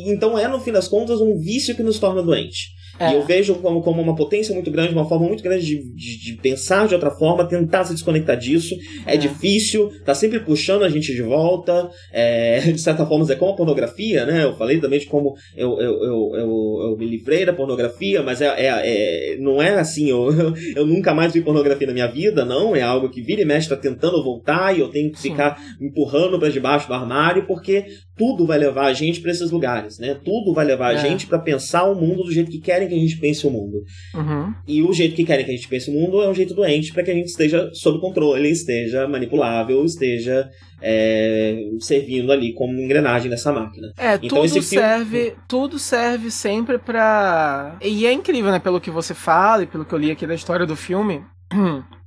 então 0.06 0.38
é, 0.38 0.46
no 0.46 0.60
fim 0.60 0.72
das 0.72 0.88
contas, 0.88 1.20
um 1.20 1.38
vício 1.38 1.74
que 1.74 1.82
nos 1.82 1.98
torna 1.98 2.22
doente. 2.22 2.70
É. 2.98 3.12
E 3.12 3.14
eu 3.14 3.22
vejo 3.22 3.54
como, 3.56 3.82
como 3.82 4.02
uma 4.02 4.14
potência 4.14 4.54
muito 4.54 4.70
grande, 4.70 4.92
uma 4.92 5.08
forma 5.08 5.26
muito 5.26 5.42
grande 5.42 5.64
de, 5.64 5.94
de, 5.94 6.18
de 6.18 6.32
pensar 6.34 6.86
de 6.86 6.94
outra 6.94 7.10
forma, 7.10 7.48
tentar 7.48 7.84
se 7.84 7.94
desconectar 7.94 8.36
disso. 8.36 8.76
É, 9.06 9.14
é, 9.14 9.16
difícil, 9.16 9.90
tá 10.04 10.14
sempre 10.14 10.40
puxando 10.40 10.84
a 10.84 10.88
gente 10.88 11.14
de 11.14 11.22
volta. 11.22 11.90
É, 12.12 12.60
de 12.60 12.80
certa 12.80 13.06
forma, 13.06 13.30
é 13.30 13.36
como 13.36 13.52
a 13.52 13.56
pornografia, 13.56 14.26
né? 14.26 14.44
Eu 14.44 14.54
falei 14.54 14.80
também 14.80 14.98
de 14.98 15.06
como 15.06 15.34
eu, 15.56 15.80
eu, 15.80 16.04
eu, 16.04 16.30
eu, 16.34 16.78
eu 16.90 16.96
me 16.98 17.06
livrei 17.06 17.44
da 17.44 17.52
pornografia, 17.52 18.22
mas 18.22 18.40
é, 18.40 18.46
é, 18.46 18.66
é 18.66 19.36
não 19.38 19.60
é 19.60 19.78
assim, 19.78 20.10
eu, 20.10 20.28
eu 20.76 20.86
nunca 20.86 21.14
mais 21.14 21.32
vi 21.32 21.40
pornografia 21.40 21.86
na 21.86 21.92
minha 21.92 22.08
vida, 22.08 22.44
não. 22.44 22.76
É 22.76 22.82
algo 22.82 23.10
que 23.10 23.22
vira 23.22 23.42
e 23.42 23.44
mexe, 23.44 23.68
tá 23.68 23.76
tentando 23.76 24.22
voltar 24.22 24.76
e 24.76 24.80
eu 24.80 24.88
tenho 24.88 25.10
que 25.10 25.20
ficar 25.22 25.58
empurrando 25.80 26.38
para 26.38 26.50
debaixo 26.50 26.86
do 26.86 26.94
armário, 26.94 27.46
porque 27.46 27.86
tudo 28.16 28.46
vai 28.46 28.58
levar 28.58 28.86
a 28.86 28.92
gente 28.92 29.20
para 29.20 29.30
esses 29.30 29.50
lugares, 29.50 29.98
né? 29.98 30.14
Tudo 30.22 30.52
vai 30.52 30.64
levar 30.64 30.88
a 30.88 30.94
é. 30.94 30.98
gente 30.98 31.26
para 31.26 31.38
pensar 31.38 31.84
o 31.84 31.94
mundo 31.94 32.24
do 32.24 32.32
jeito 32.32 32.50
que 32.50 32.60
querem 32.60 32.88
que 32.88 32.94
a 32.94 32.98
gente 32.98 33.16
pense 33.16 33.46
o 33.46 33.50
mundo. 33.50 33.82
Uhum. 34.14 34.54
E 34.66 34.82
o 34.82 34.92
jeito 34.92 35.14
que 35.14 35.24
querem 35.24 35.44
que 35.44 35.50
a 35.50 35.54
gente 35.54 35.68
pense 35.68 35.90
o 35.90 35.94
mundo 35.94 36.22
é 36.22 36.28
um 36.28 36.34
jeito 36.34 36.54
doente 36.54 36.92
para 36.92 37.02
que 37.02 37.10
a 37.10 37.14
gente 37.14 37.28
esteja 37.28 37.70
sob 37.72 38.00
controle, 38.00 38.50
esteja 38.50 39.08
manipulável, 39.08 39.84
esteja 39.84 40.50
é, 40.80 41.56
servindo 41.80 42.32
ali 42.32 42.52
como 42.52 42.78
engrenagem 42.78 43.30
dessa 43.30 43.52
máquina. 43.52 43.92
É, 43.96 44.14
então, 44.22 44.46
tudo 44.46 44.62
serve, 44.62 45.24
filme... 45.24 45.36
tudo 45.48 45.78
serve 45.78 46.30
sempre 46.30 46.78
para 46.78 47.76
e 47.80 48.06
é 48.06 48.12
incrível, 48.12 48.50
né? 48.50 48.58
Pelo 48.58 48.80
que 48.80 48.90
você 48.90 49.14
fala 49.14 49.62
e 49.62 49.66
pelo 49.66 49.84
que 49.84 49.94
eu 49.94 49.98
li 49.98 50.10
aqui 50.10 50.26
da 50.26 50.34
história 50.34 50.66
do 50.66 50.76
filme. 50.76 51.22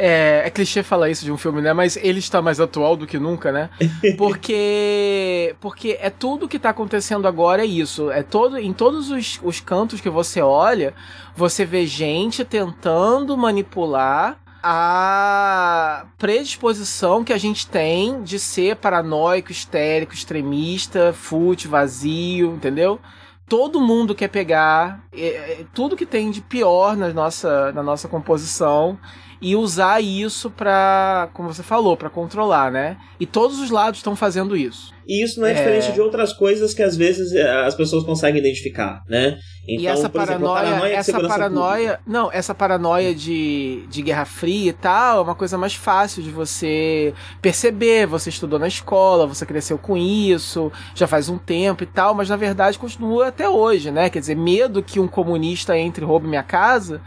É, 0.00 0.42
é, 0.46 0.50
clichê 0.50 0.84
falar 0.84 1.10
isso 1.10 1.24
de 1.24 1.32
um 1.32 1.36
filme, 1.36 1.60
né? 1.60 1.72
Mas 1.72 1.96
ele 1.96 2.20
está 2.20 2.40
mais 2.40 2.60
atual 2.60 2.96
do 2.96 3.04
que 3.04 3.18
nunca, 3.18 3.50
né? 3.50 3.68
Porque 4.16 5.56
porque 5.60 5.98
é 6.00 6.08
tudo 6.08 6.46
que 6.46 6.56
está 6.56 6.70
acontecendo 6.70 7.26
agora 7.26 7.62
é 7.62 7.66
isso. 7.66 8.08
É 8.08 8.22
todo 8.22 8.56
em 8.58 8.72
todos 8.72 9.10
os, 9.10 9.40
os 9.42 9.60
cantos 9.60 10.00
que 10.00 10.08
você 10.08 10.40
olha, 10.40 10.94
você 11.34 11.64
vê 11.64 11.84
gente 11.84 12.44
tentando 12.44 13.36
manipular 13.36 14.38
a 14.62 16.06
predisposição 16.16 17.24
que 17.24 17.32
a 17.32 17.38
gente 17.38 17.66
tem 17.66 18.22
de 18.22 18.38
ser 18.38 18.76
paranoico, 18.76 19.50
histérico, 19.50 20.14
extremista, 20.14 21.12
fútil, 21.12 21.70
vazio, 21.70 22.54
entendeu? 22.54 23.00
Todo 23.48 23.80
mundo 23.80 24.14
quer 24.14 24.28
pegar 24.28 25.02
é, 25.12 25.26
é, 25.26 25.64
tudo 25.74 25.96
que 25.96 26.06
tem 26.06 26.30
de 26.30 26.40
pior 26.40 26.96
na 26.96 27.08
nossa, 27.12 27.72
na 27.72 27.82
nossa 27.82 28.06
composição 28.06 28.96
e 29.40 29.54
usar 29.54 30.00
isso 30.00 30.50
para, 30.50 31.28
como 31.32 31.52
você 31.52 31.62
falou, 31.62 31.96
para 31.96 32.10
controlar, 32.10 32.70
né? 32.70 32.96
E 33.20 33.26
todos 33.26 33.60
os 33.60 33.70
lados 33.70 34.00
estão 34.00 34.16
fazendo 34.16 34.56
isso. 34.56 34.92
E 35.06 35.24
isso 35.24 35.40
não 35.40 35.46
é, 35.46 35.52
é, 35.52 35.54
diferente 35.54 35.92
de 35.92 36.00
outras 36.00 36.34
coisas 36.34 36.74
que 36.74 36.82
às 36.82 36.94
vezes 36.94 37.32
eh, 37.32 37.50
as 37.64 37.74
pessoas 37.74 38.04
conseguem 38.04 38.40
identificar, 38.40 39.02
né? 39.08 39.38
Então, 39.66 39.84
e 39.84 39.86
essa 39.86 40.08
paranoia, 40.08 40.62
exemplo, 40.62 40.70
paranoia 40.70 40.94
essa 40.94 41.20
paranoia, 41.20 41.90
pública. 41.92 42.02
não, 42.06 42.32
essa 42.32 42.54
paranoia 42.54 43.14
de, 43.14 43.86
de 43.88 44.02
Guerra 44.02 44.26
Fria 44.26 44.70
e 44.70 44.72
tal, 44.72 45.18
é 45.18 45.22
uma 45.22 45.34
coisa 45.34 45.56
mais 45.56 45.74
fácil 45.74 46.22
de 46.22 46.30
você 46.30 47.14
perceber. 47.40 48.06
Você 48.06 48.28
estudou 48.28 48.58
na 48.58 48.68
escola, 48.68 49.26
você 49.26 49.46
cresceu 49.46 49.78
com 49.78 49.96
isso, 49.96 50.70
já 50.94 51.06
faz 51.06 51.28
um 51.28 51.38
tempo 51.38 51.84
e 51.84 51.86
tal, 51.86 52.14
mas 52.14 52.28
na 52.28 52.36
verdade 52.36 52.78
continua 52.78 53.28
até 53.28 53.48
hoje, 53.48 53.90
né? 53.90 54.10
Quer 54.10 54.20
dizer, 54.20 54.36
medo 54.36 54.82
que 54.82 55.00
um 55.00 55.08
comunista 55.08 55.76
entre 55.78 56.04
e 56.04 56.06
roube 56.06 56.28
minha 56.28 56.42
casa 56.42 57.00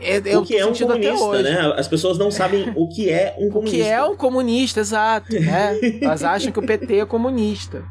é, 0.00 0.16
é 0.32 0.38
o 0.38 0.44
que 0.44 0.56
é 0.56 0.66
um 0.66 0.72
comunista, 0.72 1.42
né? 1.42 1.74
As 1.76 1.88
pessoas 1.88 2.18
não 2.18 2.30
sabem 2.30 2.72
o 2.74 2.88
que 2.88 3.10
é 3.10 3.34
um 3.38 3.48
comunista. 3.48 3.76
O 3.76 3.80
que 3.80 3.82
é 3.82 4.02
um 4.02 4.16
comunista, 4.16 4.80
exato, 4.80 5.32
né? 5.32 5.78
Elas 6.02 6.22
acham 6.22 6.52
que 6.52 6.58
o 6.58 6.66
PT 6.66 6.98
é 6.98 7.06
comunista 7.06 7.84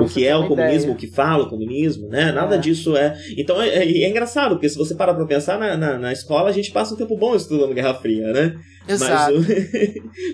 o 0.00 0.06
que 0.06 0.26
é 0.26 0.36
o 0.36 0.48
comunismo, 0.48 0.80
ideia. 0.80 0.92
o 0.92 0.96
que 0.96 1.06
fala 1.06 1.44
o 1.44 1.50
comunismo, 1.50 2.08
né? 2.08 2.32
Nada 2.32 2.56
é. 2.56 2.58
disso 2.58 2.96
é. 2.96 3.16
Então 3.36 3.60
é, 3.60 3.68
é, 3.68 4.02
é, 4.02 4.08
engraçado, 4.08 4.54
porque 4.54 4.68
se 4.68 4.78
você 4.78 4.94
parar 4.94 5.14
pra 5.14 5.26
pensar 5.26 5.58
na, 5.58 5.76
na, 5.76 5.98
na, 5.98 6.12
escola, 6.12 6.48
a 6.48 6.52
gente 6.52 6.70
passa 6.70 6.94
um 6.94 6.96
tempo 6.96 7.16
bom 7.16 7.34
estudando 7.34 7.74
Guerra 7.74 7.94
Fria, 7.94 8.32
né? 8.32 8.54
Exato. 8.88 9.34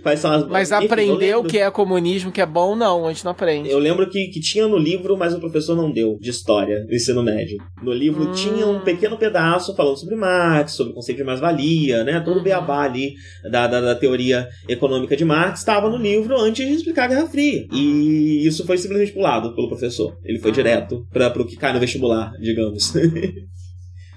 Mas, 0.05 0.25
as... 0.25 0.49
mas 0.49 0.73
Enfim, 0.73 0.85
aprender 0.87 1.37
o 1.37 1.45
que 1.45 1.59
é 1.59 1.71
comunismo, 1.71 2.33
que 2.33 2.41
é 2.41 2.47
bom, 2.47 2.75
não, 2.75 3.07
a 3.07 3.13
gente 3.13 3.25
não 3.25 3.33
aprende. 3.33 3.71
Eu 3.71 3.79
lembro 3.79 4.09
que, 4.09 4.29
que 4.29 4.41
tinha 4.41 4.67
no 4.67 4.77
livro, 4.77 5.17
mas 5.17 5.35
o 5.35 5.41
professor 5.41 5.77
não 5.77 5.91
deu, 5.91 6.19
de 6.21 6.31
história, 6.31 6.85
no 6.85 6.95
ensino 6.95 7.23
médio. 7.23 7.59
No 7.83 7.93
livro 7.93 8.29
hum. 8.29 8.33
tinha 8.33 8.67
um 8.67 8.81
pequeno 8.81 9.17
pedaço 9.17 9.75
falando 9.77 9.99
sobre 9.99 10.17
Marx, 10.17 10.73
sobre 10.73 10.93
o 10.93 10.95
conceito 10.95 11.19
de 11.19 11.25
mais-valia, 11.25 12.05
né? 12.05 12.21
Todo 12.21 12.35
o 12.35 12.39
uhum. 12.39 12.45
beabá 12.45 12.83
ali 12.83 13.15
da, 13.51 13.67
da, 13.67 13.81
da, 13.81 13.95
teoria 13.95 14.49
econômica 14.69 15.17
de 15.17 15.25
Marx 15.25 15.61
estava 15.61 15.89
no 15.91 15.97
livro 15.97 16.39
antes 16.41 16.67
de 16.67 16.75
explicar 16.75 17.05
a 17.05 17.09
Guerra 17.09 17.27
Fria. 17.27 17.67
E 17.73 18.47
isso 18.47 18.67
foi 18.67 18.79
simplesmente 18.79 19.13
pulado 19.13 19.55
pelo 19.55 19.69
professor. 19.69 20.17
Ele 20.25 20.39
foi 20.39 20.51
ah. 20.51 20.55
direto 20.55 21.07
para 21.13 21.41
o 21.41 21.47
que 21.47 21.57
cai 21.57 21.73
no 21.73 21.81
vestibular, 21.81 22.33
digamos. 22.41 22.93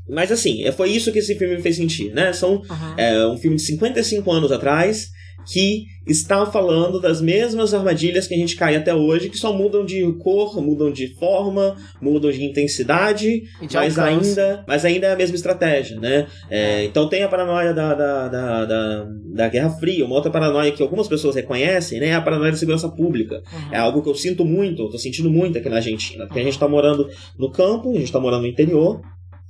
Mas 0.07 0.31
assim, 0.31 0.63
é, 0.63 0.71
foi 0.71 0.89
isso 0.91 1.11
que 1.11 1.19
esse 1.19 1.35
filme 1.35 1.55
me 1.55 1.61
fez 1.61 1.75
sentir, 1.75 2.13
né? 2.13 2.33
São 2.33 2.55
uhum. 2.55 2.97
é, 2.97 3.27
um 3.27 3.37
filme 3.37 3.55
de 3.55 3.63
55 3.63 4.31
anos 4.31 4.51
atrás 4.51 5.11
que 5.45 5.85
está 6.05 6.45
falando 6.45 6.99
das 6.99 7.21
mesmas 7.21 7.73
armadilhas 7.73 8.27
que 8.27 8.33
a 8.33 8.37
gente 8.37 8.55
cai 8.55 8.75
até 8.75 8.93
hoje, 8.93 9.29
que 9.29 9.37
só 9.37 9.53
mudam 9.53 9.85
de 9.85 10.01
cor, 10.13 10.61
mudam 10.61 10.91
de 10.91 11.07
forma, 11.15 11.75
mudam 12.01 12.31
de 12.31 12.43
intensidade, 12.43 13.43
de 13.61 13.75
mas 13.75 13.97
ainda, 13.97 14.63
mas 14.67 14.83
ainda 14.85 15.07
é 15.07 15.13
a 15.13 15.15
mesma 15.15 15.35
estratégia, 15.35 15.99
né? 15.99 16.27
É, 16.49 16.83
então 16.83 17.07
tem 17.07 17.23
a 17.23 17.29
paranoia 17.29 17.73
da, 17.73 17.93
da, 17.93 18.27
da, 18.27 18.65
da, 18.65 19.07
da 19.33 19.47
Guerra 19.47 19.69
Fria, 19.71 20.05
uma 20.05 20.15
outra 20.15 20.31
paranoia 20.31 20.71
que 20.71 20.83
algumas 20.83 21.07
pessoas 21.07 21.35
reconhecem, 21.35 21.99
né? 21.99 22.07
É 22.07 22.15
a 22.15 22.21
paranoia 22.21 22.51
da 22.51 22.57
segurança 22.57 22.89
pública. 22.89 23.41
Uhum. 23.51 23.73
É 23.73 23.77
algo 23.77 24.01
que 24.01 24.09
eu 24.09 24.15
sinto 24.15 24.43
muito, 24.43 24.81
eu 24.81 24.89
tô 24.89 24.97
sentindo 24.97 25.29
muito 25.29 25.57
aqui 25.57 25.69
na 25.69 25.77
Argentina, 25.77 26.25
porque 26.25 26.39
a 26.39 26.43
gente 26.43 26.53
está 26.53 26.67
morando 26.67 27.07
no 27.37 27.49
campo, 27.49 27.91
a 27.91 27.95
gente 27.95 28.05
está 28.05 28.19
morando 28.19 28.41
no 28.41 28.47
interior, 28.47 29.01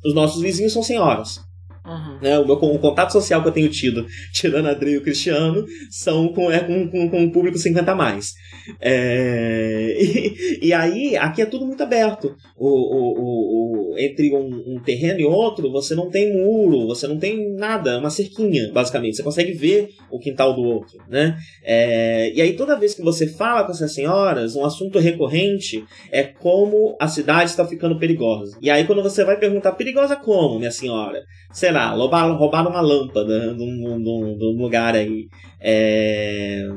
os 0.06 0.14
nossos 0.14 0.42
vizinhos 0.42 0.74
são 0.74 0.84
senhoras. 0.84 1.42
Uhum. 1.86 2.13
Né, 2.24 2.40
o, 2.40 2.46
meu, 2.46 2.56
o 2.56 2.80
contato 2.80 3.12
social 3.12 3.42
que 3.42 3.50
eu 3.50 3.52
tenho 3.52 3.70
tido, 3.70 4.06
tirando 4.32 4.68
a 4.68 4.72
Adri 4.72 4.92
e 4.92 4.98
o 4.98 5.04
Cristiano, 5.04 5.66
são 5.90 6.30
com, 6.30 6.50
é, 6.50 6.60
com, 6.62 6.88
com, 6.88 7.10
com 7.10 7.26
o 7.26 7.32
público 7.32 7.58
50 7.58 7.92
a 7.92 7.96
mais. 7.96 8.32
É, 8.80 9.94
e, 10.00 10.68
e, 10.68 10.74
aí, 10.74 11.18
aqui 11.18 11.42
é 11.42 11.46
tudo 11.46 11.66
muito 11.66 11.84
aberto. 11.84 12.34
O, 12.58 12.70
o, 12.70 13.92
o, 13.92 13.98
entre 13.98 14.34
um, 14.34 14.76
um, 14.76 14.82
terreno 14.82 15.20
e 15.20 15.26
outro, 15.26 15.70
você 15.70 15.94
não 15.94 16.10
tem 16.10 16.34
muro, 16.34 16.88
você 16.88 17.08
não 17.08 17.18
tem 17.18 17.54
nada, 17.56 17.92
é 17.92 17.98
uma 17.98 18.10
cerquinha, 18.10 18.72
basicamente. 18.72 19.18
Você 19.18 19.24
consegue 19.24 19.52
ver 19.52 19.90
o 20.10 20.18
quintal 20.18 20.56
do 20.56 20.62
outro. 20.62 20.98
Né? 21.10 21.38
É, 21.62 22.32
e 22.34 22.42
aí, 22.42 22.54
toda 22.54 22.80
vez 22.80 22.94
que 22.94 23.02
você 23.02 23.28
fala 23.28 23.66
com 23.66 23.74
essas 23.74 23.94
senhoras, 23.94 24.56
um 24.56 24.64
assunto 24.64 24.98
recorrente 24.98 25.84
é 26.10 26.24
como 26.24 26.96
a 27.02 27.08
cidade 27.10 27.50
está 27.50 27.68
ficando 27.68 28.00
perigosa. 28.00 28.58
E 28.62 28.70
aí, 28.70 28.86
quando 28.86 29.04
você 29.04 29.26
vai 29.26 29.38
perguntar, 29.38 29.74
perigosa 29.74 30.16
como, 30.16 30.58
minha 30.58 30.72
senhora? 30.72 31.22
Sei 31.52 31.72
lá, 31.72 31.94
roubaram, 32.14 32.36
roubaram 32.36 32.70
uma 32.70 32.82
lâmpada 32.82 33.54
num, 33.54 34.56
lugar 34.58 34.96
aí. 34.96 35.28
É, 35.60 36.68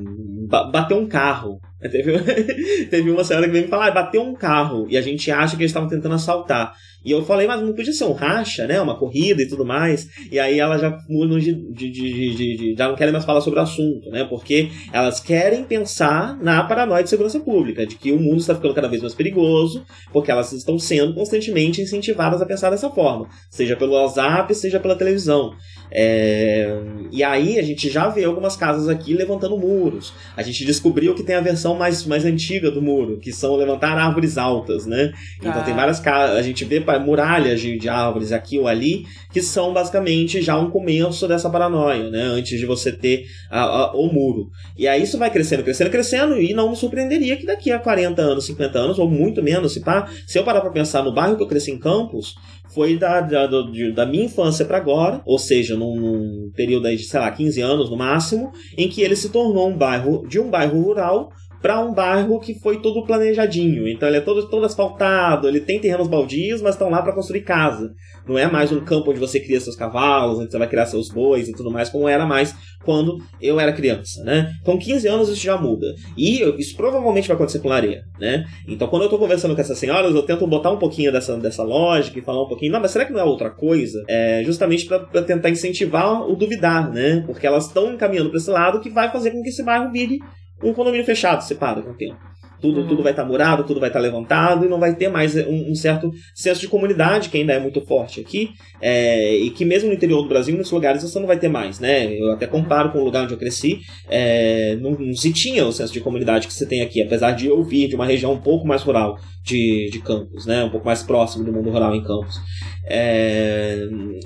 bateu 0.48 0.98
um 0.98 1.06
carro. 1.06 1.60
Teve, 1.86 2.86
teve 2.86 3.10
uma 3.10 3.22
senhora 3.22 3.46
que 3.46 3.52
veio 3.52 3.64
me 3.64 3.70
falar, 3.70 3.88
ah, 3.88 3.90
bateu 3.92 4.22
um 4.22 4.34
carro 4.34 4.86
e 4.88 4.96
a 4.96 5.00
gente 5.00 5.30
acha 5.30 5.56
que 5.56 5.62
eles 5.62 5.70
estavam 5.70 5.88
tentando 5.88 6.14
assaltar. 6.14 6.72
E 7.06 7.12
eu 7.12 7.24
falei, 7.24 7.46
mas 7.46 7.62
não 7.62 7.72
podia 7.72 7.92
ser 7.92 8.02
um 8.02 8.12
racha, 8.12 8.66
né? 8.66 8.80
Uma 8.80 8.98
corrida 8.98 9.40
e 9.40 9.48
tudo 9.48 9.64
mais. 9.64 10.08
E 10.28 10.40
aí 10.40 10.58
ela 10.58 10.76
já 10.76 10.90
de, 10.90 11.54
de, 11.72 11.90
de, 11.90 12.56
de, 12.56 12.74
já 12.76 12.88
não 12.88 12.96
querem 12.96 13.12
mais 13.12 13.24
falar 13.24 13.40
sobre 13.40 13.60
o 13.60 13.62
assunto, 13.62 14.10
né? 14.10 14.24
Porque 14.24 14.70
elas 14.92 15.20
querem 15.20 15.62
pensar 15.62 16.36
na 16.42 16.64
paranoia 16.64 17.04
de 17.04 17.08
segurança 17.08 17.38
pública, 17.38 17.86
de 17.86 17.94
que 17.94 18.10
o 18.10 18.18
mundo 18.18 18.40
está 18.40 18.56
ficando 18.56 18.74
cada 18.74 18.88
vez 18.88 19.02
mais 19.02 19.14
perigoso, 19.14 19.86
porque 20.12 20.32
elas 20.32 20.52
estão 20.52 20.80
sendo 20.80 21.14
constantemente 21.14 21.80
incentivadas 21.80 22.42
a 22.42 22.46
pensar 22.46 22.70
dessa 22.70 22.90
forma, 22.90 23.28
seja 23.50 23.76
pelo 23.76 23.92
WhatsApp, 23.92 24.52
seja 24.52 24.80
pela 24.80 24.96
televisão. 24.96 25.52
É... 25.92 26.80
E 27.12 27.22
aí 27.22 27.56
a 27.56 27.62
gente 27.62 27.88
já 27.88 28.08
vê 28.08 28.24
algumas 28.24 28.56
casas 28.56 28.88
aqui 28.88 29.14
levantando 29.14 29.56
muros. 29.56 30.12
A 30.36 30.42
gente 30.42 30.64
descobriu 30.64 31.14
que 31.14 31.22
tem 31.22 31.36
a 31.36 31.40
versão 31.40 31.76
mais, 31.76 32.04
mais 32.04 32.24
antiga 32.24 32.68
do 32.68 32.82
muro, 32.82 33.18
que 33.20 33.32
são 33.32 33.54
levantar 33.54 33.96
árvores 33.96 34.36
altas, 34.36 34.86
né? 34.86 35.12
Então 35.38 35.52
ah. 35.52 35.62
tem 35.62 35.74
várias 35.74 36.00
casas, 36.00 36.36
a 36.36 36.42
gente 36.42 36.64
vê 36.64 36.80
muralhas 36.98 37.60
de, 37.60 37.78
de 37.78 37.88
árvores 37.88 38.32
aqui 38.32 38.58
ou 38.58 38.66
ali, 38.66 39.04
que 39.32 39.42
são 39.42 39.72
basicamente 39.72 40.40
já 40.42 40.58
um 40.58 40.70
começo 40.70 41.26
dessa 41.26 41.50
paranoia, 41.50 42.10
né? 42.10 42.22
Antes 42.22 42.58
de 42.58 42.66
você 42.66 42.92
ter 42.92 43.26
a, 43.50 43.62
a, 43.62 43.92
o 43.92 44.12
muro. 44.12 44.50
E 44.76 44.86
aí 44.86 45.02
isso 45.02 45.18
vai 45.18 45.30
crescendo, 45.30 45.62
crescendo, 45.62 45.90
crescendo, 45.90 46.40
e 46.40 46.52
não 46.54 46.70
me 46.70 46.76
surpreenderia 46.76 47.36
que 47.36 47.46
daqui 47.46 47.70
a 47.70 47.78
40 47.78 48.20
anos, 48.22 48.46
50 48.46 48.78
anos, 48.78 48.98
ou 48.98 49.08
muito 49.08 49.42
menos, 49.42 49.72
se 49.72 49.80
pá, 49.80 50.08
se 50.26 50.38
eu 50.38 50.44
parar 50.44 50.60
pra 50.60 50.70
pensar 50.70 51.02
no 51.02 51.12
bairro 51.12 51.36
que 51.36 51.42
eu 51.42 51.48
cresci 51.48 51.70
em 51.70 51.78
Campos, 51.78 52.34
foi 52.76 52.98
da, 52.98 53.22
da, 53.22 53.46
da 53.46 54.04
minha 54.04 54.24
infância 54.24 54.64
para 54.64 54.76
agora, 54.76 55.22
ou 55.24 55.38
seja, 55.38 55.74
num, 55.74 55.96
num 55.96 56.52
período 56.54 56.86
aí 56.86 56.96
de, 56.96 57.04
sei 57.04 57.18
lá, 57.18 57.30
15 57.30 57.60
anos 57.62 57.88
no 57.88 57.96
máximo, 57.96 58.52
em 58.76 58.86
que 58.86 59.00
ele 59.00 59.16
se 59.16 59.30
tornou 59.30 59.68
um 59.68 59.76
bairro 59.76 60.26
de 60.28 60.38
um 60.38 60.50
bairro 60.50 60.82
rural 60.82 61.30
para 61.60 61.80
um 61.80 61.92
bairro 61.92 62.38
que 62.40 62.54
foi 62.54 62.80
todo 62.80 63.04
planejadinho. 63.04 63.88
Então 63.88 64.08
ele 64.08 64.18
é 64.18 64.20
todo, 64.20 64.48
todo 64.48 64.64
asfaltado, 64.64 65.48
ele 65.48 65.60
tem 65.60 65.80
terrenos 65.80 66.08
baldios, 66.08 66.62
mas 66.62 66.74
estão 66.74 66.90
lá 66.90 67.02
para 67.02 67.12
construir 67.12 67.42
casa. 67.42 67.92
Não 68.26 68.38
é 68.38 68.50
mais 68.50 68.72
um 68.72 68.80
campo 68.80 69.10
onde 69.10 69.20
você 69.20 69.40
cria 69.40 69.60
seus 69.60 69.76
cavalos, 69.76 70.38
onde 70.38 70.50
você 70.50 70.58
vai 70.58 70.68
criar 70.68 70.86
seus 70.86 71.08
bois 71.08 71.48
e 71.48 71.52
tudo 71.52 71.70
mais, 71.70 71.88
como 71.88 72.08
era 72.08 72.26
mais 72.26 72.54
quando 72.84 73.18
eu 73.40 73.58
era 73.58 73.72
criança, 73.72 74.22
né? 74.22 74.52
Com 74.64 74.78
15 74.78 75.08
anos 75.08 75.28
isso 75.28 75.42
já 75.42 75.56
muda. 75.56 75.86
E 76.16 76.40
isso 76.58 76.76
provavelmente 76.76 77.26
vai 77.26 77.34
acontecer 77.34 77.58
com 77.58 77.68
Lareia, 77.68 78.02
né? 78.18 78.44
Então 78.68 78.88
quando 78.88 79.02
eu 79.02 79.08
tô 79.08 79.18
conversando 79.18 79.54
com 79.54 79.60
essas 79.60 79.78
senhoras, 79.78 80.14
eu 80.14 80.22
tento 80.22 80.46
botar 80.46 80.70
um 80.70 80.78
pouquinho 80.78 81.10
dessa, 81.12 81.36
dessa 81.36 81.62
lógica 81.62 82.18
e 82.18 82.22
falar 82.22 82.42
um 82.42 82.48
pouquinho, 82.48 82.72
não, 82.72 82.80
mas 82.80 82.90
será 82.90 83.04
que 83.04 83.12
não 83.12 83.20
é 83.20 83.24
outra 83.24 83.50
coisa? 83.50 84.04
É 84.08 84.42
justamente 84.44 84.86
para 84.86 85.22
tentar 85.22 85.50
incentivar 85.50 86.28
o 86.28 86.36
duvidar, 86.36 86.92
né? 86.92 87.24
Porque 87.26 87.46
elas 87.46 87.66
estão 87.66 87.92
encaminhando 87.92 88.30
para 88.30 88.38
esse 88.38 88.50
lado 88.50 88.80
que 88.80 88.90
vai 88.90 89.10
fazer 89.10 89.32
com 89.32 89.42
que 89.42 89.48
esse 89.48 89.64
bairro 89.64 89.90
vire 89.90 90.20
um 90.62 90.72
condomínio 90.72 91.04
fechado, 91.04 91.42
separa 91.42 91.82
com 91.82 91.90
o 91.90 91.94
tempo. 91.94 92.16
Tudo, 92.60 92.80
uhum. 92.80 92.86
tudo 92.86 93.02
vai 93.02 93.12
estar 93.12 93.22
tá 93.22 93.28
murado, 93.28 93.64
tudo 93.64 93.80
vai 93.80 93.90
estar 93.90 93.98
tá 93.98 94.02
levantado 94.02 94.64
e 94.64 94.68
não 94.68 94.80
vai 94.80 94.94
ter 94.94 95.08
mais 95.08 95.36
um, 95.36 95.70
um, 95.70 95.74
certo 95.74 96.10
senso 96.34 96.60
de 96.60 96.68
comunidade 96.68 97.28
que 97.28 97.36
ainda 97.36 97.52
é 97.52 97.58
muito 97.58 97.80
forte 97.82 98.20
aqui 98.20 98.50
é, 98.80 99.36
e 99.36 99.50
que 99.50 99.64
mesmo 99.64 99.88
no 99.88 99.94
interior 99.94 100.22
do 100.22 100.28
Brasil, 100.28 100.52
em 100.52 100.56
muitos 100.56 100.72
lugares 100.72 101.02
você 101.02 101.18
não 101.18 101.26
vai 101.26 101.38
ter 101.38 101.48
mais, 101.48 101.78
né? 101.78 102.10
Eu 102.18 102.32
até 102.32 102.46
comparo 102.46 102.90
com 102.90 102.98
o 102.98 103.04
lugar 103.04 103.24
onde 103.24 103.34
eu 103.34 103.38
cresci, 103.38 103.80
é, 104.08 104.76
não, 104.80 104.92
não, 104.92 105.14
se 105.14 105.32
tinha 105.32 105.66
o 105.66 105.72
senso 105.72 105.92
de 105.92 106.00
comunidade 106.00 106.46
que 106.46 106.54
você 106.54 106.64
tem 106.64 106.80
aqui, 106.80 107.02
apesar 107.02 107.32
de 107.32 107.46
eu 107.46 107.62
vir 107.62 107.88
de 107.88 107.94
uma 107.94 108.06
região 108.06 108.32
um 108.32 108.40
pouco 108.40 108.66
mais 108.66 108.82
rural 108.82 109.18
de, 109.46 109.88
de 109.90 110.00
Campos, 110.00 110.44
né? 110.44 110.64
Um 110.64 110.70
pouco 110.70 110.84
mais 110.84 111.02
próximo 111.02 111.44
do 111.44 111.52
mundo 111.52 111.70
rural 111.70 111.94
em 111.94 112.02
Campos. 112.02 112.40
É, 112.88 113.80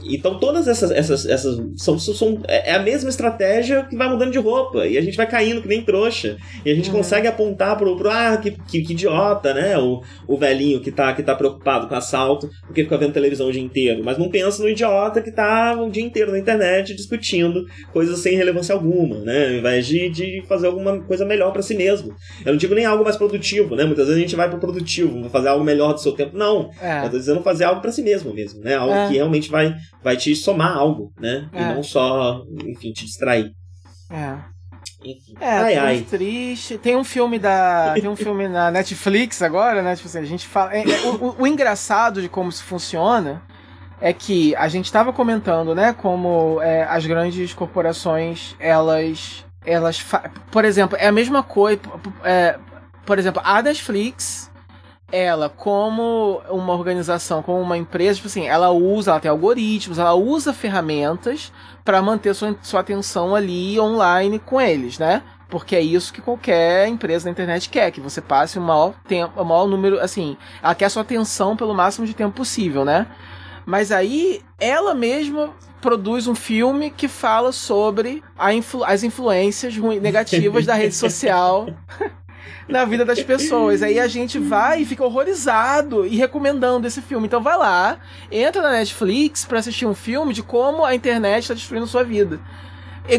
então 0.05 0.39
todas 0.39 0.69
essas, 0.69 0.91
essas, 0.91 1.25
essas 1.25 1.59
são, 1.77 1.99
são, 1.99 2.43
é 2.47 2.75
a 2.75 2.79
mesma 2.79 3.09
estratégia 3.09 3.85
que 3.85 3.97
vai 3.97 4.07
mudando 4.07 4.33
de 4.33 4.39
roupa 4.39 4.87
e 4.87 4.99
a 4.99 5.01
gente 5.01 5.17
vai 5.17 5.27
caindo 5.27 5.63
que 5.63 5.69
nem 5.69 5.83
trouxa 5.83 6.37
e 6.63 6.71
a 6.71 6.75
gente 6.75 6.91
uhum. 6.91 6.97
consegue 6.97 7.27
apontar 7.27 7.79
pro, 7.79 7.97
pro 7.97 8.11
ah, 8.11 8.37
que, 8.37 8.51
que, 8.51 8.83
que, 8.83 8.93
idiota, 8.93 9.55
né? 9.55 9.79
O, 9.79 10.03
o 10.27 10.37
velhinho 10.37 10.81
que 10.81 10.93
tá, 10.93 11.13
que 11.15 11.23
tá 11.23 11.35
preocupado 11.35 11.89
com 11.89 11.95
assalto 11.95 12.51
porque 12.67 12.83
fica 12.83 12.99
vendo 12.99 13.15
televisão 13.15 13.49
o 13.49 13.53
dia 13.53 13.63
inteiro, 13.63 14.03
mas 14.05 14.19
não 14.19 14.29
pensa 14.29 14.63
no 14.63 14.69
idiota 14.69 15.23
que 15.23 15.33
tá 15.33 15.75
o 15.81 15.91
dia 15.91 16.05
inteiro 16.05 16.31
na 16.31 16.39
internet 16.39 16.95
discutindo 16.95 17.65
coisas 17.93 18.19
sem 18.19 18.37
relevância 18.37 18.75
alguma, 18.75 19.21
né? 19.21 19.47
Ao 19.47 19.55
invés 19.55 19.87
de, 19.87 20.11
de 20.11 20.45
fazer 20.47 20.67
alguma 20.67 21.01
coisa 21.01 21.25
melhor 21.25 21.51
para 21.51 21.63
si 21.63 21.75
mesmo. 21.75 22.15
Eu 22.45 22.53
não 22.53 22.59
digo 22.59 22.75
nem 22.75 22.85
algo 22.85 23.05
mais 23.05 23.17
produtivo, 23.17 23.75
né? 23.75 23.85
Muitas 23.85 24.07
vezes 24.07 24.19
a 24.19 24.23
gente 24.23 24.37
vai 24.37 24.51
pro 24.51 24.59
produtivo, 24.59 25.10
fazer 25.31 25.49
algo 25.49 25.65
melhor 25.65 25.93
do 25.93 26.01
seu 26.01 26.13
tempo. 26.13 26.37
Não. 26.37 26.71
É. 26.81 27.05
Eu 27.05 27.11
tô 27.11 27.19
dizendo 27.19 27.43
fazer 27.43 27.65
algo 27.65 27.81
para 27.81 27.93
si 27.93 28.03
mesmo 28.03 28.33
mesmo 28.33 28.61
né? 28.63 28.77
Algo 28.77 28.95
é. 28.95 29.09
que 29.09 29.15
realmente 29.15 29.51
vai, 29.51 29.75
vai 30.03 30.17
te 30.17 30.35
somar 30.35 30.77
algo, 30.77 31.13
né? 31.21 31.49
É. 31.53 31.63
E 31.63 31.75
não 31.75 31.83
só, 31.83 32.45
enfim, 32.67 32.93
te 32.93 33.05
distrair. 33.05 33.53
É. 34.11 34.39
Enfim. 35.05 35.35
É, 35.41 35.49
ai, 35.49 35.75
ai. 35.77 36.01
triste. 36.09 36.77
Tem 36.77 36.97
um 36.97 37.05
filme 37.05 37.39
da. 37.39 37.95
Tem 37.95 38.09
um 38.09 38.17
filme 38.17 38.49
na 38.49 38.71
Netflix 38.71 39.41
agora, 39.41 39.83
né? 39.83 39.97
Tipo 39.97 40.09
assim, 40.09 40.19
a 40.19 40.25
gente 40.25 40.47
fala. 40.47 40.75
É, 40.75 40.83
é, 40.83 41.07
o, 41.07 41.37
o, 41.39 41.47
engraçado 41.47 42.21
de 42.21 42.29
como 42.29 42.51
isso 42.51 42.63
funciona 42.65 43.43
é 44.01 44.13
que 44.13 44.55
a 44.57 44.69
gente 44.69 44.87
estava 44.87 45.13
comentando, 45.13 45.75
né? 45.75 45.95
Como 45.95 46.61
é, 46.61 46.85
as 46.85 47.07
grandes 47.07 47.55
corporações, 47.55 48.55
elas. 48.59 49.45
Elas. 49.65 50.05
Por 50.51 50.65
exemplo, 50.65 50.99
é 51.01 51.07
a 51.07 51.13
mesma 51.13 51.43
coisa. 51.43 51.81
É, 52.23 52.59
por 53.07 53.19
exemplo, 53.19 53.41
a 53.43 53.63
Netflix 53.63 54.50
ela, 55.13 55.49
como 55.49 56.41
uma 56.49 56.73
organização, 56.73 57.43
como 57.43 57.61
uma 57.61 57.77
empresa, 57.77 58.17
tipo 58.17 58.29
assim, 58.29 58.47
ela 58.47 58.71
usa, 58.71 59.13
ela 59.13 59.21
tem 59.21 59.31
algoritmos, 59.31 59.99
ela 59.99 60.15
usa 60.15 60.53
ferramentas 60.53 61.53
para 61.85 62.01
manter 62.01 62.35
sua, 62.35 62.57
sua 62.63 62.81
atenção 62.81 63.35
ali 63.35 63.79
online 63.81 64.39
com 64.39 64.61
eles, 64.61 64.99
né? 64.99 65.23
Porque 65.49 65.75
é 65.75 65.81
isso 65.81 66.13
que 66.13 66.21
qualquer 66.21 66.87
empresa 66.87 67.25
na 67.25 67.33
internet 67.33 67.69
quer, 67.69 67.91
que 67.91 68.01
você 68.01 68.21
passe 68.21 68.59
o 68.59 68.63
maior 68.63 68.95
tempo, 69.09 69.41
o 69.41 69.45
maior 69.45 69.67
número, 69.67 69.99
assim, 69.99 70.37
ela 70.63 70.75
quer 70.75 70.89
sua 70.89 71.03
atenção 71.03 71.57
pelo 71.57 71.75
máximo 71.75 72.07
de 72.07 72.15
tempo 72.15 72.37
possível, 72.37 72.85
né? 72.85 73.07
Mas 73.67 73.93
aí 73.93 74.43
ela 74.59 74.95
mesma 74.95 75.51
produz 75.81 76.29
um 76.29 76.35
filme 76.35 76.91
que 76.91 77.09
fala 77.09 77.53
sobre 77.53 78.23
influ 78.53 78.85
as 78.85 79.03
influências 79.03 79.77
negativas 79.77 80.67
da 80.67 80.75
rede 80.75 80.95
social 80.95 81.67
na 82.69 82.85
vida 82.85 83.05
das 83.05 83.23
pessoas. 83.23 83.83
Aí 83.83 83.99
a 83.99 84.09
gente 84.09 84.39
vai 84.39 84.83
e 84.83 84.85
fica 84.87 85.05
horrorizado 85.05 86.07
e 86.07 86.17
recomendando 86.17 86.87
esse 86.87 87.01
filme. 87.03 87.27
Então 87.27 87.43
vai 87.43 87.57
lá, 87.57 87.99
entra 88.31 88.63
na 88.63 88.71
Netflix 88.71 89.45
para 89.45 89.59
assistir 89.59 89.87
um 89.87 89.95
filme 89.95 90.33
de 90.33 90.43
como 90.43 90.85
a 90.85 90.95
internet 90.95 91.43
está 91.43 91.55
destruindo 91.55 91.87
sua 91.87 92.05
vida. 92.05 92.41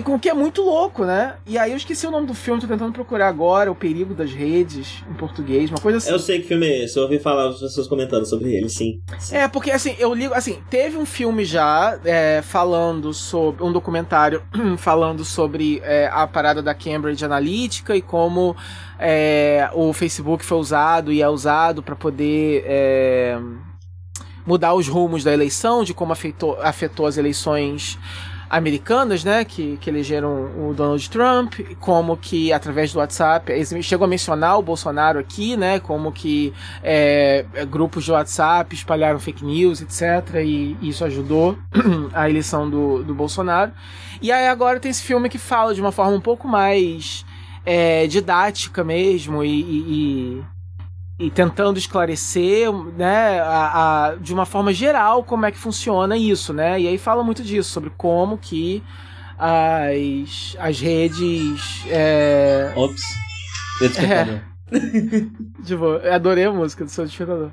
O 0.08 0.20
que 0.20 0.30
é 0.30 0.34
muito 0.34 0.62
louco, 0.62 1.04
né? 1.04 1.36
E 1.46 1.58
aí 1.58 1.72
eu 1.72 1.78
esqueci 1.78 2.06
o 2.08 2.12
nome 2.12 2.28
do 2.28 2.34
filme, 2.34 2.62
tô 2.62 2.68
tentando 2.68 2.94
procurar 2.94 3.28
agora, 3.28 3.72
O 3.72 3.76
Perigo 3.76 4.14
das 4.14 4.32
Redes, 4.32 5.04
em 5.10 5.14
português, 5.14 5.70
uma 5.70 5.80
coisa 5.80 5.98
assim. 5.98 6.12
Eu 6.12 6.20
sei 6.20 6.42
que 6.42 6.48
filme 6.48 6.68
é 6.68 6.86
esse, 6.86 6.98
eu 6.98 7.04
ouvi 7.04 7.20
falar 7.20 7.50
as 7.50 7.60
pessoas 7.60 7.88
comentando 7.88 8.26
sobre 8.26 8.56
ele, 8.56 8.70
sim. 8.70 9.02
sim. 9.20 9.36
É, 9.36 9.48
porque 9.48 9.72
assim, 9.72 9.96
eu 10.00 10.14
ligo, 10.14 10.34
assim, 10.34 10.60
teve 10.70 10.98
um 10.98 11.06
filme 11.06 11.44
já 11.44 12.00
é, 12.06 12.42
falando 12.42 13.14
sobre, 13.14 13.64
um 13.64 13.72
documentário 13.72 14.44
falando 14.78 15.26
sobre 15.26 15.82
é, 15.84 16.10
a 16.12 16.26
parada 16.28 16.62
da 16.62 16.74
Cambridge 16.74 17.26
Analytica 17.26 17.96
e 17.96 18.02
como 18.02 18.56
é, 19.00 19.70
o 19.74 19.92
Facebook 19.94 20.46
foi 20.46 20.58
usado 20.58 21.12
e 21.12 21.22
é 21.22 21.28
usado 21.28 21.82
para 21.82 21.96
poder 21.96 22.64
é, 22.66 23.38
mudar 24.46 24.74
os 24.74 24.88
rumos 24.88 25.24
da 25.24 25.34
eleição, 25.34 25.84
de 25.84 25.94
como 25.94 26.14
afetou, 26.14 26.58
afetou 26.62 27.06
as 27.06 27.18
eleições 27.18 27.98
americanas, 28.52 29.24
né, 29.24 29.46
que, 29.46 29.78
que 29.78 29.90
elegeram 29.90 30.52
o 30.58 30.74
Donald 30.74 31.10
Trump, 31.10 31.54
como 31.80 32.18
que 32.18 32.52
através 32.52 32.92
do 32.92 33.00
WhatsApp, 33.00 33.50
eles 33.50 33.74
chegou 33.86 34.04
a 34.04 34.08
mencionar 34.10 34.60
o 34.60 34.62
Bolsonaro 34.62 35.18
aqui, 35.18 35.56
né, 35.56 35.80
como 35.80 36.12
que 36.12 36.54
é, 36.84 37.46
grupos 37.70 38.04
de 38.04 38.12
WhatsApp 38.12 38.76
espalharam 38.76 39.20
fake 39.20 39.46
news, 39.46 39.82
etc, 39.82 40.44
e 40.44 40.76
isso 40.82 41.06
ajudou 41.06 41.58
a 42.14 42.30
eleição 42.30 42.70
do, 42.70 43.02
do 43.04 43.16
Bolsonaro. 43.16 43.72
E 44.22 44.34
aí 44.34 44.50
agora 44.50 44.82
tem 44.82 44.92
esse 44.92 45.02
filme 45.02 45.30
que 45.30 45.38
fala 45.38 45.74
de 45.74 45.80
uma 45.80 45.94
forma 45.94 46.12
um 46.12 46.22
pouco 46.22 46.46
mais 46.46 47.26
é, 47.66 48.06
didática 48.06 48.84
mesmo 48.84 49.46
e, 49.46 49.62
e, 49.62 49.78
e 49.88 50.44
tentando 51.30 51.78
esclarecer, 51.78 52.72
né, 52.98 53.40
a, 53.42 54.08
a, 54.08 54.16
de 54.16 54.34
uma 54.34 54.46
forma 54.46 54.74
geral 54.74 55.24
como 55.24 55.46
é 55.46 55.52
que 55.52 55.58
funciona 55.58 56.18
isso, 56.18 56.54
né? 56.54 56.80
E 56.80 56.88
aí 56.88 56.98
fala 56.98 57.24
muito 57.24 57.44
disso, 57.44 57.70
sobre 57.70 57.92
como 57.92 58.38
que 58.38 58.84
as, 59.38 60.56
as 60.60 60.80
redes. 60.80 61.84
É... 61.90 62.72
Ops. 62.76 63.02
Despertador. 63.80 64.42
É. 64.74 65.66
tipo, 65.66 65.86
adorei 66.10 66.46
a 66.46 66.52
música 66.52 66.86
do 66.86 66.90
seu 66.90 67.04
despertador. 67.04 67.52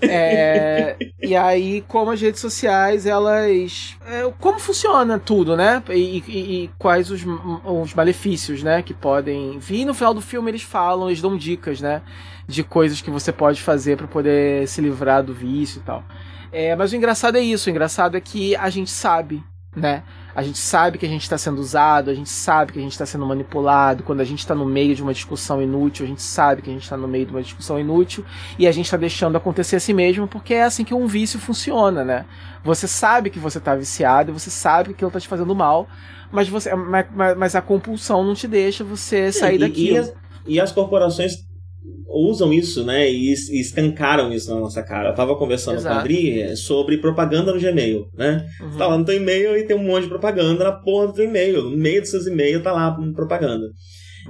É, 0.00 0.96
e 1.20 1.34
aí, 1.34 1.84
como 1.86 2.10
as 2.10 2.20
redes 2.20 2.40
sociais, 2.40 3.06
elas. 3.06 3.96
É, 4.06 4.28
como 4.38 4.58
funciona 4.58 5.18
tudo, 5.18 5.56
né? 5.56 5.82
E, 5.90 6.22
e, 6.26 6.64
e, 6.64 6.70
quais 6.78 7.10
os, 7.10 7.24
os 7.64 7.94
malefícios, 7.94 8.62
né? 8.62 8.82
Que 8.82 8.94
podem 8.94 9.58
vir. 9.58 9.80
E 9.80 9.84
no 9.84 9.94
final 9.94 10.14
do 10.14 10.20
filme 10.20 10.50
eles 10.50 10.62
falam, 10.62 11.08
eles 11.08 11.20
dão 11.20 11.36
dicas, 11.36 11.80
né? 11.80 12.02
De 12.48 12.64
coisas 12.64 13.00
que 13.00 13.10
você 13.10 13.30
pode 13.30 13.60
fazer 13.60 13.96
para 13.96 14.08
poder 14.08 14.66
se 14.66 14.80
livrar 14.80 15.22
do 15.22 15.32
vício 15.34 15.80
e 15.80 15.82
tal. 15.82 16.02
É, 16.50 16.74
mas 16.74 16.92
o 16.92 16.96
engraçado 16.96 17.36
é 17.36 17.40
isso, 17.40 17.68
o 17.68 17.70
engraçado 17.70 18.16
é 18.16 18.20
que 18.20 18.56
a 18.56 18.70
gente 18.70 18.90
sabe, 18.90 19.44
né? 19.76 20.02
a 20.38 20.42
gente 20.44 20.58
sabe 20.58 20.98
que 20.98 21.04
a 21.04 21.08
gente 21.08 21.22
está 21.22 21.36
sendo 21.36 21.58
usado, 21.58 22.10
a 22.10 22.14
gente 22.14 22.28
sabe 22.28 22.72
que 22.72 22.78
a 22.78 22.82
gente 22.82 22.92
está 22.92 23.04
sendo 23.04 23.26
manipulado. 23.26 24.04
Quando 24.04 24.20
a 24.20 24.24
gente 24.24 24.38
está 24.38 24.54
no 24.54 24.64
meio 24.64 24.94
de 24.94 25.02
uma 25.02 25.12
discussão 25.12 25.60
inútil, 25.60 26.04
a 26.04 26.08
gente 26.08 26.22
sabe 26.22 26.62
que 26.62 26.70
a 26.70 26.72
gente 26.72 26.84
está 26.84 26.96
no 26.96 27.08
meio 27.08 27.26
de 27.26 27.32
uma 27.32 27.42
discussão 27.42 27.76
inútil 27.76 28.24
e 28.56 28.64
a 28.64 28.70
gente 28.70 28.84
está 28.84 28.96
deixando 28.96 29.34
acontecer 29.34 29.74
a 29.74 29.80
si 29.80 29.92
mesmo 29.92 30.28
porque 30.28 30.54
é 30.54 30.62
assim 30.62 30.84
que 30.84 30.94
um 30.94 31.08
vício 31.08 31.40
funciona, 31.40 32.04
né? 32.04 32.24
Você 32.62 32.86
sabe 32.86 33.30
que 33.30 33.38
você 33.40 33.58
está 33.58 33.74
viciado, 33.74 34.32
você 34.32 34.48
sabe 34.48 34.90
que 34.90 34.94
aquilo 34.94 35.08
está 35.08 35.18
te 35.18 35.26
fazendo 35.26 35.52
mal, 35.56 35.88
mas, 36.30 36.48
você, 36.48 36.72
mas, 36.72 37.06
mas, 37.36 37.56
a 37.56 37.60
compulsão 37.60 38.22
não 38.22 38.34
te 38.34 38.46
deixa 38.46 38.84
você 38.84 39.32
sair 39.32 39.56
e, 39.56 39.58
daquilo. 39.58 40.06
E 40.06 40.28
e 40.48 40.60
as 40.60 40.72
corporações 40.72 41.47
usam 42.08 42.52
isso, 42.52 42.84
né? 42.84 43.10
E, 43.10 43.32
e 43.32 43.60
escancaram 43.60 44.32
isso 44.32 44.52
na 44.52 44.60
nossa 44.60 44.82
cara. 44.82 45.10
Eu 45.10 45.14
tava 45.14 45.36
conversando 45.36 45.76
Exato. 45.76 45.94
com 45.94 45.98
a 45.98 46.02
Adri 46.02 46.40
é, 46.40 46.56
sobre 46.56 46.98
propaganda 46.98 47.52
no 47.52 47.60
Gmail, 47.60 48.06
né? 48.16 48.46
Uhum. 48.60 48.78
Tá 48.78 48.86
lá 48.86 48.98
no 48.98 49.04
teu 49.04 49.16
e-mail 49.16 49.56
e 49.56 49.64
tem 49.64 49.76
um 49.76 49.84
monte 49.84 50.04
de 50.04 50.08
propaganda 50.08 50.64
na 50.64 50.72
porra 50.72 51.08
do 51.08 51.12
teu 51.12 51.24
e-mail. 51.24 51.62
No 51.62 51.76
meio 51.76 52.00
dos 52.00 52.10
seus 52.10 52.26
e-mails 52.26 52.62
tá 52.62 52.72
lá 52.72 52.96
propaganda. 53.14 53.66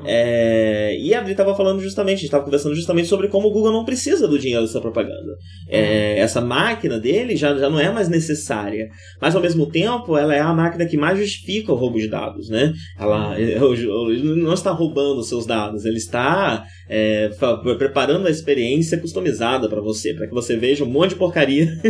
É, 0.05 0.97
e 0.99 1.15
a 1.15 1.21
Adri 1.21 1.33
estava 1.33 1.55
falando 1.55 1.81
justamente, 1.81 2.17
a 2.17 2.19
gente 2.19 2.27
estava 2.27 2.45
conversando 2.45 2.75
justamente 2.75 3.09
sobre 3.09 3.29
como 3.29 3.49
o 3.49 3.51
Google 3.51 3.73
não 3.73 3.85
precisa 3.85 4.29
do 4.29 4.39
dinheiro 4.39 4.63
dessa 4.63 4.81
propaganda. 4.81 5.37
É, 5.69 6.15
uhum. 6.17 6.23
essa 6.23 6.41
máquina 6.41 6.99
dele 6.99 7.37
já, 7.37 7.57
já 7.57 7.69
não 7.69 7.81
é 7.81 7.91
mais 7.91 8.09
necessária, 8.09 8.89
mas 9.21 9.35
ao 9.35 9.43
mesmo 9.43 9.67
tempo 9.67 10.17
ela 10.17 10.35
é 10.35 10.41
a 10.41 10.53
máquina 10.53 10.87
que 10.87 10.97
mais 10.97 11.19
justifica 11.19 11.73
o 11.73 11.77
roubo 11.77 11.99
de 11.99 12.09
dados, 12.09 12.49
né? 12.49 12.73
Ela 12.99 13.35
uhum. 13.39 14.37
não 14.37 14.55
está 14.55 14.71
roubando 14.71 15.23
seus 15.23 15.47
dados, 15.47 15.85
ele 15.85 15.99
está 15.99 16.65
é, 16.89 17.31
preparando 17.77 18.27
a 18.27 18.31
experiência 18.31 18.99
customizada 18.99 19.69
para 19.69 19.81
você, 19.81 20.15
para 20.15 20.27
que 20.27 20.35
você 20.35 20.57
veja 20.57 20.85
um 20.85 20.89
monte 20.89 21.11
de 21.11 21.17
porcaria 21.17 21.69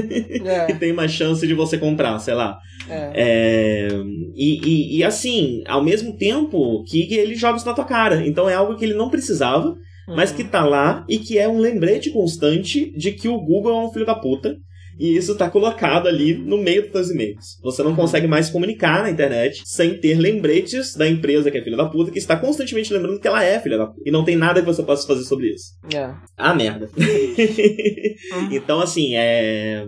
é. 0.44 0.70
e 0.70 0.74
tenha 0.74 0.94
mais 0.94 1.12
chance 1.12 1.46
de 1.46 1.54
você 1.54 1.78
comprar, 1.78 2.18
sei 2.18 2.34
lá. 2.34 2.58
É. 2.88 3.12
é. 3.14 3.88
E, 4.34 4.60
e, 4.66 4.98
e, 4.98 5.04
assim, 5.04 5.62
ao 5.66 5.82
mesmo 5.82 6.16
tempo 6.16 6.82
que 6.84 7.12
ele 7.14 7.34
joga 7.34 7.56
isso 7.56 7.66
na 7.66 7.74
tua 7.74 7.84
cara. 7.84 8.26
Então 8.26 8.48
é 8.48 8.54
algo 8.54 8.76
que 8.76 8.84
ele 8.84 8.94
não 8.94 9.10
precisava, 9.10 9.68
uhum. 9.68 10.16
mas 10.16 10.32
que 10.32 10.44
tá 10.44 10.64
lá 10.64 11.04
e 11.08 11.18
que 11.18 11.38
é 11.38 11.48
um 11.48 11.58
lembrete 11.58 12.10
constante 12.10 12.92
de 12.96 13.12
que 13.12 13.28
o 13.28 13.40
Google 13.40 13.72
é 13.72 13.86
um 13.86 13.92
filho 13.92 14.06
da 14.06 14.14
puta 14.14 14.56
e 14.98 15.16
isso 15.16 15.32
está 15.32 15.48
colocado 15.48 16.08
ali 16.08 16.34
no 16.34 16.58
meio 16.58 16.82
dos 16.82 16.90
seus 16.92 17.10
e-mails. 17.10 17.58
Você 17.62 17.82
não 17.82 17.94
consegue 17.94 18.26
mais 18.26 18.50
comunicar 18.50 19.02
na 19.02 19.10
internet 19.10 19.62
sem 19.64 19.98
ter 19.98 20.18
lembretes 20.18 20.94
da 20.94 21.08
empresa 21.08 21.50
que 21.50 21.58
é 21.58 21.62
filha 21.62 21.76
da 21.76 21.86
puta, 21.86 22.10
que 22.10 22.18
está 22.18 22.36
constantemente 22.36 22.92
lembrando 22.92 23.20
que 23.20 23.28
ela 23.28 23.44
é 23.44 23.60
filha 23.60 23.78
da 23.78 23.86
puta. 23.86 24.02
E 24.04 24.10
não 24.10 24.24
tem 24.24 24.36
nada 24.36 24.60
que 24.60 24.66
você 24.66 24.82
possa 24.82 25.06
fazer 25.06 25.24
sobre 25.24 25.48
isso. 25.54 25.72
É. 25.94 26.12
Ah, 26.36 26.54
merda. 26.54 26.90
então, 28.50 28.80
assim, 28.80 29.14
é. 29.14 29.84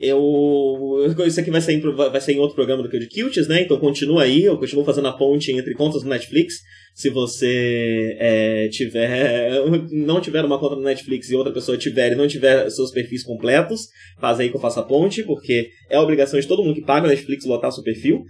Eu. 0.00 1.14
Isso 1.26 1.40
aqui 1.40 1.50
vai 1.50 1.60
sair, 1.60 1.80
vai 1.80 2.20
sair 2.20 2.36
em 2.36 2.40
outro 2.40 2.56
programa 2.56 2.82
do 2.82 2.88
que 2.88 2.96
o 2.96 3.00
de 3.00 3.08
Kilts, 3.08 3.46
né? 3.46 3.62
Então 3.62 3.78
continua 3.78 4.22
aí, 4.22 4.44
eu 4.44 4.58
continuo 4.58 4.84
fazendo 4.84 5.08
a 5.08 5.12
ponte 5.12 5.52
entre 5.52 5.74
contas 5.74 6.02
do 6.02 6.08
Netflix 6.08 6.54
se 7.00 7.08
você 7.08 8.14
é, 8.20 8.68
tiver 8.68 9.64
não 9.90 10.20
tiver 10.20 10.44
uma 10.44 10.58
conta 10.58 10.76
no 10.76 10.82
Netflix 10.82 11.30
e 11.30 11.34
outra 11.34 11.50
pessoa 11.50 11.78
tiver 11.78 12.12
e 12.12 12.14
não 12.14 12.28
tiver 12.28 12.68
seus 12.68 12.90
perfis 12.90 13.22
completos, 13.22 13.88
faz 14.20 14.38
aí 14.38 14.50
que 14.50 14.56
eu 14.56 14.60
faça 14.60 14.80
a 14.80 14.82
ponte, 14.82 15.22
porque 15.22 15.70
é 15.88 15.98
obrigação 15.98 16.38
de 16.38 16.46
todo 16.46 16.62
mundo 16.62 16.74
que 16.74 16.84
paga 16.84 17.06
o 17.06 17.08
Netflix 17.08 17.46
lotar 17.46 17.72
seu 17.72 17.82
perfil. 17.82 18.22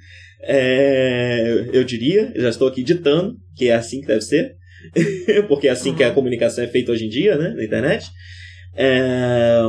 É, 0.42 1.68
eu 1.72 1.82
diria, 1.82 2.30
eu 2.32 2.42
já 2.42 2.50
estou 2.50 2.68
aqui 2.68 2.84
ditando 2.84 3.36
que 3.56 3.68
é 3.68 3.74
assim 3.74 4.00
que 4.00 4.06
deve 4.06 4.22
ser, 4.22 4.54
porque 5.48 5.66
é 5.66 5.72
assim 5.72 5.92
que 5.92 6.04
a 6.04 6.08
uhum. 6.08 6.14
comunicação 6.14 6.62
é 6.62 6.68
feita 6.68 6.92
hoje 6.92 7.06
em 7.06 7.08
dia, 7.08 7.36
né, 7.36 7.48
na 7.48 7.64
internet. 7.64 8.08
É, 8.76 9.62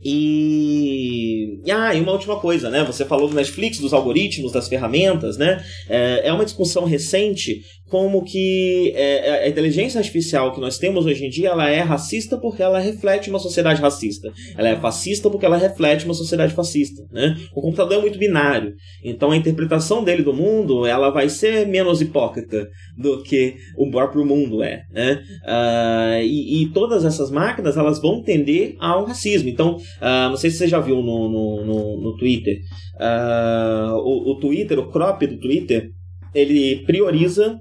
e, 0.00 1.60
e, 1.64 1.70
ah, 1.70 1.94
e 1.94 2.00
uma 2.00 2.12
última 2.12 2.38
coisa, 2.38 2.70
né? 2.70 2.84
Você 2.84 3.04
falou 3.04 3.28
do 3.28 3.34
Netflix, 3.34 3.78
dos 3.78 3.92
algoritmos, 3.92 4.52
das 4.52 4.68
ferramentas, 4.68 5.36
né? 5.36 5.64
É, 5.88 6.28
é 6.28 6.32
uma 6.32 6.44
discussão 6.44 6.84
recente 6.84 7.62
como 7.88 8.22
que 8.22 8.92
é, 8.94 9.28
é, 9.28 9.44
a 9.44 9.48
inteligência 9.48 9.98
artificial 9.98 10.52
que 10.52 10.60
nós 10.60 10.78
temos 10.78 11.06
hoje 11.06 11.24
em 11.24 11.30
dia 11.30 11.48
ela 11.48 11.68
é 11.68 11.80
racista 11.80 12.36
porque 12.36 12.62
ela 12.62 12.78
reflete 12.78 13.30
uma 13.30 13.38
sociedade 13.38 13.80
racista. 13.80 14.30
Ela 14.56 14.68
é 14.68 14.76
fascista 14.76 15.30
porque 15.30 15.46
ela 15.46 15.56
reflete 15.56 16.04
uma 16.04 16.14
sociedade 16.14 16.54
fascista. 16.54 17.02
Né? 17.10 17.36
O 17.54 17.62
computador 17.62 17.98
é 17.98 18.00
muito 18.00 18.18
binário, 18.18 18.74
então 19.02 19.30
a 19.30 19.36
interpretação 19.36 20.04
dele 20.04 20.22
do 20.22 20.32
mundo 20.32 20.86
ela 20.86 21.10
vai 21.10 21.28
ser 21.28 21.66
menos 21.66 22.00
hipócrita 22.00 22.68
do 22.96 23.22
que 23.22 23.56
o 23.76 23.90
próprio 23.90 24.24
mundo 24.24 24.62
é. 24.62 24.82
Né? 24.92 25.22
Uh, 25.44 26.22
e, 26.22 26.62
e, 26.62 26.72
todas 26.72 27.04
essas 27.04 27.30
máquinas 27.30 27.76
elas 27.76 28.00
vão 28.00 28.22
tender 28.22 28.76
ao 28.78 29.04
racismo. 29.04 29.48
Então, 29.48 29.76
uh, 29.76 30.28
não 30.28 30.36
sei 30.36 30.50
se 30.50 30.58
você 30.58 30.68
já 30.68 30.80
viu 30.80 30.96
no, 30.96 31.28
no, 31.28 31.64
no, 31.64 32.00
no 32.02 32.16
Twitter, 32.16 32.58
uh, 32.96 33.96
o, 33.96 34.32
o 34.32 34.38
Twitter, 34.38 34.78
o 34.78 34.90
crop 34.90 35.26
do 35.26 35.38
Twitter, 35.38 35.90
ele 36.34 36.84
prioriza 36.84 37.58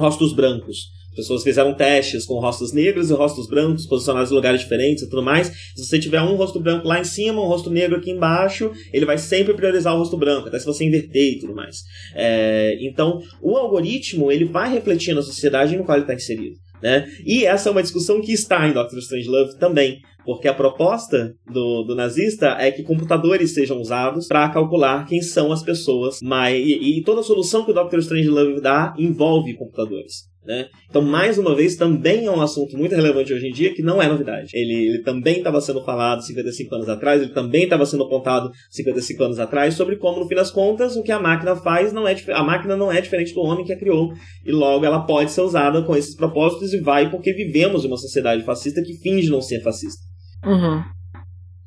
rostos 0.00 0.32
brancos. 0.32 0.88
As 1.10 1.16
pessoas 1.16 1.42
fizeram 1.42 1.74
testes 1.74 2.24
com 2.24 2.38
rostos 2.38 2.72
negros 2.72 3.10
e 3.10 3.12
rostos 3.12 3.48
brancos 3.48 3.84
posicionados 3.86 4.30
em 4.30 4.34
lugares 4.34 4.60
diferentes 4.60 5.02
e 5.02 5.10
tudo 5.10 5.22
mais. 5.22 5.48
Se 5.74 5.84
você 5.84 5.98
tiver 5.98 6.22
um 6.22 6.36
rosto 6.36 6.60
branco 6.60 6.86
lá 6.86 7.00
em 7.00 7.04
cima, 7.04 7.42
um 7.42 7.48
rosto 7.48 7.68
negro 7.68 7.96
aqui 7.96 8.10
embaixo, 8.10 8.70
ele 8.92 9.04
vai 9.04 9.18
sempre 9.18 9.52
priorizar 9.54 9.94
o 9.94 9.98
rosto 9.98 10.16
branco, 10.16 10.48
até 10.48 10.58
se 10.58 10.66
você 10.66 10.84
inverter 10.84 11.32
e 11.34 11.38
tudo 11.40 11.54
mais. 11.54 11.78
É, 12.14 12.78
então, 12.80 13.20
o 13.42 13.56
algoritmo 13.56 14.30
ele 14.30 14.44
vai 14.44 14.72
refletir 14.72 15.14
na 15.14 15.22
sociedade 15.22 15.76
no 15.76 15.84
qual 15.84 15.96
ele 15.96 16.04
está 16.04 16.14
inserido. 16.14 16.56
Né? 16.80 17.06
E 17.26 17.44
essa 17.44 17.68
é 17.68 17.72
uma 17.72 17.82
discussão 17.82 18.20
que 18.22 18.32
está 18.32 18.66
em 18.66 18.72
Doctor 18.72 18.98
Strangelove 18.98 19.58
também. 19.58 20.00
Porque 20.24 20.48
a 20.48 20.54
proposta 20.54 21.34
do, 21.46 21.82
do 21.82 21.94
nazista 21.94 22.56
é 22.58 22.70
que 22.70 22.82
computadores 22.82 23.54
sejam 23.54 23.78
usados 23.80 24.26
para 24.26 24.48
calcular 24.48 25.06
quem 25.06 25.20
são 25.22 25.52
as 25.52 25.62
pessoas, 25.62 26.18
mas, 26.22 26.56
e, 26.56 26.98
e 26.98 27.02
toda 27.02 27.22
solução 27.22 27.64
que 27.64 27.72
o 27.72 27.74
Dr. 27.74 27.98
Strangelove 27.98 28.60
dá 28.60 28.94
envolve 28.98 29.54
computadores. 29.54 30.30
Né? 30.44 30.68
Então, 30.88 31.02
mais 31.02 31.36
uma 31.36 31.54
vez, 31.54 31.76
também 31.76 32.24
é 32.24 32.30
um 32.30 32.40
assunto 32.40 32.76
muito 32.76 32.94
relevante 32.94 33.32
hoje 33.32 33.46
em 33.46 33.52
dia 33.52 33.74
que 33.74 33.82
não 33.82 34.00
é 34.00 34.08
novidade. 34.08 34.50
Ele, 34.54 34.88
ele 34.88 35.02
também 35.02 35.38
estava 35.38 35.60
sendo 35.60 35.84
falado 35.84 36.24
55 36.24 36.74
anos 36.74 36.88
atrás, 36.88 37.20
ele 37.20 37.32
também 37.32 37.64
estava 37.64 37.84
sendo 37.84 38.04
apontado 38.04 38.50
55 38.70 39.22
anos 39.22 39.38
atrás 39.38 39.74
sobre 39.74 39.96
como, 39.96 40.18
no 40.18 40.26
fim 40.26 40.34
das 40.34 40.50
contas, 40.50 40.96
o 40.96 41.02
que 41.02 41.12
a 41.12 41.20
máquina 41.20 41.54
faz 41.56 41.92
não 41.92 42.08
é 42.08 42.16
a 42.30 42.42
máquina 42.42 42.74
não 42.74 42.90
é 42.90 43.00
diferente 43.00 43.34
do 43.34 43.40
homem 43.40 43.64
que 43.64 43.72
a 43.72 43.78
criou 43.78 44.12
e 44.44 44.50
logo 44.50 44.84
ela 44.84 45.00
pode 45.00 45.30
ser 45.30 45.42
usada 45.42 45.82
com 45.82 45.94
esses 45.94 46.16
propósitos 46.16 46.72
e 46.72 46.80
vai 46.80 47.10
porque 47.10 47.32
vivemos 47.32 47.84
em 47.84 47.88
uma 47.88 47.96
sociedade 47.96 48.42
fascista 48.42 48.82
que 48.82 48.94
finge 48.94 49.30
não 49.30 49.42
ser 49.42 49.62
fascista. 49.62 50.09
Uhum. 50.44 50.84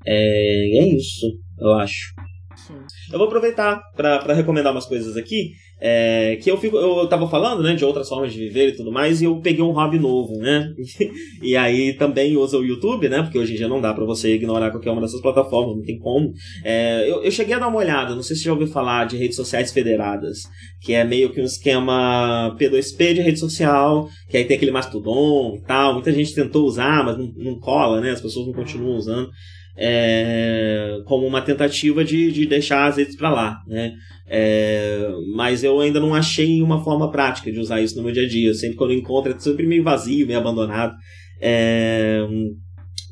É, 0.06 0.80
é 0.80 0.88
isso, 0.96 1.28
eu 1.60 1.74
acho. 1.74 2.14
Sim. 2.56 2.86
Eu 3.12 3.18
vou 3.18 3.28
aproveitar 3.28 3.82
para 3.96 4.34
recomendar 4.34 4.72
umas 4.72 4.86
coisas 4.86 5.18
aqui. 5.18 5.54
É, 5.86 6.38
que 6.38 6.50
eu 6.50 6.56
fico, 6.56 6.78
eu 6.78 7.06
tava 7.10 7.28
falando, 7.28 7.62
né, 7.62 7.76
de 7.76 7.84
outras 7.84 8.08
formas 8.08 8.32
de 8.32 8.40
viver 8.40 8.70
e 8.70 8.72
tudo 8.72 8.90
mais, 8.90 9.22
e 9.22 9.26
eu 9.26 9.42
peguei 9.42 9.62
um 9.62 9.74
hobby 9.74 10.00
novo, 10.00 10.38
né? 10.38 10.74
e 11.44 11.58
aí 11.58 11.92
também 11.92 12.38
usa 12.38 12.58
o 12.58 12.64
YouTube, 12.64 13.10
né? 13.10 13.22
Porque 13.22 13.38
hoje 13.38 13.52
em 13.52 13.58
dia 13.58 13.68
não 13.68 13.82
dá 13.82 13.94
para 13.94 14.06
você 14.06 14.34
ignorar 14.34 14.72
qualquer 14.72 14.92
uma 14.92 15.02
dessas 15.02 15.20
plataformas, 15.20 15.76
não 15.76 15.84
tem 15.84 16.00
como. 16.00 16.32
É, 16.64 17.04
eu, 17.12 17.22
eu 17.22 17.30
cheguei 17.30 17.54
a 17.54 17.60
dar 17.60 17.68
uma 17.68 17.80
olhada, 17.80 18.16
não 18.16 18.24
sei 18.24 18.38
se 18.38 18.46
já 18.46 18.54
ouviu 18.54 18.68
falar 18.68 19.08
de 19.08 19.18
redes 19.18 19.36
sociais 19.36 19.74
federadas, 19.74 20.44
que 20.82 20.94
é 20.94 21.04
meio 21.04 21.34
que 21.34 21.42
um 21.42 21.46
esquema 21.46 22.56
P2P 22.58 23.16
de 23.16 23.22
rede 23.22 23.40
social, 23.40 24.08
que 24.30 24.38
aí 24.38 24.46
tem 24.46 24.56
aquele 24.56 24.72
mastodon 24.72 25.58
e 25.58 25.68
tal. 25.68 25.96
Muita 25.96 26.14
gente 26.14 26.34
tentou 26.34 26.66
usar, 26.66 27.04
mas 27.04 27.18
não, 27.18 27.30
não 27.36 27.60
cola, 27.60 28.00
né? 28.00 28.12
As 28.12 28.22
pessoas 28.22 28.48
não 28.48 28.54
continuam 28.54 28.96
usando 28.96 29.30
é, 29.76 31.02
como 31.06 31.26
uma 31.26 31.42
tentativa 31.42 32.04
de, 32.04 32.32
de 32.32 32.46
deixar 32.46 32.88
as 32.88 32.98
redes 32.98 33.16
para 33.16 33.30
lá, 33.30 33.62
né? 33.68 33.94
É, 34.28 35.12
mas 35.36 35.64
eu 35.64 35.80
ainda 35.80 36.00
não 36.00 36.16
achei 36.16 36.62
uma 36.62 36.84
forma 36.84 37.12
prática 37.12 37.52
de 37.52 37.60
usar 37.60 37.82
isso 37.82 37.96
no 37.98 38.04
meu 38.04 38.12
dia 38.12 38.24
a 38.24 38.28
dia. 38.28 38.54
Sempre 38.54 38.78
que 38.78 38.84
eu 38.84 38.92
encontro 38.92 39.34
é 39.34 39.40
sempre 39.40 39.66
meio 39.66 39.84
vazio, 39.84 40.26
meio 40.26 40.40
abandonado. 40.40 40.94
É, 41.42 42.26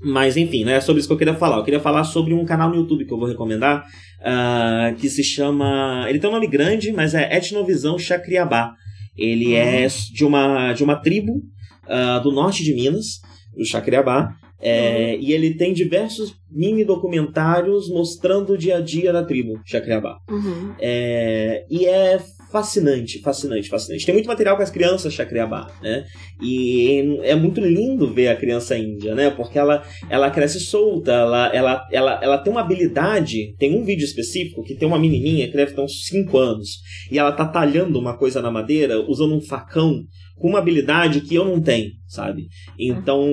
mas 0.04 0.36
enfim, 0.36 0.64
não 0.64 0.72
é 0.72 0.82
sobre 0.82 1.00
isso 1.00 1.08
que 1.08 1.14
eu 1.14 1.18
queria 1.18 1.36
falar. 1.36 1.58
Eu 1.58 1.64
queria 1.64 1.80
falar 1.80 2.04
sobre 2.04 2.34
um 2.34 2.44
canal 2.44 2.70
no 2.70 2.76
YouTube 2.76 3.06
que 3.06 3.14
eu 3.14 3.20
vou 3.20 3.28
recomendar, 3.28 3.86
uh, 4.22 4.96
que 4.96 5.10
se 5.10 5.24
chama. 5.24 6.06
Ele 6.10 6.20
tem 6.20 6.30
um 6.30 6.34
nome 6.34 6.48
grande, 6.48 6.92
mas 6.92 7.14
é 7.14 7.36
Etnovisão 7.36 8.00
Chacriabá. 8.00 8.74
Ele 9.16 9.48
uhum. 9.48 9.58
é 9.58 9.88
de 9.88 10.26
uma, 10.26 10.74
de 10.74 10.84
uma 10.84 10.96
tribo 10.96 11.34
uh, 11.34 12.24
do 12.24 12.32
norte 12.32 12.64
de 12.64 12.74
Minas 12.74 13.22
do 13.56 13.66
Chacriabá. 13.66 14.36
É, 14.64 15.16
uhum. 15.16 15.22
E 15.22 15.34
ele 15.34 15.56
tem 15.56 15.74
diversos 15.74 16.36
mini 16.52 16.86
documentários 16.86 17.90
mostrando 17.90 18.54
o 18.54 18.58
dia 18.58 18.78
a 18.78 18.80
dia 18.82 19.12
da 19.12 19.24
tribo 19.24 19.60
Chacriabá. 19.66 20.20
Uhum. 20.30 20.76
É, 20.80 21.66
e 21.70 21.86
é 21.86 22.20
fascinante, 22.52 23.20
fascinante, 23.22 23.70
fascinante. 23.70 24.06
Tem 24.06 24.14
muito 24.14 24.28
material 24.28 24.58
com 24.58 24.62
as 24.62 24.70
crianças 24.70 25.14
Chacriabá, 25.14 25.72
né? 25.82 26.06
E 26.42 27.20
é 27.24 27.34
muito 27.34 27.62
lindo 27.62 28.14
ver 28.14 28.28
a 28.28 28.36
criança 28.36 28.78
índia, 28.78 29.16
né? 29.16 29.30
Porque 29.30 29.58
ela, 29.58 29.84
ela 30.10 30.30
cresce 30.30 30.60
solta, 30.60 31.12
ela, 31.12 31.48
ela, 31.56 31.88
ela, 31.92 32.20
ela 32.22 32.38
tem 32.38 32.52
uma 32.52 32.62
habilidade. 32.62 33.56
Tem 33.58 33.74
um 33.74 33.84
vídeo 33.84 34.04
específico 34.04 34.64
que 34.64 34.76
tem 34.76 34.88
uma 34.88 35.00
menininha 35.00 35.48
que 35.48 35.56
deve 35.56 35.74
ter 35.74 35.82
uns 35.82 36.06
5 36.08 36.38
anos 36.38 36.82
e 37.10 37.18
ela 37.18 37.32
tá 37.32 37.46
talhando 37.46 37.98
uma 37.98 38.18
coisa 38.18 38.42
na 38.42 38.52
madeira 38.52 39.00
usando 39.00 39.34
um 39.34 39.42
facão 39.42 40.04
com 40.42 40.50
uma 40.50 40.60
habilidade 40.60 41.22
que 41.22 41.36
eu 41.36 41.46
não 41.46 41.62
tenho, 41.62 41.92
sabe? 42.08 42.48
Então 42.78 43.24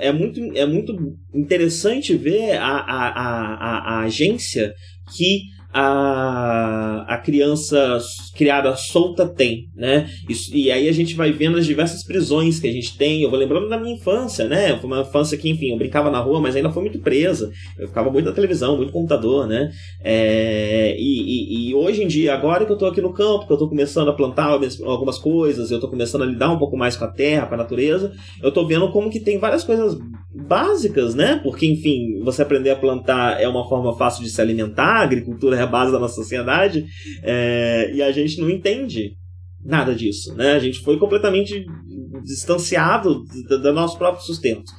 é 0.00 0.10
muito, 0.10 0.40
é 0.56 0.66
muito 0.66 1.16
interessante 1.32 2.16
ver 2.16 2.56
a, 2.56 2.66
a, 2.66 3.08
a, 3.08 3.78
a 3.78 4.00
agência 4.00 4.74
que 5.16 5.42
a, 5.72 7.04
a 7.06 7.18
criança 7.18 7.98
criada 8.34 8.74
solta 8.76 9.26
tem, 9.26 9.68
né? 9.74 10.08
Isso, 10.28 10.54
e 10.56 10.70
aí 10.70 10.88
a 10.88 10.92
gente 10.92 11.14
vai 11.14 11.30
vendo 11.30 11.58
as 11.58 11.66
diversas 11.66 12.02
prisões 12.02 12.58
que 12.58 12.66
a 12.66 12.72
gente 12.72 12.96
tem. 12.96 13.22
Eu 13.22 13.30
vou 13.30 13.38
lembrando 13.38 13.68
da 13.68 13.78
minha 13.78 13.94
infância, 13.94 14.48
né? 14.48 14.76
Foi 14.78 14.86
uma 14.86 15.00
infância 15.00 15.36
que, 15.36 15.50
enfim, 15.50 15.70
eu 15.70 15.76
brincava 15.76 16.10
na 16.10 16.20
rua, 16.20 16.40
mas 16.40 16.56
ainda 16.56 16.70
foi 16.70 16.82
muito 16.82 16.98
presa. 17.00 17.50
Eu 17.78 17.88
ficava 17.88 18.10
muito 18.10 18.24
na 18.24 18.32
televisão, 18.32 18.76
muito 18.76 18.92
computador, 18.92 19.46
né? 19.46 19.70
É, 20.02 20.96
e, 20.98 21.68
e, 21.68 21.70
e, 21.70 21.74
hoje 21.74 22.02
em 22.02 22.06
dia, 22.06 22.32
agora 22.34 22.64
que 22.64 22.72
eu 22.72 22.78
tô 22.78 22.86
aqui 22.86 23.00
no 23.00 23.12
campo, 23.12 23.46
que 23.46 23.52
eu 23.52 23.58
tô 23.58 23.68
começando 23.68 24.08
a 24.08 24.14
plantar 24.14 24.46
algumas 24.46 25.18
coisas, 25.18 25.70
eu 25.70 25.80
tô 25.80 25.88
começando 25.88 26.22
a 26.22 26.26
lidar 26.26 26.50
um 26.50 26.58
pouco 26.58 26.76
mais 26.76 26.96
com 26.96 27.04
a 27.04 27.08
terra, 27.08 27.46
com 27.46 27.54
a 27.54 27.58
natureza, 27.58 28.12
eu 28.42 28.50
tô 28.50 28.66
vendo 28.66 28.90
como 28.90 29.10
que 29.10 29.20
tem 29.20 29.38
várias 29.38 29.64
coisas 29.64 29.98
básicas, 30.30 31.14
né? 31.14 31.40
Porque, 31.42 31.66
enfim, 31.66 32.20
você 32.22 32.42
aprender 32.42 32.70
a 32.70 32.76
plantar 32.76 33.40
é 33.40 33.48
uma 33.48 33.68
forma 33.68 33.96
fácil 33.96 34.22
de 34.22 34.30
se 34.30 34.40
alimentar, 34.40 34.98
a 34.98 35.02
agricultura 35.02 35.56
é 35.56 35.62
a 35.62 35.66
base 35.66 35.92
da 35.92 35.98
nossa 35.98 36.14
sociedade, 36.14 36.84
é, 37.22 37.90
e 37.94 38.02
a 38.02 38.12
gente 38.12 38.40
não 38.40 38.50
entende 38.50 39.16
nada 39.64 39.94
disso, 39.94 40.34
né? 40.34 40.52
A 40.52 40.58
gente 40.58 40.80
foi 40.80 40.98
completamente 40.98 41.64
distanciado 42.24 43.24
do, 43.48 43.62
do 43.62 43.72
nosso 43.72 43.96
próprio 43.98 44.24
sustento. 44.24 44.70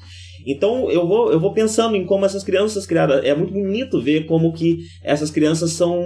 Então 0.51 0.89
eu 0.89 1.07
vou, 1.07 1.31
eu 1.31 1.39
vou 1.39 1.53
pensando 1.53 1.95
em 1.95 2.03
como 2.03 2.25
essas 2.25 2.43
crianças 2.43 2.87
criadas. 2.87 3.23
É 3.23 3.35
muito 3.35 3.53
bonito 3.53 4.01
ver 4.01 4.25
como 4.25 4.51
que 4.51 4.79
essas 5.03 5.29
crianças 5.29 5.73
são 5.73 6.01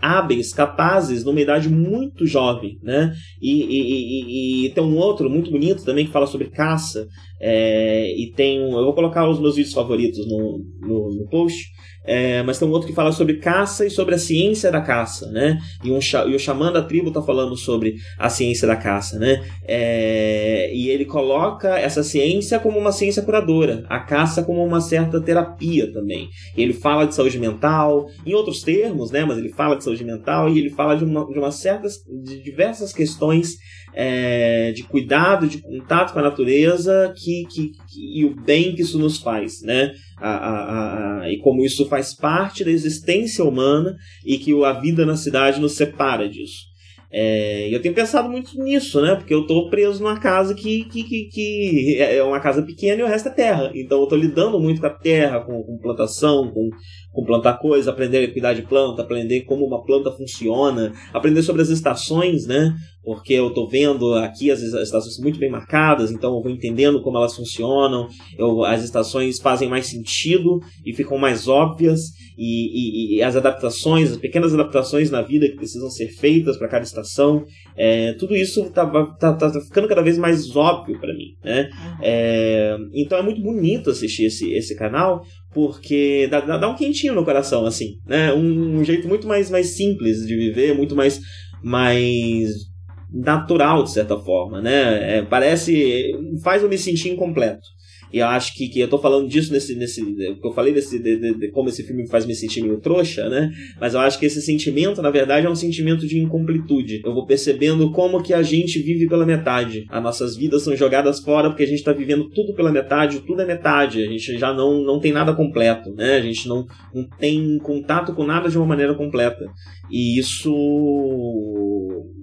hábeis, 0.00 0.54
capazes, 0.54 1.24
numa 1.24 1.40
idade 1.40 1.68
muito 1.68 2.24
jovem, 2.24 2.78
né? 2.80 3.12
E, 3.40 3.50
e, 3.50 4.64
e, 4.64 4.66
e 4.66 4.70
tem 4.70 4.84
um 4.84 4.96
outro 4.96 5.28
muito 5.28 5.50
bonito 5.50 5.84
também 5.84 6.06
que 6.06 6.12
fala 6.12 6.28
sobre 6.28 6.50
caça. 6.50 7.08
É, 7.40 8.08
e 8.16 8.32
tem. 8.36 8.58
Eu 8.58 8.84
vou 8.84 8.94
colocar 8.94 9.28
os 9.28 9.40
meus 9.40 9.56
vídeos 9.56 9.74
favoritos 9.74 10.24
no, 10.28 10.64
no, 10.80 11.08
no 11.16 11.28
post. 11.28 11.60
É, 12.04 12.42
mas 12.42 12.58
tem 12.58 12.66
um 12.66 12.70
outro 12.72 12.88
que 12.88 12.94
fala 12.94 13.12
sobre 13.12 13.34
caça 13.34 13.86
e 13.86 13.90
sobre 13.90 14.14
a 14.14 14.18
ciência 14.18 14.70
da 14.70 14.80
caça, 14.80 15.30
né? 15.30 15.58
E, 15.84 15.90
um, 15.90 15.98
e 16.28 16.34
o 16.34 16.38
xamã 16.38 16.72
da 16.72 16.82
tribo 16.82 17.08
está 17.08 17.22
falando 17.22 17.56
sobre 17.56 17.96
a 18.18 18.28
ciência 18.28 18.66
da 18.66 18.76
caça, 18.76 19.18
né? 19.18 19.44
É, 19.66 20.70
e 20.74 20.88
ele 20.88 21.04
coloca 21.04 21.78
essa 21.78 22.02
ciência 22.02 22.58
como 22.58 22.78
uma 22.78 22.92
ciência 22.92 23.22
curadora, 23.22 23.84
a 23.88 24.00
caça 24.00 24.42
como 24.42 24.64
uma 24.64 24.80
certa 24.80 25.20
terapia 25.20 25.92
também. 25.92 26.28
Ele 26.56 26.72
fala 26.72 27.06
de 27.06 27.14
saúde 27.14 27.38
mental, 27.38 28.06
em 28.26 28.34
outros 28.34 28.62
termos, 28.62 29.10
né? 29.10 29.24
Mas 29.24 29.38
ele 29.38 29.50
fala 29.50 29.76
de 29.76 29.84
saúde 29.84 30.04
mental 30.04 30.48
e 30.48 30.58
ele 30.58 30.70
fala 30.70 30.96
de 30.96 31.04
uma, 31.04 31.26
de 31.26 31.38
uma 31.38 31.50
certas, 31.52 31.98
de 32.24 32.42
diversas 32.42 32.92
questões 32.92 33.56
é, 33.94 34.72
de 34.72 34.82
cuidado, 34.84 35.46
de 35.46 35.58
contato 35.58 36.12
com 36.12 36.18
a 36.18 36.22
natureza 36.22 37.12
que, 37.16 37.46
que, 37.46 37.68
que, 37.68 38.20
e 38.20 38.24
o 38.24 38.34
bem 38.34 38.74
que 38.74 38.82
isso 38.82 38.98
nos 38.98 39.18
faz, 39.18 39.62
né? 39.62 39.92
A, 40.18 40.30
a, 40.30 41.20
a, 41.22 41.32
e 41.32 41.38
como 41.38 41.64
isso 41.64 41.86
faz 41.88 42.14
parte 42.14 42.64
da 42.64 42.70
existência 42.70 43.44
humana 43.44 43.96
e 44.24 44.38
que 44.38 44.52
a 44.64 44.72
vida 44.72 45.04
na 45.04 45.16
cidade 45.16 45.60
nos 45.60 45.76
separa 45.76 46.28
disso. 46.28 46.72
É, 47.14 47.68
eu 47.68 47.82
tenho 47.82 47.94
pensado 47.94 48.30
muito 48.30 48.56
nisso, 48.56 49.02
né? 49.02 49.14
Porque 49.14 49.34
eu 49.34 49.46
tô 49.46 49.68
preso 49.68 50.02
numa 50.02 50.18
casa 50.18 50.54
que, 50.54 50.84
que, 50.84 51.04
que, 51.04 51.24
que, 51.26 51.96
é 52.00 52.22
uma 52.22 52.40
casa 52.40 52.62
pequena 52.62 53.02
e 53.02 53.04
o 53.04 53.06
resto 53.06 53.28
é 53.28 53.32
terra. 53.32 53.70
Então 53.74 54.00
eu 54.00 54.06
tô 54.06 54.16
lidando 54.16 54.58
muito 54.58 54.80
com 54.80 54.86
a 54.86 54.90
terra, 54.90 55.40
com, 55.40 55.62
com 55.62 55.76
plantação, 55.76 56.50
com, 56.50 56.70
com 57.12 57.24
plantar 57.24 57.58
coisas, 57.58 57.86
aprender 57.86 58.24
a 58.24 58.32
cuidar 58.32 58.54
de 58.54 58.62
planta, 58.62 59.02
aprender 59.02 59.42
como 59.42 59.66
uma 59.66 59.84
planta 59.84 60.10
funciona, 60.10 60.94
aprender 61.12 61.42
sobre 61.42 61.60
as 61.60 61.68
estações, 61.68 62.46
né? 62.46 62.74
Porque 63.04 63.32
eu 63.34 63.48
estou 63.48 63.68
vendo 63.68 64.14
aqui 64.14 64.50
as 64.50 64.60
estações 64.60 65.18
muito 65.18 65.38
bem 65.38 65.50
marcadas, 65.50 66.10
então 66.10 66.36
eu 66.36 66.42
vou 66.42 66.50
entendendo 66.50 67.02
como 67.02 67.16
elas 67.16 67.34
funcionam, 67.34 68.08
eu, 68.38 68.64
as 68.64 68.84
estações 68.84 69.40
fazem 69.40 69.68
mais 69.68 69.86
sentido 69.86 70.60
e 70.84 70.92
ficam 70.92 71.18
mais 71.18 71.48
óbvias, 71.48 72.12
e, 72.36 73.14
e, 73.14 73.16
e 73.16 73.22
as 73.22 73.36
adaptações, 73.36 74.12
as 74.12 74.16
pequenas 74.16 74.54
adaptações 74.54 75.10
na 75.10 75.22
vida 75.22 75.48
que 75.48 75.56
precisam 75.56 75.90
ser 75.90 76.08
feitas 76.08 76.56
para 76.56 76.68
cada 76.68 76.84
estação, 76.84 77.44
é, 77.76 78.12
tudo 78.14 78.34
isso 78.34 78.62
está 78.62 78.86
tá, 78.86 79.32
tá, 79.34 79.50
tá, 79.50 79.60
ficando 79.60 79.88
cada 79.88 80.02
vez 80.02 80.18
mais 80.18 80.54
óbvio 80.54 80.98
para 81.00 81.14
mim, 81.14 81.34
né? 81.44 81.70
É, 82.00 82.76
então 82.94 83.18
é 83.18 83.22
muito 83.22 83.40
bonito 83.40 83.90
assistir 83.90 84.26
esse, 84.26 84.52
esse 84.52 84.76
canal, 84.76 85.24
porque 85.52 86.26
dá, 86.30 86.40
dá, 86.40 86.68
um 86.68 86.76
quentinho 86.76 87.14
no 87.14 87.24
coração, 87.24 87.66
assim, 87.66 87.98
né? 88.06 88.32
Um, 88.32 88.78
um, 88.78 88.84
jeito 88.84 89.08
muito 89.08 89.26
mais, 89.26 89.50
mais 89.50 89.76
simples 89.76 90.26
de 90.26 90.34
viver, 90.34 90.74
muito 90.74 90.96
mais, 90.96 91.20
mais 91.62 92.71
natural, 93.12 93.82
de 93.82 93.92
certa 93.92 94.16
forma, 94.18 94.60
né? 94.60 95.18
É, 95.18 95.22
parece... 95.22 96.12
faz 96.42 96.62
eu 96.62 96.68
me 96.68 96.78
sentir 96.78 97.10
incompleto. 97.10 97.68
E 98.12 98.18
eu 98.18 98.26
acho 98.26 98.54
que, 98.54 98.68
que 98.68 98.78
eu 98.78 98.88
tô 98.88 98.98
falando 98.98 99.26
disso 99.26 99.52
nesse. 99.52 99.74
nesse 99.74 100.04
que 100.04 100.46
eu 100.46 100.52
falei 100.52 100.72
desse, 100.72 100.98
de, 100.98 101.16
de, 101.16 101.34
de, 101.34 101.50
como 101.50 101.70
esse 101.70 101.82
filme 101.82 102.06
faz 102.06 102.26
me 102.26 102.34
sentir 102.34 102.62
meio 102.62 102.78
trouxa, 102.78 103.28
né? 103.28 103.50
Mas 103.80 103.94
eu 103.94 104.00
acho 104.00 104.18
que 104.18 104.26
esse 104.26 104.42
sentimento, 104.42 105.00
na 105.00 105.10
verdade, 105.10 105.46
é 105.46 105.50
um 105.50 105.54
sentimento 105.54 106.06
de 106.06 106.18
incompletude. 106.18 107.00
Eu 107.04 107.14
vou 107.14 107.24
percebendo 107.24 107.90
como 107.90 108.22
que 108.22 108.34
a 108.34 108.42
gente 108.42 108.80
vive 108.80 109.08
pela 109.08 109.24
metade. 109.24 109.86
As 109.88 110.02
nossas 110.02 110.36
vidas 110.36 110.62
são 110.62 110.76
jogadas 110.76 111.20
fora 111.20 111.48
porque 111.48 111.62
a 111.62 111.66
gente 111.66 111.82
tá 111.82 111.92
vivendo 111.92 112.28
tudo 112.28 112.54
pela 112.54 112.70
metade, 112.70 113.20
tudo 113.20 113.40
é 113.40 113.46
metade. 113.46 114.02
A 114.02 114.06
gente 114.06 114.38
já 114.38 114.52
não, 114.52 114.82
não 114.82 115.00
tem 115.00 115.12
nada 115.12 115.32
completo, 115.32 115.94
né? 115.94 116.16
A 116.16 116.20
gente 116.20 116.46
não, 116.46 116.66
não 116.94 117.08
tem 117.18 117.58
contato 117.58 118.14
com 118.14 118.24
nada 118.24 118.50
de 118.50 118.58
uma 118.58 118.66
maneira 118.66 118.94
completa. 118.94 119.46
E 119.92 120.18
isso. 120.18 120.50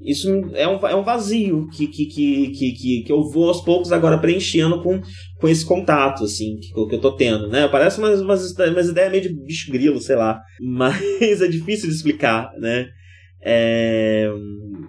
Isso 0.04 0.28
é 0.56 0.68
um, 0.68 0.88
é 0.88 0.96
um 0.96 1.04
vazio 1.04 1.68
que, 1.68 1.86
que, 1.86 2.08
que, 2.08 2.50
que, 2.52 3.04
que 3.06 3.12
eu 3.12 3.30
vou 3.30 3.48
aos 3.48 3.62
poucos 3.62 3.92
agora 3.92 4.18
preenchendo 4.18 4.82
com, 4.82 5.00
com 5.40 5.48
esse 5.48 5.64
contato, 5.64 6.24
assim, 6.24 6.58
que, 6.58 6.74
que 6.74 6.96
eu 6.96 7.00
tô 7.00 7.16
tendo, 7.16 7.48
né? 7.48 7.68
Parece 7.68 8.00
umas, 8.00 8.20
umas, 8.22 8.58
umas 8.58 8.88
ideias 8.88 9.12
meio 9.12 9.22
de 9.22 9.30
bicho 9.30 9.72
grilo, 9.72 10.02
sei 10.02 10.16
lá. 10.16 10.42
Mas 10.60 11.42
é 11.42 11.48
difícil 11.48 11.90
de 11.90 11.96
explicar, 11.96 12.52
né? 12.58 12.88
É... 13.42 14.30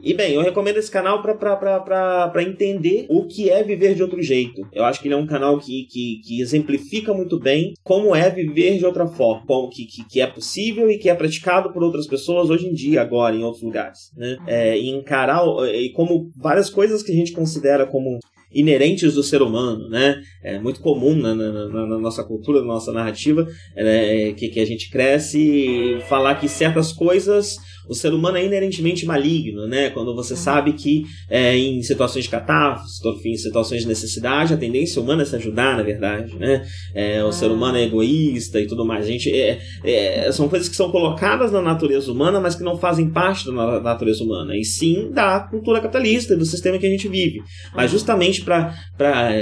E 0.02 0.14
bem, 0.14 0.32
eu 0.32 0.40
recomendo 0.40 0.78
esse 0.78 0.90
canal 0.90 1.22
para 1.22 2.42
entender 2.42 3.06
o 3.10 3.26
que 3.26 3.50
é 3.50 3.62
viver 3.62 3.94
de 3.94 4.02
outro 4.02 4.22
jeito. 4.22 4.66
Eu 4.72 4.84
acho 4.84 5.00
que 5.00 5.08
ele 5.08 5.14
é 5.14 5.16
um 5.16 5.26
canal 5.26 5.58
que, 5.58 5.86
que, 5.90 6.20
que 6.24 6.40
exemplifica 6.40 7.12
muito 7.12 7.38
bem 7.38 7.74
como 7.84 8.14
é 8.14 8.30
viver 8.30 8.78
de 8.78 8.86
outra 8.86 9.06
forma, 9.06 9.44
como 9.46 9.68
que, 9.68 9.84
que, 9.84 10.04
que, 10.08 10.20
é 10.20 10.26
possível 10.26 10.90
e 10.90 10.96
que 10.96 11.10
é 11.10 11.14
praticado 11.14 11.70
por 11.72 11.82
outras 11.82 12.06
pessoas 12.06 12.48
hoje 12.48 12.66
em 12.66 12.72
dia, 12.72 13.02
agora, 13.02 13.36
em 13.36 13.42
outros 13.42 13.62
lugares. 13.62 14.10
Né? 14.16 14.38
É, 14.46 14.78
e 14.78 14.88
encarar, 14.88 15.44
e 15.74 15.90
como 15.90 16.30
várias 16.36 16.70
coisas 16.70 17.02
que 17.02 17.12
a 17.12 17.14
gente 17.14 17.32
considera 17.32 17.86
como 17.86 18.18
inerentes 18.52 19.14
do 19.14 19.22
ser 19.22 19.42
humano, 19.42 19.88
né? 19.88 20.20
É 20.42 20.58
muito 20.58 20.80
comum 20.80 21.14
na, 21.14 21.34
na, 21.34 21.68
na, 21.68 21.98
nossa 21.98 22.24
cultura, 22.24 22.60
na 22.60 22.66
nossa 22.66 22.92
narrativa, 22.92 23.46
é, 23.76 24.32
que, 24.36 24.48
que 24.48 24.60
a 24.60 24.66
gente 24.66 24.90
cresce 24.90 25.98
falar 26.08 26.34
que 26.34 26.48
certas 26.48 26.92
coisas 26.92 27.58
o 27.90 27.94
ser 27.94 28.14
humano 28.14 28.36
é 28.36 28.44
inerentemente 28.44 29.04
maligno, 29.04 29.66
né? 29.66 29.90
Quando 29.90 30.14
você 30.14 30.34
uhum. 30.34 30.38
sabe 30.38 30.72
que 30.74 31.02
é, 31.28 31.58
em 31.58 31.82
situações 31.82 32.24
de 32.24 32.30
catástrofe, 32.30 33.28
em 33.28 33.36
situações 33.36 33.82
de 33.82 33.88
necessidade, 33.88 34.54
a 34.54 34.56
tendência 34.56 35.02
humana 35.02 35.22
é 35.22 35.24
se 35.24 35.34
ajudar, 35.34 35.76
na 35.76 35.82
verdade, 35.82 36.36
né? 36.38 36.64
É, 36.94 37.24
o 37.24 37.28
ah. 37.28 37.32
ser 37.32 37.50
humano 37.50 37.76
é 37.76 37.82
egoísta 37.82 38.60
e 38.60 38.68
tudo 38.68 38.86
mais. 38.86 39.06
A 39.06 39.08
gente 39.08 39.28
é, 39.28 39.58
é, 39.82 40.30
são 40.30 40.48
coisas 40.48 40.68
que 40.68 40.76
são 40.76 40.92
colocadas 40.92 41.50
na 41.50 41.60
natureza 41.60 42.12
humana, 42.12 42.38
mas 42.38 42.54
que 42.54 42.62
não 42.62 42.78
fazem 42.78 43.10
parte 43.10 43.46
da 43.46 43.80
natureza 43.80 44.22
humana, 44.22 44.56
e 44.56 44.64
sim 44.64 45.10
da 45.10 45.40
cultura 45.40 45.80
capitalista 45.80 46.34
e 46.34 46.36
do 46.36 46.46
sistema 46.46 46.78
que 46.78 46.86
a 46.86 46.90
gente 46.90 47.08
vive. 47.08 47.40
Mas 47.74 47.90
uhum. 47.90 47.98
justamente 47.98 48.44
para 48.44 48.72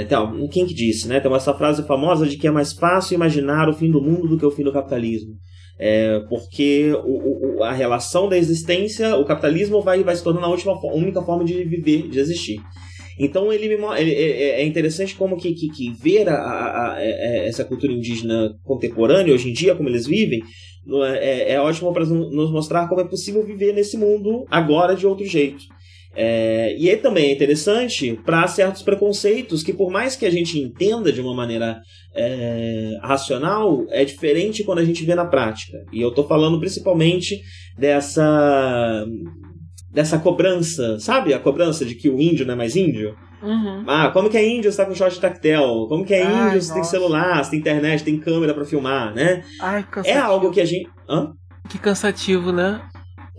então, 0.01 0.47
quem 0.51 0.65
que 0.65 0.73
disse, 0.73 1.07
né? 1.07 1.19
Tem 1.19 1.31
essa 1.31 1.53
frase 1.53 1.85
famosa 1.85 2.25
de 2.25 2.35
que 2.35 2.47
é 2.47 2.51
mais 2.51 2.73
fácil 2.73 3.13
imaginar 3.13 3.69
o 3.69 3.73
fim 3.73 3.91
do 3.91 4.01
mundo 4.01 4.27
do 4.27 4.39
que 4.39 4.45
o 4.45 4.51
fim 4.51 4.63
do 4.63 4.73
capitalismo. 4.73 5.35
É, 5.81 6.19
porque 6.27 6.91
o, 7.05 7.59
o, 7.59 7.63
a 7.63 7.71
relação 7.71 8.27
da 8.27 8.37
existência, 8.37 9.15
o 9.15 9.23
capitalismo 9.23 9.81
vai, 9.81 10.03
vai 10.03 10.15
se 10.15 10.23
tornando 10.23 10.45
a 10.45 10.49
última, 10.49 10.77
única 10.93 11.21
forma 11.21 11.45
de 11.45 11.63
viver, 11.63 12.09
de 12.09 12.19
existir. 12.19 12.59
Então 13.17 13.51
ele, 13.51 13.67
me, 13.67 13.83
ele 13.97 14.13
é, 14.13 14.61
é 14.61 14.65
interessante 14.65 15.15
como 15.15 15.37
que, 15.37 15.53
que, 15.53 15.69
que 15.69 15.91
ver 15.91 16.27
a, 16.29 16.35
a, 16.35 16.93
a, 16.93 17.01
é, 17.01 17.47
essa 17.47 17.63
cultura 17.63 17.93
indígena 17.93 18.53
contemporânea 18.63 19.33
hoje 19.33 19.49
em 19.49 19.53
dia, 19.53 19.75
como 19.75 19.89
eles 19.89 20.05
vivem, 20.05 20.41
é, 21.17 21.53
é 21.53 21.61
ótimo 21.61 21.93
para 21.93 22.05
nos 22.05 22.51
mostrar 22.51 22.87
como 22.87 23.01
é 23.01 23.05
possível 23.05 23.45
viver 23.45 23.73
nesse 23.73 23.97
mundo 23.97 24.45
agora 24.49 24.95
de 24.95 25.05
outro 25.05 25.25
jeito. 25.25 25.63
É, 26.15 26.75
e 26.77 26.89
aí 26.89 26.97
também 26.97 27.29
é 27.29 27.33
interessante 27.33 28.19
para 28.25 28.47
certos 28.47 28.81
preconceitos 28.81 29.63
que, 29.63 29.71
por 29.71 29.91
mais 29.91 30.15
que 30.15 30.25
a 30.25 30.31
gente 30.31 30.59
entenda 30.59 31.11
de 31.11 31.21
uma 31.21 31.33
maneira 31.33 31.79
é, 32.15 32.97
racional, 33.01 33.85
é 33.89 34.03
diferente 34.03 34.63
quando 34.63 34.79
a 34.79 34.85
gente 34.85 35.05
vê 35.05 35.15
na 35.15 35.25
prática. 35.25 35.77
E 35.93 36.01
eu 36.01 36.09
estou 36.09 36.27
falando 36.27 36.59
principalmente 36.59 37.41
dessa 37.77 39.05
dessa 39.91 40.19
cobrança, 40.19 40.99
sabe? 40.99 41.33
A 41.33 41.39
cobrança 41.39 41.83
de 41.83 41.95
que 41.95 42.09
o 42.09 42.21
índio 42.21 42.45
não 42.45 42.53
é 42.53 42.57
mais 42.57 42.75
índio. 42.75 43.15
Uhum. 43.41 43.83
Ah, 43.87 44.11
como 44.11 44.29
que 44.29 44.37
é 44.37 44.47
índio 44.47 44.71
você 44.71 44.77
tá 44.77 44.85
com 44.85 44.93
short 44.93 45.19
tactel? 45.19 45.87
Como 45.87 46.05
que 46.05 46.13
é 46.13 46.23
Ai, 46.23 46.47
índio 46.47 46.61
você 46.61 46.69
tem 46.69 46.77
nossa. 46.79 46.91
celular, 46.91 47.43
você 47.43 47.51
tem 47.51 47.59
internet, 47.59 48.03
tem 48.03 48.19
câmera 48.19 48.53
para 48.53 48.65
filmar, 48.65 49.13
né? 49.13 49.43
Ai, 49.59 49.85
É 50.05 50.17
algo 50.17 50.51
que 50.51 50.61
a 50.61 50.65
gente. 50.65 50.89
Hã? 51.07 51.31
Que 51.69 51.79
cansativo, 51.79 52.51
né? 52.51 52.81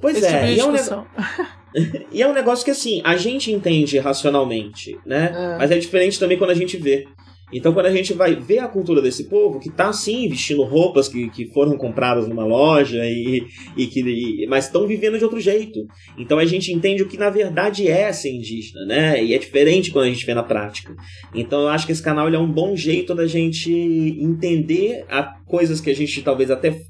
Pois 0.00 0.16
Esse 0.16 0.26
é, 0.26 0.30
tipo 0.30 0.60
é, 0.60 0.64
um 0.64 0.72
discussão. 0.72 1.06
e 2.12 2.22
é 2.22 2.28
um 2.28 2.32
negócio 2.32 2.64
que 2.64 2.70
assim, 2.70 3.00
a 3.04 3.16
gente 3.16 3.52
entende 3.52 3.98
racionalmente, 3.98 4.98
né? 5.06 5.32
É. 5.34 5.58
Mas 5.58 5.70
é 5.70 5.78
diferente 5.78 6.18
também 6.18 6.38
quando 6.38 6.50
a 6.50 6.54
gente 6.54 6.76
vê. 6.76 7.06
Então, 7.52 7.72
quando 7.72 7.86
a 7.86 7.92
gente 7.92 8.12
vai 8.12 8.36
ver 8.36 8.60
a 8.60 8.68
cultura 8.68 9.02
desse 9.02 9.24
povo, 9.24 9.58
que 9.58 9.70
tá 9.70 9.92
sim 9.92 10.28
vestindo 10.28 10.62
roupas 10.62 11.08
que, 11.08 11.28
que 11.30 11.46
foram 11.52 11.76
compradas 11.76 12.28
numa 12.28 12.44
loja, 12.44 13.04
e, 13.04 13.44
e 13.76 13.86
que, 13.86 14.00
e- 14.00 14.46
mas 14.46 14.66
estão 14.66 14.86
vivendo 14.86 15.18
de 15.18 15.24
outro 15.24 15.40
jeito. 15.40 15.80
Então 16.16 16.38
a 16.38 16.44
gente 16.44 16.72
entende 16.72 17.02
o 17.02 17.08
que 17.08 17.16
na 17.16 17.28
verdade 17.30 17.88
é 17.88 18.12
ser 18.12 18.30
indígena, 18.30 18.84
né? 18.86 19.24
E 19.24 19.34
é 19.34 19.38
diferente 19.38 19.90
quando 19.90 20.04
a 20.04 20.08
gente 20.08 20.24
vê 20.24 20.34
na 20.34 20.42
prática. 20.42 20.94
Então 21.34 21.62
eu 21.62 21.68
acho 21.68 21.86
que 21.86 21.92
esse 21.92 22.02
canal 22.02 22.28
é 22.28 22.38
um 22.38 22.50
bom 22.50 22.76
jeito 22.76 23.14
da 23.14 23.26
gente 23.26 23.72
entender 23.72 25.04
a 25.08 25.22
coisas 25.46 25.80
que 25.80 25.90
a 25.90 25.94
gente 25.94 26.22
talvez 26.22 26.50
até 26.50 26.80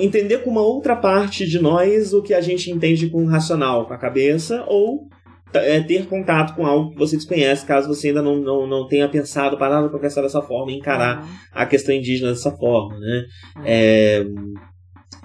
entender 0.00 0.38
com 0.38 0.50
uma 0.50 0.62
outra 0.62 0.94
parte 0.96 1.46
de 1.46 1.60
nós 1.60 2.12
o 2.12 2.22
que 2.22 2.34
a 2.34 2.40
gente 2.40 2.70
entende 2.70 3.08
com 3.08 3.24
racional, 3.26 3.86
com 3.86 3.94
a 3.94 3.98
cabeça, 3.98 4.64
ou 4.68 5.08
t- 5.52 5.58
é, 5.58 5.80
ter 5.80 6.06
contato 6.06 6.54
com 6.54 6.66
algo 6.66 6.90
que 6.92 6.98
você 6.98 7.16
desconhece, 7.16 7.66
caso 7.66 7.88
você 7.88 8.08
ainda 8.08 8.22
não, 8.22 8.36
não, 8.36 8.66
não 8.66 8.86
tenha 8.86 9.08
pensado, 9.08 9.58
parado 9.58 9.90
para 9.90 9.98
pensar 9.98 10.22
dessa 10.22 10.40
forma 10.42 10.72
e 10.72 10.76
encarar 10.76 11.26
a 11.52 11.66
questão 11.66 11.94
indígena 11.94 12.30
dessa 12.30 12.52
forma, 12.52 12.98
né? 12.98 13.24
Uhum. 13.56 13.62
É, 13.64 14.24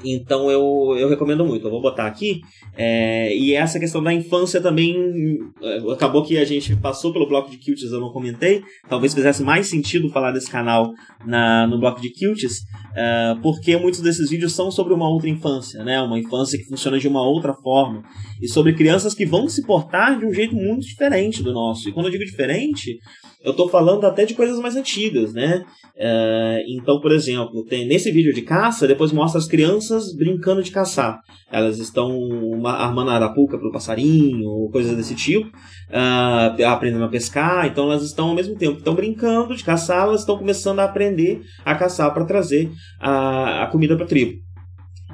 então 0.03 0.51
eu, 0.51 0.95
eu 0.97 1.09
recomendo 1.09 1.43
muito. 1.45 1.65
Eu 1.65 1.71
vou 1.71 1.81
botar 1.81 2.05
aqui. 2.05 2.41
É, 2.75 3.35
e 3.35 3.53
essa 3.53 3.79
questão 3.79 4.03
da 4.03 4.13
infância 4.13 4.61
também. 4.61 5.39
é, 5.61 5.91
Acabou 5.91 6.23
que 6.23 6.37
a 6.37 6.45
gente 6.45 6.75
passou 6.75 7.11
pelo 7.11 7.27
bloco 7.27 7.49
de 7.49 7.57
Kilts, 7.57 7.91
eu 7.91 7.99
não 7.99 8.11
comentei. 8.11 8.63
Talvez 8.87 9.13
fizesse 9.13 9.41
mais 9.43 9.67
sentido 9.67 10.09
falar 10.09 10.31
desse 10.31 10.49
canal 10.49 10.91
na, 11.25 11.65
no 11.65 11.79
bloco 11.79 11.99
de 11.99 12.09
Kilts, 12.09 12.61
é, 12.95 13.35
porque 13.41 13.75
muitos 13.77 14.01
desses 14.01 14.29
vídeos 14.29 14.53
são 14.53 14.69
sobre 14.69 14.93
uma 14.93 15.09
outra 15.09 15.29
infância, 15.29 15.83
né? 15.83 15.99
Uma 16.01 16.19
infância 16.19 16.57
que 16.59 16.65
funciona 16.65 16.99
de 16.99 17.07
uma 17.07 17.23
outra 17.23 17.53
forma. 17.53 18.03
E 18.41 18.47
sobre 18.47 18.73
crianças 18.73 19.15
que 19.15 19.25
vão 19.25 19.47
se 19.47 19.65
portar 19.65 20.19
de 20.19 20.25
um 20.25 20.33
jeito 20.33 20.55
muito 20.55 20.85
diferente 20.85 21.41
do 21.41 21.51
nosso. 21.51 21.89
E 21.89 21.91
quando 21.91 22.05
eu 22.05 22.11
digo 22.11 22.25
diferente, 22.25 22.99
eu 23.43 23.53
tô 23.53 23.67
falando 23.67 24.05
até 24.05 24.25
de 24.25 24.33
coisas 24.33 24.59
mais 24.59 24.75
antigas, 24.75 25.33
né? 25.33 25.63
É, 25.95 26.63
então, 26.67 26.99
por 26.99 27.11
exemplo, 27.11 27.63
tem 27.65 27.87
nesse 27.87 28.11
vídeo 28.11 28.33
de 28.33 28.41
caça, 28.41 28.87
depois 28.87 29.11
mostra 29.11 29.39
as 29.39 29.47
crianças 29.47 29.86
brincando 30.15 30.61
de 30.63 30.71
caçar. 30.71 31.19
Elas 31.51 31.77
estão 31.79 32.09
uma- 32.17 32.73
armando 32.73 33.09
a 33.11 33.15
arapuca 33.15 33.57
para 33.57 33.67
o 33.67 33.71
passarinho, 33.71 34.69
coisas 34.71 34.95
desse 34.95 35.15
tipo, 35.15 35.49
ah, 35.91 36.55
aprendendo 36.67 37.03
a 37.05 37.09
pescar. 37.09 37.65
Então, 37.67 37.85
elas 37.85 38.03
estão 38.03 38.29
ao 38.29 38.35
mesmo 38.35 38.55
tempo 38.55 38.77
estão 38.79 38.93
brincando 38.95 39.55
de 39.55 39.63
caçar, 39.63 40.03
elas 40.03 40.21
estão 40.21 40.37
começando 40.37 40.79
a 40.79 40.83
aprender 40.85 41.41
a 41.65 41.75
caçar 41.75 42.13
para 42.13 42.25
trazer 42.25 42.69
a, 42.99 43.63
a 43.63 43.67
comida 43.67 43.95
para 43.95 44.05
a 44.05 44.07
tribo. 44.07 44.39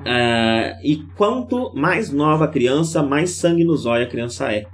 Ah, 0.06 0.74
e 0.84 0.98
quanto 1.16 1.74
mais 1.76 2.12
nova 2.12 2.46
a 2.46 2.48
criança, 2.48 3.02
mais 3.04 3.32
sangue 3.32 3.64
no 3.64 3.76
zóio 3.78 4.04
a 4.06 4.10
criança 4.10 4.52
é. 4.52 4.66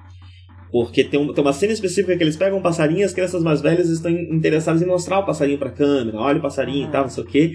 Porque 0.72 1.04
tem, 1.04 1.20
um- 1.20 1.34
tem 1.34 1.44
uma 1.44 1.52
cena 1.52 1.74
específica 1.74 2.16
que 2.16 2.24
eles 2.24 2.38
pegam 2.38 2.60
um 2.60 2.62
passarinho 2.62 3.00
e 3.00 3.04
as 3.04 3.12
crianças 3.14 3.42
mais 3.42 3.60
velhas 3.60 3.90
estão 3.90 4.12
interessadas 4.12 4.82
em 4.82 4.86
mostrar 4.86 5.18
o 5.20 5.26
passarinho 5.26 5.58
pra 5.58 5.72
câmera, 5.72 6.20
olha 6.20 6.38
o 6.38 6.42
passarinho 6.42 6.88
e 6.88 6.92
tal, 6.92 7.04
não 7.04 7.10
sei 7.10 7.24
o 7.24 7.28
quê. 7.28 7.52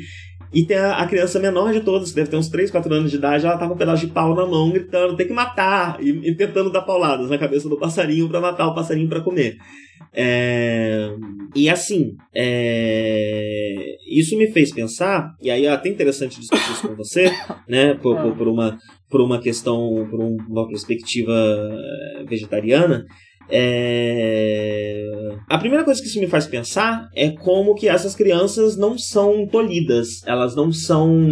E 0.52 0.64
tem 0.64 0.76
a, 0.76 0.96
a 0.98 1.06
criança 1.06 1.38
menor 1.40 1.72
de 1.72 1.80
todas, 1.80 2.10
que 2.10 2.16
deve 2.16 2.30
ter 2.30 2.36
uns 2.36 2.48
3, 2.48 2.70
4 2.70 2.92
anos 2.94 3.10
de 3.10 3.16
idade, 3.16 3.44
ela 3.46 3.56
tá 3.58 3.66
com 3.66 3.74
um 3.74 3.76
pedaço 3.78 4.06
de 4.06 4.12
pau 4.12 4.34
na 4.34 4.46
mão, 4.46 4.70
gritando, 4.70 5.16
tem 5.16 5.26
que 5.26 5.32
matar! 5.32 5.96
E, 6.00 6.10
e 6.10 6.34
tentando 6.36 6.70
dar 6.70 6.82
pauladas 6.82 7.28
na 7.30 7.38
cabeça 7.38 7.68
do 7.68 7.78
passarinho 7.78 8.28
pra 8.28 8.40
matar 8.40 8.66
o 8.68 8.74
passarinho 8.74 9.08
pra 9.08 9.20
comer. 9.20 9.56
É, 10.16 11.10
E 11.56 11.68
assim, 11.68 12.12
é, 12.34 13.96
isso 14.08 14.36
me 14.38 14.50
fez 14.52 14.72
pensar, 14.72 15.30
e 15.42 15.50
aí 15.50 15.66
é 15.66 15.70
até 15.70 15.88
interessante 15.88 16.38
discutir 16.40 16.72
isso 16.72 16.88
com 16.88 16.94
você, 16.94 17.32
né, 17.68 17.94
por, 17.94 18.16
por, 18.20 18.36
por 18.36 18.48
uma, 18.48 18.78
por 19.10 19.20
uma 19.20 19.40
questão, 19.40 20.06
por 20.10 20.20
um- 20.20 20.36
uma 20.48 20.66
perspectiva 20.68 21.32
eh, 21.32 22.24
vegetariana. 22.28 23.04
É, 23.56 25.34
A 25.48 25.58
primeira 25.58 25.84
coisa 25.84 26.00
que 26.00 26.08
isso 26.08 26.18
me 26.18 26.26
faz 26.26 26.46
pensar 26.46 27.08
é 27.14 27.30
como 27.30 27.74
que 27.74 27.88
essas 27.88 28.14
crianças 28.14 28.76
não 28.76 28.98
são 28.98 29.46
tolhidas, 29.46 30.22
elas 30.26 30.56
não 30.56 30.72
são. 30.72 31.28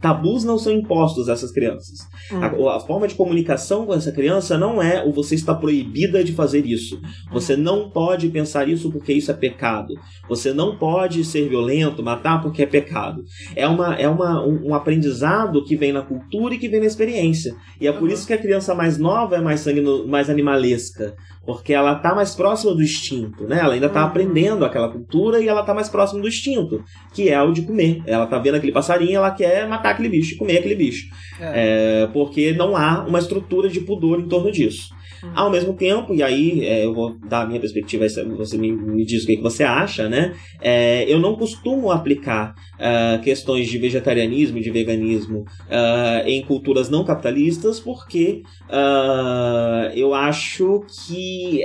Tabus 0.00 0.44
não 0.44 0.58
são 0.58 0.72
impostos 0.72 1.28
a 1.28 1.32
essas 1.32 1.50
crianças. 1.52 1.98
Hum. 2.32 2.68
A, 2.68 2.76
a 2.76 2.80
forma 2.80 3.06
de 3.08 3.14
comunicação 3.14 3.86
com 3.86 3.94
essa 3.94 4.12
criança 4.12 4.58
não 4.58 4.82
é 4.82 5.04
o 5.04 5.12
você 5.12 5.34
está 5.34 5.54
proibida 5.54 6.22
de 6.22 6.32
fazer 6.32 6.66
isso. 6.66 7.00
Você 7.32 7.56
não 7.56 7.90
pode 7.90 8.28
pensar 8.28 8.68
isso 8.68 8.90
porque 8.90 9.12
isso 9.12 9.30
é 9.30 9.34
pecado. 9.34 9.94
Você 10.28 10.52
não 10.52 10.76
pode 10.76 11.24
ser 11.24 11.48
violento, 11.48 12.02
matar 12.02 12.42
porque 12.42 12.62
é 12.62 12.66
pecado. 12.66 13.22
É, 13.54 13.66
uma, 13.66 13.94
é 13.94 14.08
uma, 14.08 14.44
um, 14.46 14.68
um 14.70 14.74
aprendizado 14.74 15.64
que 15.64 15.76
vem 15.76 15.92
na 15.92 16.02
cultura 16.02 16.54
e 16.54 16.58
que 16.58 16.68
vem 16.68 16.80
na 16.80 16.86
experiência. 16.86 17.54
E 17.80 17.86
é 17.86 17.92
por 17.92 18.02
Uhum. 18.06 18.08
isso 18.14 18.26
que 18.26 18.32
a 18.32 18.38
criança 18.38 18.74
mais 18.74 18.98
nova 18.98 19.36
é 19.36 19.40
mais, 19.40 19.60
sangue 19.60 19.80
mais 20.06 20.28
animalesca. 20.30 21.14
Porque 21.46 21.72
ela 21.72 21.94
tá 21.94 22.12
mais 22.14 22.34
próxima 22.34 22.74
do 22.74 22.82
instinto, 22.82 23.44
né? 23.44 23.60
Ela 23.60 23.74
ainda 23.74 23.88
tá 23.88 24.00
Uhum. 24.02 24.06
aprendendo 24.08 24.64
aquela 24.64 24.88
cultura 24.90 25.40
e 25.40 25.46
ela 25.48 25.62
tá 25.62 25.72
mais 25.72 25.88
próxima 25.88 26.20
do 26.20 26.26
instinto, 26.28 26.82
que 27.14 27.28
é 27.28 27.40
o 27.40 27.52
de 27.52 27.62
comer. 27.62 28.02
Ela 28.04 28.26
tá 28.26 28.36
vendo 28.38 28.56
aquele 28.56 28.72
passarinho, 28.72 29.16
ela 29.16 29.30
quer 29.30 29.68
matar 29.68 29.90
aquele 29.90 30.08
bicho 30.08 30.34
e 30.34 30.36
comer 30.36 30.58
aquele 30.58 30.74
bicho. 30.74 31.06
É. 31.40 32.02
É, 32.02 32.06
porque 32.08 32.52
não 32.52 32.76
há 32.76 33.04
uma 33.06 33.20
estrutura 33.20 33.68
de 33.68 33.80
pudor 33.80 34.18
em 34.18 34.26
torno 34.28 34.50
disso. 34.50 34.94
Uhum. 35.22 35.32
Ao 35.34 35.50
mesmo 35.50 35.74
tempo, 35.74 36.14
e 36.14 36.22
aí 36.22 36.64
é, 36.64 36.84
eu 36.84 36.94
vou 36.94 37.18
dar 37.18 37.42
a 37.42 37.46
minha 37.46 37.60
perspectiva, 37.60 38.06
você 38.36 38.58
me, 38.58 38.72
me 38.72 39.04
diz 39.04 39.24
o 39.24 39.26
que, 39.26 39.36
que 39.36 39.42
você 39.42 39.64
acha, 39.64 40.08
né? 40.08 40.34
É, 40.60 41.04
eu 41.10 41.18
não 41.18 41.36
costumo 41.36 41.90
aplicar 41.90 42.54
ah, 42.78 43.18
questões 43.22 43.68
de 43.68 43.78
vegetarianismo 43.78 44.58
e 44.58 44.62
de 44.62 44.70
veganismo 44.70 45.44
ah, 45.70 46.22
em 46.26 46.42
culturas 46.42 46.90
não 46.90 47.04
capitalistas, 47.04 47.80
porque 47.80 48.42
ah, 48.68 49.90
eu 49.94 50.14
acho 50.14 50.84
que 51.06 51.60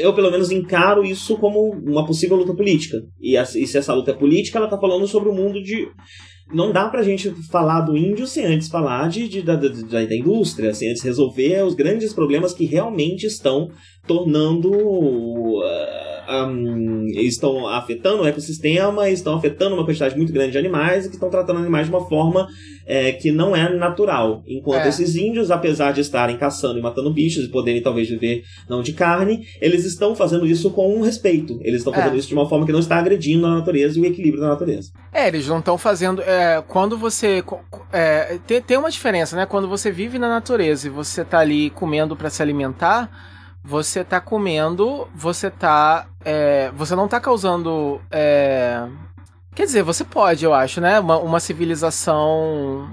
eu 0.00 0.12
pelo 0.14 0.30
menos 0.30 0.50
encaro 0.50 1.04
isso 1.04 1.36
como 1.38 1.70
uma 1.70 2.06
possível 2.06 2.36
luta 2.36 2.54
política. 2.54 2.98
E, 3.20 3.36
e 3.36 3.66
se 3.66 3.78
essa 3.78 3.94
luta 3.94 4.10
é 4.10 4.14
política, 4.14 4.58
ela 4.58 4.68
tá 4.68 4.78
falando 4.78 5.06
sobre 5.06 5.28
o 5.28 5.34
mundo 5.34 5.62
de 5.62 5.88
não 6.52 6.72
dá 6.72 6.88
pra 6.88 7.02
gente 7.02 7.30
falar 7.50 7.80
do 7.82 7.96
índio 7.96 8.26
sem 8.26 8.44
antes 8.44 8.68
falar 8.68 9.08
de, 9.08 9.28
de- 9.28 9.42
da, 9.42 9.56
da, 9.56 9.68
da- 9.68 10.14
indústria, 10.16 10.72
sem 10.74 10.90
antes 10.90 11.02
resolver 11.02 11.64
os 11.64 11.74
grandes 11.74 12.12
problemas 12.12 12.52
que 12.52 12.64
realmente 12.64 13.26
estão 13.26 13.68
tornando. 14.06 14.70
ah, 15.64 16.01
hum, 16.28 17.06
estão 17.14 17.66
afetando 17.68 18.22
o 18.22 18.26
ecossistema, 18.26 19.08
estão 19.08 19.34
afetando 19.36 19.74
uma 19.74 19.84
quantidade 19.84 20.16
muito 20.16 20.32
grande 20.32 20.52
de 20.52 20.58
animais 20.58 21.04
e 21.06 21.08
que 21.08 21.14
estão 21.14 21.30
tratando 21.30 21.58
animais 21.60 21.86
de 21.86 21.92
uma 21.92 22.06
forma 22.08 22.46
é, 22.86 23.12
que 23.12 23.30
não 23.30 23.54
é 23.54 23.72
natural. 23.74 24.42
Enquanto 24.46 24.86
É. 24.86 24.88
esses 24.88 25.14
índios, 25.14 25.50
apesar 25.50 25.92
de 25.92 26.00
estarem 26.00 26.36
caçando 26.36 26.78
e 26.78 26.82
matando 26.82 27.12
bichos 27.12 27.44
e 27.44 27.48
poderem 27.48 27.80
talvez 27.80 28.08
viver 28.08 28.42
não 28.68 28.82
de 28.82 28.92
carne, 28.92 29.46
eles 29.60 29.84
estão 29.84 30.14
fazendo 30.16 30.44
isso 30.46 30.70
com 30.70 30.96
um 30.96 31.00
respeito. 31.02 31.58
Eles 31.62 31.78
estão 31.80 31.92
fazendo 31.92 32.14
É. 32.14 32.18
isso 32.18 32.28
de 32.28 32.34
uma 32.34 32.48
forma 32.48 32.66
que 32.66 32.72
não 32.72 32.80
está 32.80 32.96
agredindo 32.96 33.46
a 33.46 33.50
natureza 33.54 33.98
e 33.98 34.02
o 34.02 34.04
equilíbrio 34.04 34.40
da 34.42 34.48
natureza. 34.48 34.90
É, 35.12 35.28
eles 35.28 35.46
não 35.46 35.60
estão 35.60 35.78
fazendo. 35.78 36.22
é, 36.22 36.62
quando 36.66 36.98
você. 36.98 37.42
é, 37.92 38.38
tem, 38.46 38.60
tem 38.60 38.76
uma 38.76 38.90
diferença, 38.90 39.36
né? 39.36 39.46
Quando 39.46 39.68
você 39.68 39.90
vive 39.90 40.18
na 40.18 40.28
natureza 40.28 40.86
e 40.86 40.90
você 40.90 41.24
tá 41.24 41.38
ali 41.38 41.70
comendo 41.70 42.16
pra 42.16 42.30
se 42.30 42.42
alimentar, 42.42 43.10
você 43.64 44.02
tá 44.02 44.20
comendo, 44.20 45.08
você 45.14 45.50
tá. 45.50 46.06
é, 46.24 46.70
você 46.74 46.96
não 46.96 47.06
tá 47.08 47.20
causando. 47.20 48.00
é, 48.10 48.86
quer 49.54 49.64
dizer, 49.66 49.82
você 49.82 50.04
pode, 50.04 50.44
eu 50.44 50.52
acho, 50.52 50.80
né? 50.80 50.98
Uma, 50.98 51.18
uma 51.18 51.40
civilização. 51.40 52.88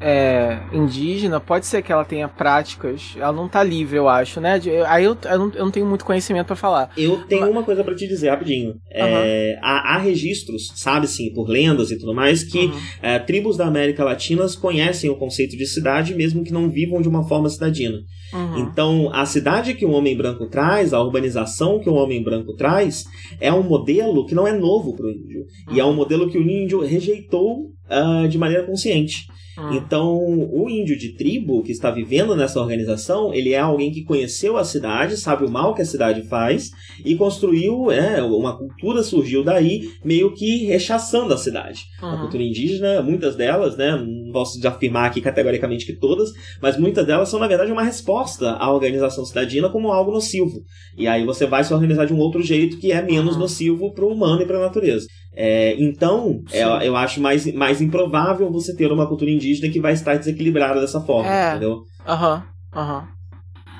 É, 0.00 0.58
indígena, 0.72 1.40
pode 1.40 1.66
ser 1.66 1.82
que 1.82 1.92
ela 1.92 2.04
tenha 2.04 2.28
práticas, 2.28 3.14
ela 3.16 3.32
não 3.32 3.48
tá 3.48 3.62
livre, 3.62 3.96
eu 3.96 4.08
acho, 4.08 4.40
né? 4.40 4.58
De- 4.58 4.70
aí 4.70 5.04
eu, 5.04 5.16
eu, 5.24 5.38
não, 5.38 5.52
eu 5.54 5.64
não 5.64 5.70
tenho 5.70 5.86
muito 5.86 6.04
conhecimento 6.04 6.46
pra 6.46 6.56
falar. 6.56 6.90
Eu 6.96 7.18
tenho 7.26 7.42
Mas- 7.42 7.50
uma 7.50 7.62
coisa 7.62 7.82
pra 7.84 7.94
te 7.94 8.06
dizer 8.06 8.30
rapidinho. 8.30 8.74
É, 8.90 9.58
há, 9.62 9.94
há 9.94 9.98
registros, 9.98 10.72
sabe 10.74 11.06
sim, 11.06 11.32
por 11.32 11.48
lendas 11.48 11.90
e 11.90 11.98
tudo 11.98 12.14
mais, 12.14 12.42
que 12.44 12.66
Uhum. 12.66 12.80
é, 13.02 13.18
tribos 13.18 13.56
da 13.56 13.66
América 13.66 14.04
Latina 14.04 14.44
conhecem 14.60 15.08
o 15.10 15.16
conceito 15.16 15.56
de 15.56 15.66
cidade, 15.66 16.14
mesmo 16.14 16.42
que 16.44 16.52
não 16.52 16.68
vivam 16.68 17.00
de 17.00 17.08
uma 17.08 17.26
forma 17.26 17.48
cidadina. 17.48 17.96
Uhum. 18.32 18.58
Então, 18.58 19.10
a 19.12 19.24
cidade 19.26 19.74
que 19.74 19.86
o 19.86 19.90
homem 19.92 20.16
branco 20.16 20.48
traz, 20.48 20.92
a 20.92 21.00
urbanização 21.00 21.78
que 21.78 21.88
o 21.88 21.94
homem 21.94 22.22
branco 22.22 22.54
traz, 22.56 23.04
é 23.40 23.52
um 23.52 23.62
modelo 23.62 24.26
que 24.26 24.34
não 24.34 24.46
é 24.46 24.52
novo 24.52 24.94
para 24.96 25.06
o 25.06 25.10
índio. 25.10 25.44
E 25.72 25.78
é 25.78 25.84
um 25.84 25.94
modelo 25.94 26.28
que 26.28 26.36
o 26.38 26.42
índio 26.42 26.80
rejeitou 26.80 27.70
ah, 27.88 28.26
de 28.28 28.36
maneira 28.38 28.64
consciente. 28.64 29.26
Hum. 29.58 29.74
Então, 29.74 30.16
o 30.52 30.68
índio 30.68 30.96
de 30.96 31.10
tribo 31.10 31.62
que 31.62 31.72
está 31.72 31.90
vivendo 31.90 32.34
nessa 32.34 32.60
organização, 32.60 33.32
ele 33.32 33.52
é 33.52 33.58
alguém 33.58 33.92
que 33.92 34.02
conheceu 34.02 34.56
a 34.56 34.64
cidade, 34.64 35.16
sabe 35.16 35.44
o 35.44 35.50
mal 35.50 35.74
que 35.74 35.82
a 35.82 35.86
cidade 35.86 36.22
faz 36.22 36.70
e 37.04 37.14
construiu, 37.14 37.90
é, 37.90 38.22
uma 38.22 38.56
cultura 38.56 39.02
surgiu 39.02 39.44
daí, 39.44 39.90
meio 40.04 40.34
que 40.34 40.64
rechaçando 40.64 41.32
a 41.32 41.38
cidade. 41.38 41.84
A 42.00 42.16
cultura 42.18 42.42
indígena, 42.42 43.02
muitas 43.02 43.36
delas, 43.36 43.76
né, 43.76 43.96
não 43.96 44.32
posso 44.32 44.66
afirmar 44.66 45.06
aqui 45.06 45.20
categoricamente 45.20 45.86
que 45.86 45.92
todas, 45.92 46.30
mas 46.60 46.76
muitas 46.76 47.06
delas 47.06 47.28
são, 47.28 47.38
na 47.38 47.46
verdade, 47.46 47.72
uma 47.72 47.82
resposta 47.82 48.52
à 48.52 48.72
organização 48.72 49.24
cidadina 49.24 49.68
como 49.68 49.92
algo 49.92 50.12
nocivo. 50.12 50.62
E 50.96 51.06
aí 51.06 51.24
você 51.24 51.46
vai 51.46 51.64
se 51.64 51.72
organizar 51.72 52.06
de 52.06 52.14
um 52.14 52.18
outro 52.18 52.42
jeito 52.42 52.78
que 52.78 52.92
é 52.92 53.02
menos 53.02 53.36
nocivo 53.36 53.92
para 53.92 54.04
o 54.04 54.12
humano 54.12 54.42
e 54.42 54.46
para 54.46 54.58
a 54.58 54.62
natureza. 54.62 55.06
É, 55.36 55.74
então, 55.82 56.42
é, 56.52 56.86
eu 56.86 56.96
acho 56.96 57.20
mais, 57.20 57.52
mais 57.54 57.80
improvável 57.80 58.50
você 58.52 58.74
ter 58.74 58.92
uma 58.92 59.06
cultura 59.06 59.30
indígena 59.30 59.72
que 59.72 59.80
vai 59.80 59.92
estar 59.92 60.16
desequilibrada 60.16 60.80
dessa 60.80 61.00
forma, 61.00 61.28
é. 61.32 61.50
entendeu? 61.50 61.82
Aham, 62.06 62.36
uhum, 62.74 62.80
aham. 62.80 62.98
Uhum. 63.00 63.14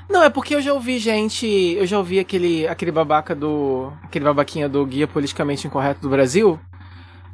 Não, 0.08 0.22
é 0.22 0.28
porque 0.28 0.54
eu 0.54 0.60
já 0.60 0.72
ouvi 0.72 0.98
gente. 0.98 1.46
Eu 1.46 1.86
já 1.86 1.98
ouvi 1.98 2.18
aquele, 2.18 2.66
aquele 2.68 2.92
babaca 2.92 3.34
do. 3.34 3.90
aquele 4.02 4.24
babaquinha 4.24 4.68
do 4.68 4.84
Guia 4.84 5.08
Politicamente 5.08 5.66
Incorreto 5.66 6.00
do 6.00 6.10
Brasil 6.10 6.60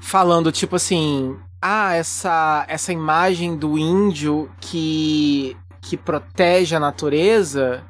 falando, 0.01 0.53
tipo 0.53 0.77
assim. 0.77 1.37
Ah, 1.61 1.95
essa, 1.95 2.65
essa 2.69 2.91
imagem 2.91 3.55
do 3.55 3.77
índio 3.77 4.51
que, 4.61 5.57
que 5.83 5.97
protege 5.97 6.75
a 6.75 6.81
natureza. 6.81 7.83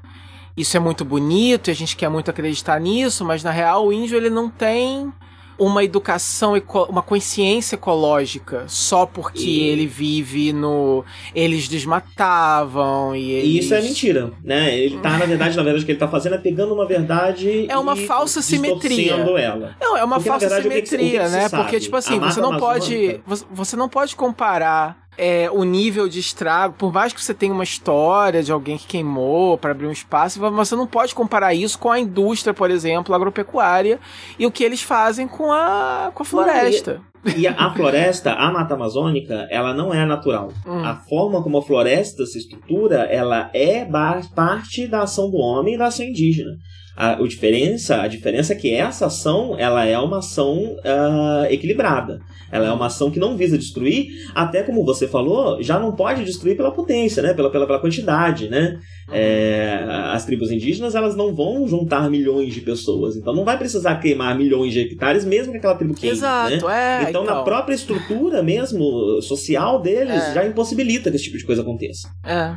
Isso 0.57 0.76
é 0.76 0.81
muito 0.81 1.05
bonito 1.05 1.68
e 1.68 1.70
a 1.70 1.74
gente 1.74 1.97
quer 1.97 2.09
muito 2.09 2.31
acreditar 2.31 2.81
nisso, 2.81 3.24
mas 3.24 3.45
na 3.45 3.53
real 3.53 3.87
o 3.87 3.93
índio 3.93 4.16
ele 4.16 4.28
não 4.28 4.51
tem 4.51 5.12
uma 5.61 5.85
educação, 5.85 6.55
uma 6.89 7.03
consciência 7.03 7.75
ecológica 7.75 8.65
só 8.67 9.05
porque 9.05 9.45
e... 9.45 9.69
ele 9.69 9.87
vive 9.87 10.55
no. 10.55 11.05
Eles 11.35 11.69
desmatavam 11.69 13.15
e 13.15 13.31
eles... 13.31 13.65
Isso 13.67 13.75
é 13.75 13.83
mentira, 13.83 14.33
né? 14.43 14.75
Ele 14.75 14.99
tá, 14.99 15.19
na 15.19 15.27
verdade, 15.27 15.55
na 15.55 15.63
verdade, 15.63 15.83
o 15.83 15.87
que 15.87 15.93
ele 15.93 15.99
tá 15.99 16.09
fazendo 16.09 16.37
é 16.37 16.39
pegando 16.39 16.73
uma 16.73 16.87
verdade. 16.87 17.67
É 17.69 17.77
uma 17.77 17.95
falsa 17.95 18.41
simetria. 18.41 19.13
ela. 19.13 19.77
Não, 19.79 19.97
é 19.97 20.03
uma 20.03 20.17
porque, 20.17 20.31
falsa 20.31 20.49
verdade, 20.49 20.63
simetria, 20.63 20.99
o 20.99 21.11
que, 21.11 21.17
o 21.19 21.31
que 21.31 21.37
né? 21.37 21.49
Porque, 21.51 21.81
tipo 21.81 21.97
assim, 21.97 22.19
você 22.19 22.41
não 22.41 22.57
pode. 22.57 23.21
Você 23.51 23.77
não 23.77 23.89
pode 23.89 24.17
comparar 24.17 25.10
é, 25.21 25.51
o 25.51 25.64
nível 25.64 26.09
de 26.09 26.18
estrago, 26.18 26.75
por 26.79 26.91
mais 26.91 27.12
que 27.12 27.23
você 27.23 27.35
tenha 27.35 27.53
uma 27.53 27.62
história 27.62 28.43
de 28.43 28.51
alguém 28.51 28.79
que 28.79 28.87
queimou 28.87 29.59
para 29.59 29.73
abrir 29.73 29.87
um 29.87 29.93
espaço, 29.93 30.41
você 30.41 30.75
não 30.75 30.87
pode 30.87 31.14
comparar 31.14 31.53
isso 31.53 31.79
com 31.79 31.91
a 31.91 32.01
indústria, 32.01 32.55
por 32.55 32.71
exemplo, 32.71 33.14
agropecuária 33.14 34.01
e 34.39 34.47
o 34.47 34.51
que 34.51 34.64
eles 34.64 34.81
fazem 34.81 35.29
com 35.29 35.53
a, 35.53 36.11
com 36.14 36.23
a 36.23 36.27
floresta. 36.27 37.03
E 37.37 37.47
a 37.47 37.71
floresta, 37.75 38.33
a 38.33 38.51
mata 38.51 38.73
amazônica, 38.73 39.47
ela 39.51 39.75
não 39.75 39.93
é 39.93 40.07
natural. 40.07 40.55
Hum. 40.66 40.83
A 40.83 40.97
forma 40.97 41.43
como 41.43 41.59
a 41.59 41.62
floresta 41.62 42.25
se 42.25 42.39
estrutura, 42.39 43.03
ela 43.03 43.51
é 43.53 43.87
parte 44.35 44.87
da 44.87 45.03
ação 45.03 45.31
do 45.31 45.37
homem 45.37 45.75
e 45.75 45.79
da 45.79 45.89
ação 45.89 46.07
indígena. 46.07 46.53
A, 46.97 47.12
a, 47.12 47.29
diferença, 47.29 48.01
a 48.01 48.09
diferença 48.09 48.55
é 48.55 48.57
que 48.57 48.75
essa 48.75 49.07
ação 49.07 49.55
ela 49.59 49.85
é 49.85 49.99
uma 49.99 50.21
ação 50.21 50.57
uh, 50.57 51.45
equilibrada. 51.51 52.21
Ela 52.51 52.66
é 52.66 52.72
uma 52.72 52.86
ação 52.86 53.11
que 53.11 53.18
não 53.18 53.36
visa 53.36 53.57
destruir, 53.57 54.09
até 54.34 54.62
como 54.62 54.84
você 54.84 55.07
falou, 55.07 55.62
já 55.62 55.78
não 55.78 55.94
pode 55.94 56.24
destruir 56.24 56.57
pela 56.57 56.72
potência, 56.72 57.22
né? 57.22 57.34
pela, 57.34 57.51
pela, 57.51 57.66
pela 57.66 57.80
quantidade. 57.80 58.48
Né? 58.48 58.78
É, 59.12 59.84
as 60.12 60.24
tribos 60.24 60.51
indígenas 60.51 60.94
elas 60.94 61.16
não 61.16 61.34
vão 61.34 61.66
juntar 61.66 62.09
milhões 62.11 62.55
de 62.55 62.61
pessoas, 62.61 63.16
então 63.16 63.34
não 63.34 63.44
vai 63.44 63.59
precisar 63.59 63.96
queimar 63.96 64.36
milhões 64.36 64.72
de 64.72 64.80
hectares, 64.80 65.24
mesmo 65.24 65.53
que 65.53 65.59
aquela 65.59 65.74
tribo 65.74 65.94
queime. 65.94 66.16
Exato, 66.16 66.66
né? 66.66 67.05
é, 67.05 67.11
então, 67.11 67.22
então, 67.22 67.24
na 67.24 67.42
própria 67.42 67.74
estrutura 67.74 68.42
mesmo 68.42 69.20
social 69.22 69.80
deles, 69.80 70.22
é. 70.22 70.34
já 70.34 70.46
impossibilita 70.46 71.11
que 71.11 71.16
esse 71.16 71.24
tipo 71.24 71.38
de 71.38 71.44
coisa 71.44 71.62
aconteça. 71.62 72.09
É. 72.24 72.57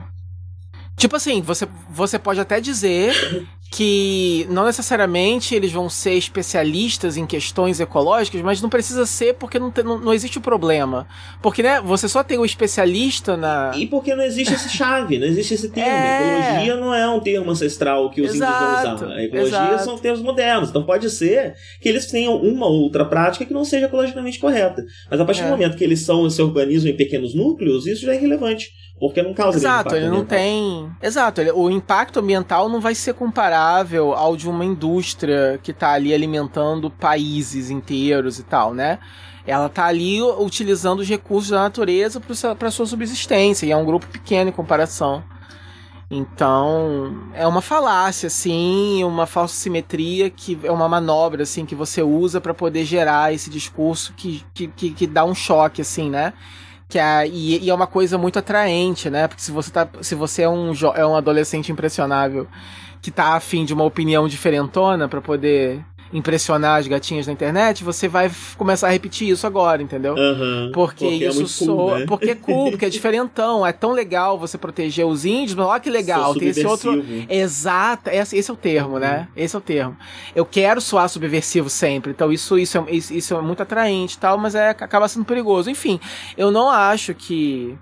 Tipo 0.95 1.15
assim, 1.15 1.41
você, 1.41 1.67
você 1.89 2.19
pode 2.19 2.39
até 2.39 2.61
dizer 2.61 3.13
que 3.74 4.45
não 4.51 4.65
necessariamente 4.65 5.55
eles 5.55 5.71
vão 5.71 5.89
ser 5.89 6.13
especialistas 6.13 7.17
em 7.17 7.26
questões 7.26 7.80
ecológicas, 7.80 8.39
mas 8.43 8.61
não 8.61 8.69
precisa 8.69 9.03
ser 9.03 9.34
porque 9.34 9.57
não, 9.57 9.71
tem, 9.71 9.84
não, 9.84 9.97
não, 9.97 10.13
existe 10.13 10.38
o 10.38 10.41
problema. 10.41 11.07
Porque, 11.41 11.63
né, 11.63 11.82
você 11.82 12.07
só 12.07 12.24
tem 12.24 12.38
o 12.38 12.45
especialista 12.45 13.36
na. 13.36 13.71
E 13.76 13.88
porque 13.88 14.13
não 14.13 14.24
existe 14.24 14.53
esse 14.53 14.69
chave, 14.69 15.17
não 15.17 15.26
existe 15.26 15.55
esse 15.55 15.69
termo. 15.69 15.89
É... 15.89 16.51
Ecologia 16.51 16.76
não 16.76 16.93
é 16.93 17.09
um 17.09 17.19
termo 17.19 17.49
ancestral 17.49 18.11
que 18.11 18.21
os 18.21 18.36
exato, 18.36 18.53
índios 18.53 18.84
vão 18.84 18.93
usar. 18.93 19.15
A 19.15 19.24
ecologia 19.24 19.57
exato. 19.57 19.84
são 19.86 19.97
termos 19.97 20.21
modernos. 20.21 20.69
Então 20.69 20.84
pode 20.84 21.09
ser 21.09 21.55
que 21.82 21.89
eles 21.89 22.05
tenham 22.05 22.36
uma 22.36 22.67
ou 22.67 22.84
outra 22.84 23.03
prática 23.03 23.43
que 23.43 23.53
não 23.53 23.65
seja 23.65 23.88
ecologicamente 23.88 24.38
correta. 24.38 24.86
Mas 25.09 25.19
a 25.19 25.26
partir 25.26 25.41
é. 25.41 25.45
do 25.45 25.49
momento 25.49 25.76
que 25.76 25.84
eles 25.84 26.01
são, 26.01 26.30
se 26.30 26.43
organizam 26.43 26.91
em 26.91 26.95
pequenos 26.95 27.34
núcleos, 27.34 27.88
isso 27.88 28.05
já 28.05 28.13
é 28.13 28.17
irrelevante. 28.17 28.69
Porque 29.04 29.22
não 29.22 29.34
causa 29.34 29.58
Exato, 29.58 29.95
ele 29.97 30.08
não 30.08 30.20
ambiental. 30.20 30.38
tem. 30.38 30.89
Exato, 31.01 31.41
ele, 31.41 31.51
o 31.51 31.70
impacto 31.70 32.22
ambiental 32.22 32.70
não 32.70 32.80
vai 32.80 32.95
ser 32.95 33.14
comparável 33.14 34.14
ao 34.14 34.38
de 34.38 34.47
uma 34.47 34.64
indústria 34.64 35.60
que 35.62 35.72
está 35.72 35.91
ali 35.91 36.14
alimentando 36.14 36.89
países 36.89 37.70
inteiros 37.70 38.39
e 38.39 38.43
tal, 38.43 38.74
né? 38.74 38.99
Ela 39.45 39.66
está 39.66 39.88
ali 39.88 40.22
utilizando 40.22 41.01
os 41.01 41.10
recursos 41.10 41.49
da 41.49 41.60
natureza 41.64 42.22
para 42.58 42.72
sua 42.72 42.86
subsistência, 42.86 43.66
e 43.66 43.72
é 43.72 43.76
um 43.76 43.84
grupo 43.84 44.08
pequeno 44.08 44.51
em 44.51 44.54
comparação. 44.54 45.22
Então, 46.10 47.28
é 47.34 47.45
uma 47.45 47.62
falácia, 47.62 48.28
assim, 48.28 49.04
uma 49.04 49.26
falsa 49.26 49.56
simetria 49.56 50.30
que 50.30 50.58
é 50.64 50.72
uma 50.72 50.88
manobra, 50.88 51.43
assim, 51.43 51.66
que 51.66 51.76
você 51.76 52.01
usa 52.01 52.39
para 52.39 52.54
poder 52.54 52.86
gerar 52.86 53.34
esse 53.34 53.49
discurso 53.49 54.14
que, 54.16 54.45
que, 54.54 54.68
que, 54.70 54.91
que 54.91 55.06
dá 55.06 55.26
um 55.26 55.36
choque, 55.36 55.82
assim, 55.82 56.10
né? 56.10 56.32
Que 56.93 56.99
e, 57.25 57.65
e, 57.65 57.69
é 57.71 57.73
uma 57.73 57.87
coisa 57.87 58.19
muito 58.19 58.37
atraente, 58.37 59.09
né? 59.09 59.27
Porque 59.27 59.41
se 59.41 59.51
você, 59.51 59.71
tá, 59.71 59.89
se 59.99 60.13
você 60.13 60.43
é, 60.43 60.49
um, 60.49 60.71
é 60.95 61.03
um 61.03 61.15
adolescente 61.15 61.71
impressionável 61.71 62.47
que 63.01 63.09
tá 63.09 63.33
afim 63.33 63.65
de 63.65 63.73
uma 63.73 63.83
opinião 63.83 64.27
diferentona 64.27 65.09
para 65.09 65.19
poder 65.19 65.83
impressionar 66.14 66.80
as 66.80 66.88
gatinhas 66.88 67.26
na 67.26 67.34
internet, 67.34 67.84
você 67.84 68.07
vai 68.07 68.32
começar 68.55 68.88
a 68.88 68.91
repetir 68.91 69.30
isso 69.30 69.47
agora, 69.47 69.82
entendeu? 69.82 70.14
Uhum, 70.14 70.72
porque, 70.72 71.05
porque, 71.05 71.26
é 71.26 71.28
isso 71.30 71.43
é 71.43 71.47
soa. 71.47 71.76
Cool, 71.76 71.99
né? 71.99 72.05
Porque 72.05 72.30
é 72.30 72.36
cool, 72.36 72.70
porque 72.70 72.86
é 72.86 72.89
diferentão. 72.89 73.66
É 73.66 73.74
tão 73.74 73.91
legal 73.91 74.38
você 74.38 74.57
proteger 74.57 75.05
os 75.05 75.26
índios, 75.26 75.55
mas 75.55 75.66
olha 75.66 75.80
que 75.80 75.89
legal. 75.89 76.36
Tem 76.36 76.49
esse 76.49 76.66
outro. 76.66 77.03
Exato, 77.28 78.09
esse, 78.11 78.38
esse 78.38 78.49
é 78.49 78.53
o 78.53 78.57
termo, 78.57 78.99
né? 78.99 79.07
uhum. 79.07 79.14
né? 79.14 79.28
Esse 79.36 79.55
é 79.55 79.59
o 79.59 79.61
termo. 79.61 79.97
Eu 80.36 80.45
quero 80.45 80.80
soar 80.80 81.09
subversivo 81.09 81.70
sempre. 81.70 82.11
Então 82.11 82.32
isso, 82.32 82.59
isso, 82.59 82.78
é, 82.78 82.86
isso, 82.91 83.14
isso 83.14 83.36
é 83.36 83.41
muito 83.41 83.64
atraente 83.64 84.16
e 84.16 84.20
tal, 84.20 84.38
mas 84.38 84.53
é, 84.53 84.70
acaba 84.70 85.07
sendo 85.07 85.26
perigoso. 85.26 85.70
Enfim, 85.70 85.99
eu 86.38 86.51
não 86.51 86.70
acho 86.70 87.16
que. 87.16 87.76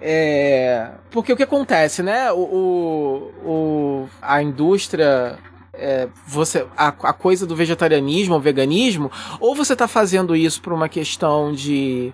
É, 0.00 0.90
porque 1.10 1.32
o 1.32 1.36
que 1.36 1.44
acontece, 1.44 2.02
né? 2.02 2.32
O, 2.32 2.36
o, 2.36 3.48
o 3.48 4.08
a 4.20 4.42
indústria 4.42 5.38
é, 5.76 6.08
você 6.26 6.66
a, 6.76 6.88
a, 6.88 7.12
coisa 7.12 7.46
do 7.46 7.56
vegetarianismo 7.56 8.34
ou 8.34 8.40
veganismo, 8.40 9.10
ou 9.40 9.54
você 9.54 9.72
está 9.72 9.88
fazendo 9.88 10.34
isso 10.34 10.60
por 10.60 10.72
uma 10.72 10.88
questão 10.88 11.52
de, 11.52 12.12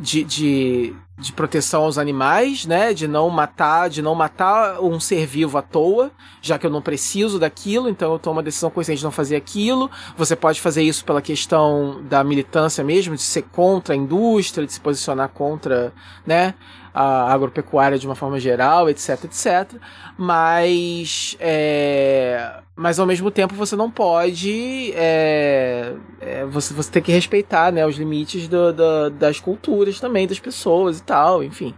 de, 0.00 0.24
de, 0.24 0.94
de, 1.18 1.32
proteção 1.32 1.84
aos 1.84 1.98
animais, 1.98 2.66
né? 2.66 2.92
De 2.92 3.06
não 3.06 3.30
matar, 3.30 3.88
de 3.88 4.02
não 4.02 4.14
matar 4.14 4.80
um 4.80 4.98
ser 4.98 5.26
vivo 5.26 5.56
à 5.56 5.62
toa, 5.62 6.10
já 6.42 6.58
que 6.58 6.66
eu 6.66 6.70
não 6.70 6.82
preciso 6.82 7.38
daquilo, 7.38 7.88
então 7.88 8.12
eu 8.12 8.18
tomo 8.18 8.36
uma 8.36 8.42
decisão 8.42 8.70
consciente 8.70 8.98
de 8.98 9.04
não 9.04 9.12
fazer 9.12 9.36
aquilo. 9.36 9.90
Você 10.16 10.34
pode 10.34 10.60
fazer 10.60 10.82
isso 10.82 11.04
pela 11.04 11.22
questão 11.22 12.02
da 12.08 12.24
militância 12.24 12.82
mesmo, 12.82 13.14
de 13.14 13.22
ser 13.22 13.42
contra 13.42 13.94
a 13.94 13.96
indústria, 13.96 14.66
de 14.66 14.72
se 14.72 14.80
posicionar 14.80 15.28
contra, 15.28 15.92
né? 16.26 16.54
a 16.94 17.32
agropecuária 17.32 17.98
de 17.98 18.06
uma 18.06 18.14
forma 18.14 18.38
geral, 18.38 18.88
etc, 18.88 19.24
etc. 19.24 19.72
Mas, 20.16 21.36
é, 21.40 22.60
mas 22.76 22.98
ao 22.98 23.06
mesmo 23.06 23.30
tempo 23.30 23.54
você 23.54 23.76
não 23.76 23.90
pode, 23.90 24.92
é, 24.94 25.92
é, 26.20 26.44
você, 26.44 26.74
você 26.74 26.90
tem 26.90 27.02
que 27.02 27.12
respeitar 27.12 27.72
né, 27.72 27.86
os 27.86 27.96
limites 27.96 28.48
do, 28.48 28.72
do, 28.72 29.10
das 29.10 29.38
culturas 29.38 30.00
também, 30.00 30.26
das 30.26 30.40
pessoas 30.40 30.98
e 30.98 31.02
tal, 31.02 31.42
enfim. 31.44 31.74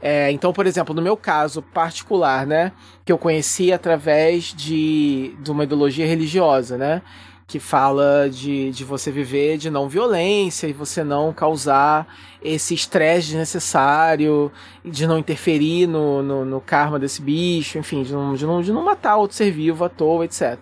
É, 0.00 0.32
então, 0.32 0.52
por 0.52 0.66
exemplo, 0.66 0.92
no 0.92 1.00
meu 1.00 1.16
caso 1.16 1.62
particular, 1.62 2.44
né, 2.44 2.72
que 3.04 3.12
eu 3.12 3.18
conheci 3.18 3.72
através 3.72 4.52
de, 4.52 5.36
de 5.40 5.50
uma 5.50 5.62
ideologia 5.62 6.06
religiosa, 6.06 6.76
né, 6.76 7.02
que 7.46 7.58
fala 7.58 8.28
de, 8.30 8.70
de 8.70 8.84
você 8.84 9.10
viver 9.10 9.58
de 9.58 9.70
não 9.70 9.88
violência 9.88 10.66
e 10.66 10.72
você 10.72 11.04
não 11.04 11.32
causar 11.32 12.06
esse 12.42 12.74
estresse 12.74 13.28
desnecessário, 13.28 14.50
de 14.84 15.06
não 15.06 15.18
interferir 15.18 15.86
no, 15.86 16.22
no, 16.22 16.44
no, 16.44 16.60
karma 16.60 16.98
desse 16.98 17.20
bicho, 17.22 17.78
enfim, 17.78 18.02
de 18.02 18.12
não, 18.12 18.34
de, 18.34 18.46
não, 18.46 18.62
de 18.62 18.72
não 18.72 18.84
matar 18.84 19.16
outro 19.16 19.36
ser 19.36 19.50
vivo 19.50 19.84
à 19.84 19.88
toa, 19.88 20.24
etc. 20.24 20.58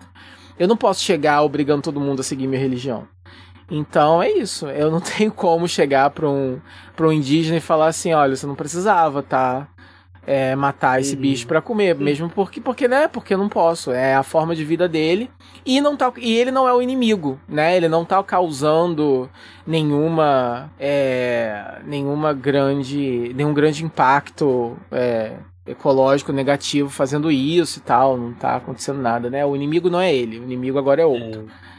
Eu 0.59 0.67
não 0.67 0.77
posso 0.77 1.01
chegar 1.01 1.41
obrigando 1.41 1.81
todo 1.81 1.99
mundo 1.99 2.19
a 2.19 2.23
seguir 2.23 2.47
minha 2.47 2.61
religião. 2.61 3.07
Então 3.69 4.21
é 4.21 4.29
isso. 4.29 4.67
Eu 4.67 4.91
não 4.91 4.99
tenho 5.01 5.31
como 5.31 5.67
chegar 5.67 6.09
para 6.09 6.29
um, 6.29 6.59
um 6.99 7.11
indígena 7.11 7.57
e 7.57 7.61
falar 7.61 7.87
assim: 7.87 8.13
olha, 8.13 8.35
você 8.35 8.45
não 8.45 8.55
precisava, 8.55 9.23
tá? 9.23 9.67
É, 10.25 10.55
matar 10.55 10.99
esse 10.99 11.15
uhum. 11.15 11.21
bicho 11.21 11.47
para 11.47 11.61
comer, 11.61 11.95
mesmo 11.95 12.29
porque, 12.29 12.61
porque, 12.61 12.87
né? 12.87 13.07
Porque 13.07 13.33
eu 13.33 13.37
não 13.37 13.49
posso. 13.49 13.91
É 13.91 14.15
a 14.15 14.23
forma 14.23 14.55
de 14.55 14.63
vida 14.63 14.87
dele. 14.87 15.29
E, 15.65 15.81
não 15.81 15.95
tá, 15.95 16.11
e 16.17 16.37
ele 16.37 16.51
não 16.51 16.67
é 16.67 16.73
o 16.73 16.81
inimigo, 16.81 17.39
né? 17.47 17.75
Ele 17.75 17.87
não 17.87 18.05
tá 18.05 18.21
causando 18.23 19.29
nenhuma. 19.65 20.71
É, 20.79 21.79
nenhuma 21.85 22.33
grande. 22.33 23.31
nenhum 23.35 23.53
grande 23.53 23.83
impacto. 23.83 24.77
É, 24.91 25.33
ecológico 25.65 26.33
negativo 26.33 26.89
fazendo 26.89 27.31
isso 27.31 27.79
e 27.79 27.81
tal, 27.83 28.17
não 28.17 28.33
tá 28.33 28.55
acontecendo 28.55 28.99
nada, 28.99 29.29
né? 29.29 29.45
O 29.45 29.55
inimigo 29.55 29.91
não 29.91 30.01
é 30.01 30.13
ele, 30.13 30.39
o 30.39 30.43
inimigo 30.43 30.77
agora 30.79 31.03
é 31.03 31.05
outro. 31.05 31.47
É. 31.67 31.70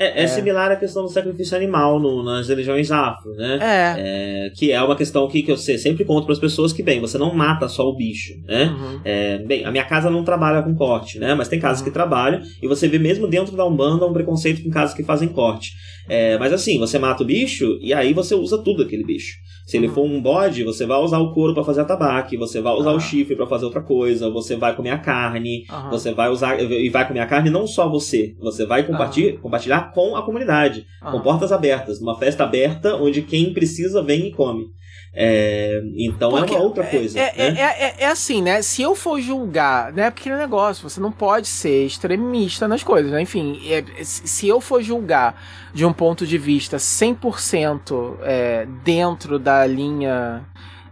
É, 0.00 0.22
é, 0.22 0.24
é, 0.24 0.26
similar 0.26 0.70
à 0.72 0.76
questão 0.76 1.02
do 1.02 1.10
sacrifício 1.10 1.54
animal 1.54 2.00
no, 2.00 2.22
nas 2.22 2.48
religiões 2.48 2.90
afro, 2.90 3.34
né? 3.34 3.58
É. 3.60 4.46
é. 4.46 4.50
Que 4.56 4.72
é 4.72 4.82
uma 4.82 4.96
questão 4.96 5.28
que, 5.28 5.42
que 5.42 5.52
eu 5.52 5.58
sempre 5.58 6.06
conto 6.06 6.24
para 6.24 6.32
as 6.32 6.38
pessoas 6.38 6.72
que, 6.72 6.82
bem, 6.82 6.98
você 7.02 7.18
não 7.18 7.34
mata 7.34 7.68
só 7.68 7.86
o 7.86 7.94
bicho, 7.94 8.32
né? 8.46 8.64
Uhum. 8.64 9.00
É, 9.04 9.38
bem, 9.40 9.62
a 9.66 9.70
minha 9.70 9.84
casa 9.84 10.08
não 10.08 10.24
trabalha 10.24 10.62
com 10.62 10.74
corte, 10.74 11.18
né? 11.18 11.34
Mas 11.34 11.48
tem 11.48 11.60
casas 11.60 11.80
uhum. 11.80 11.84
que 11.84 11.90
trabalham 11.90 12.40
e 12.62 12.66
você 12.66 12.88
vê 12.88 12.98
mesmo 12.98 13.28
dentro 13.28 13.54
da 13.54 13.66
Umbanda 13.66 14.06
um 14.06 14.12
preconceito 14.14 14.62
com 14.62 14.70
casas 14.70 14.96
que 14.96 15.04
fazem 15.04 15.28
corte. 15.28 15.72
É, 16.08 16.38
mas 16.38 16.50
assim, 16.50 16.78
você 16.78 16.98
mata 16.98 17.22
o 17.22 17.26
bicho 17.26 17.78
e 17.82 17.92
aí 17.92 18.14
você 18.14 18.34
usa 18.34 18.56
tudo 18.56 18.82
aquele 18.82 19.04
bicho. 19.04 19.36
Se 19.70 19.76
ele 19.76 19.86
uhum. 19.86 19.94
for 19.94 20.04
um 20.04 20.20
bode, 20.20 20.64
você 20.64 20.84
vai 20.84 20.98
usar 20.98 21.18
o 21.18 21.32
couro 21.32 21.54
para 21.54 21.62
fazer 21.62 21.82
a 21.82 21.84
tabaque, 21.84 22.36
você 22.36 22.60
vai 22.60 22.74
usar 22.74 22.90
o 22.90 22.98
chifre 22.98 23.36
para 23.36 23.46
fazer 23.46 23.66
outra 23.66 23.80
coisa, 23.80 24.28
você 24.28 24.56
vai 24.56 24.74
comer 24.74 24.90
a 24.90 24.98
carne, 24.98 25.64
você 25.88 26.12
vai 26.12 26.28
usar 26.28 26.60
e 26.60 26.88
vai 26.88 27.06
comer 27.06 27.20
a 27.20 27.26
carne 27.26 27.50
não 27.50 27.68
só 27.68 27.88
você, 27.88 28.34
você 28.40 28.66
vai 28.66 28.82
compartilhar, 28.82 29.38
compartilhar 29.38 29.92
com 29.92 30.16
a 30.16 30.24
comunidade, 30.24 30.84
com 31.00 31.20
portas 31.20 31.52
abertas, 31.52 32.00
uma 32.00 32.18
festa 32.18 32.42
aberta 32.42 32.96
onde 32.96 33.22
quem 33.22 33.54
precisa 33.54 34.02
vem 34.02 34.26
e 34.26 34.32
come. 34.32 34.66
É, 35.12 35.82
então 35.96 36.30
porque 36.30 36.54
é 36.54 36.56
uma 36.56 36.64
outra 36.64 36.86
coisa. 36.86 37.18
É, 37.18 37.34
é, 37.36 37.50
né? 37.50 37.60
é, 37.60 37.64
é, 37.64 37.94
é, 37.98 38.06
assim, 38.06 38.40
né? 38.40 38.62
Se 38.62 38.80
eu 38.80 38.94
for 38.94 39.20
julgar, 39.20 39.92
né? 39.92 40.10
Porque 40.10 40.28
é 40.28 40.34
um 40.34 40.38
negócio, 40.38 40.88
você 40.88 41.00
não 41.00 41.10
pode 41.10 41.48
ser 41.48 41.84
extremista 41.84 42.68
nas 42.68 42.84
coisas, 42.84 43.10
né? 43.10 43.20
Enfim, 43.20 43.60
é, 43.68 43.84
se 44.04 44.46
eu 44.46 44.60
for 44.60 44.80
julgar 44.82 45.42
de 45.74 45.84
um 45.84 45.92
ponto 45.92 46.24
de 46.24 46.38
vista 46.38 46.76
100% 46.76 48.18
é, 48.22 48.66
dentro 48.84 49.38
da 49.38 49.66
linha 49.66 50.44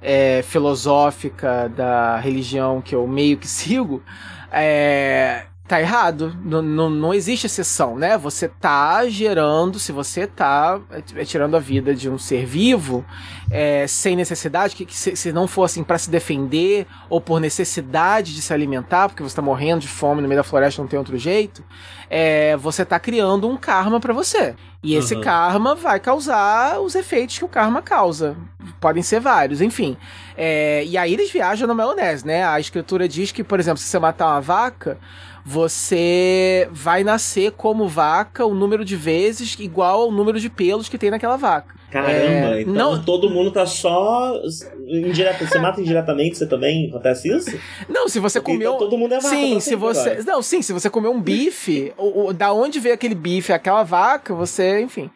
é, 0.03 0.43
filosófica 0.43 1.69
da 1.69 2.19
religião 2.19 2.81
que 2.81 2.97
eu 2.97 3.07
meio 3.07 3.37
que 3.37 3.47
sigo, 3.49 4.03
é, 4.51 5.45
tá 5.69 5.81
errado. 5.81 6.37
Não, 6.45 6.63
não, 6.63 6.91
não, 6.91 7.15
existe 7.15 7.47
exceção, 7.47 7.97
né? 7.97 8.17
Você 8.17 8.49
tá 8.49 9.07
gerando, 9.09 9.79
se 9.79 9.93
você 9.93 10.27
tá 10.27 10.81
é, 10.91 11.25
tirando 11.25 11.57
a 11.57 11.61
vida 11.61 11.95
de 11.95 12.09
um 12.09 12.19
ser 12.19 12.47
vivo 12.47 13.05
é, 13.51 13.87
sem 13.87 14.17
necessidade, 14.17 14.75
que, 14.75 14.85
que 14.85 14.97
se, 14.97 15.15
se, 15.15 15.33
não 15.33 15.47
for 15.47 15.65
assim 15.65 15.85
para 15.85 15.99
se 15.99 16.11
defender 16.11 16.87
ou 17.09 17.21
por 17.21 17.41
necessidade 17.41 18.35
de 18.35 18.41
se 18.41 18.53
alimentar, 18.53 19.09
porque 19.09 19.23
você 19.23 19.37
tá 19.37 19.43
morrendo 19.43 19.81
de 19.81 19.89
fome 19.89 20.23
no 20.23 20.29
meio 20.29 20.41
da 20.41 20.45
floresta, 20.45 20.81
não 20.81 20.89
tem 20.89 20.99
outro 20.99 21.17
jeito, 21.19 21.63
é, 22.11 22.57
você 22.57 22.85
tá 22.85 22.99
criando 22.99 23.49
um 23.49 23.57
karma 23.57 24.01
para 24.01 24.13
você. 24.13 24.55
E 24.83 24.95
esse 24.95 25.17
uhum. 25.17 25.21
karma 25.21 25.75
vai 25.75 25.99
causar 25.99 26.81
os 26.81 26.95
efeitos 26.95 27.37
que 27.37 27.45
o 27.45 27.49
karma 27.49 27.83
causa. 27.83 28.37
Podem 28.81 29.03
ser 29.03 29.21
vários, 29.21 29.61
enfim. 29.61 29.97
É, 30.37 30.85
e 30.85 30.97
aí 30.97 31.13
eles 31.13 31.33
viajam 31.33 31.67
na 31.67 31.75
maionese, 31.75 32.25
né? 32.25 32.47
A 32.47 32.61
escritura 32.61 33.09
diz 33.09 33.33
que, 33.33 33.43
por 33.43 33.59
exemplo, 33.59 33.79
se 33.79 33.89
você 33.89 33.99
matar 33.99 34.27
uma 34.27 34.41
vaca, 34.41 34.97
você 35.51 36.69
vai 36.71 37.03
nascer 37.03 37.53
como 37.53 37.89
vaca 37.89 38.45
o 38.45 38.53
número 38.53 38.85
de 38.85 38.95
vezes 38.95 39.57
igual 39.59 40.03
ao 40.03 40.13
número 40.13 40.39
de 40.39 40.51
pelos 40.51 40.91
que 40.91 40.99
tem 40.99 41.11
naquela 41.11 41.39
vaca. 41.39 41.75
Caramba, 41.91 42.59
é, 42.59 42.61
então 42.61 42.75
não... 42.75 43.03
todo 43.03 43.31
mundo 43.31 43.51
tá 43.51 43.65
só. 43.65 44.35
Indireto, 44.87 45.47
você 45.47 45.59
mata 45.59 45.81
indiretamente, 45.81 46.37
você 46.37 46.47
também 46.47 46.91
acontece 46.91 47.35
isso? 47.35 47.59
Não, 47.89 48.11
se 48.11 48.21
você 48.21 48.41
Porque 48.41 48.53
comeu. 48.53 48.75
Então 48.75 48.91
todo 48.91 48.99
mundo 48.99 49.15
é 49.15 49.21
vaca. 49.21 49.35
Sim, 49.35 49.59
se 49.59 49.75
você. 49.75 50.11
Agora. 50.11 50.25
Não, 50.25 50.43
sim, 50.43 50.61
se 50.61 50.71
você 50.71 50.91
comeu 50.91 51.13
um 51.13 51.21
bife, 51.21 51.95
o, 51.97 52.27
o, 52.27 52.33
da 52.35 52.53
onde 52.53 52.79
veio 52.79 52.95
aquele 52.95 53.15
bife, 53.15 53.51
aquela 53.51 53.83
vaca, 53.85 54.35
você, 54.35 54.83
enfim. 54.83 55.11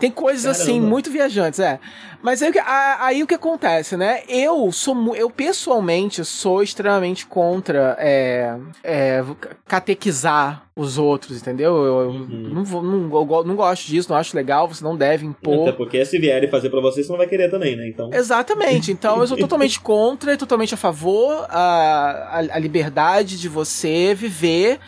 Tem 0.00 0.10
coisas 0.10 0.46
assim, 0.46 0.58
Caramba. 0.58 0.80
assim 0.80 0.88
muito 0.88 1.10
viajantes, 1.10 1.60
é. 1.60 1.78
Mas 2.22 2.42
aí, 2.42 2.52
aí, 3.00 3.22
o 3.22 3.26
que 3.26 3.34
acontece, 3.34 3.96
né? 3.96 4.22
Eu 4.26 4.72
sou 4.72 5.14
eu 5.14 5.30
pessoalmente 5.30 6.24
sou 6.24 6.62
extremamente 6.62 7.26
contra 7.26 7.96
é, 7.98 8.56
é, 8.82 9.22
catequizar 9.66 10.64
os 10.74 10.96
outros, 10.96 11.38
entendeu? 11.38 11.76
Eu, 11.84 12.10
uhum. 12.10 12.50
não, 12.52 12.64
vou, 12.64 12.82
não, 12.82 13.02
eu 13.04 13.44
não 13.44 13.56
gosto 13.56 13.86
disso, 13.86 14.10
não 14.10 14.16
acho 14.16 14.34
legal, 14.34 14.66
você 14.68 14.82
não 14.82 14.96
deve 14.96 15.26
impor. 15.26 15.68
Até 15.68 15.72
porque 15.72 16.04
se 16.04 16.18
vierem 16.18 16.48
fazer 16.50 16.70
para 16.70 16.80
você, 16.80 17.02
você 17.02 17.10
não 17.10 17.18
vai 17.18 17.26
querer 17.26 17.50
também, 17.50 17.76
né? 17.76 17.86
Então... 17.88 18.10
Exatamente. 18.12 18.90
Então 18.90 19.20
eu 19.20 19.26
sou 19.26 19.36
totalmente 19.38 19.80
contra 19.80 20.32
e 20.32 20.36
totalmente 20.36 20.72
a 20.72 20.78
favor 20.78 21.46
a, 21.48 22.30
a, 22.32 22.38
a 22.38 22.58
liberdade 22.58 23.38
de 23.38 23.48
você 23.48 24.14
viver 24.14 24.78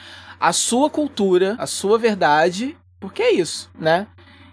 a 0.41 0.53
sua 0.53 0.91
cultura, 0.91 1.55
a 1.59 1.67
sua 1.67 1.99
verdade, 1.99 2.77
porque 2.99 3.23
é 3.23 3.33
isso, 3.33 3.71
né? 3.79 4.07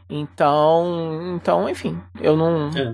Então, 0.09 1.35
então, 1.35 1.69
enfim, 1.69 1.99
eu 2.19 2.35
não. 2.35 2.69
É. 2.69 2.93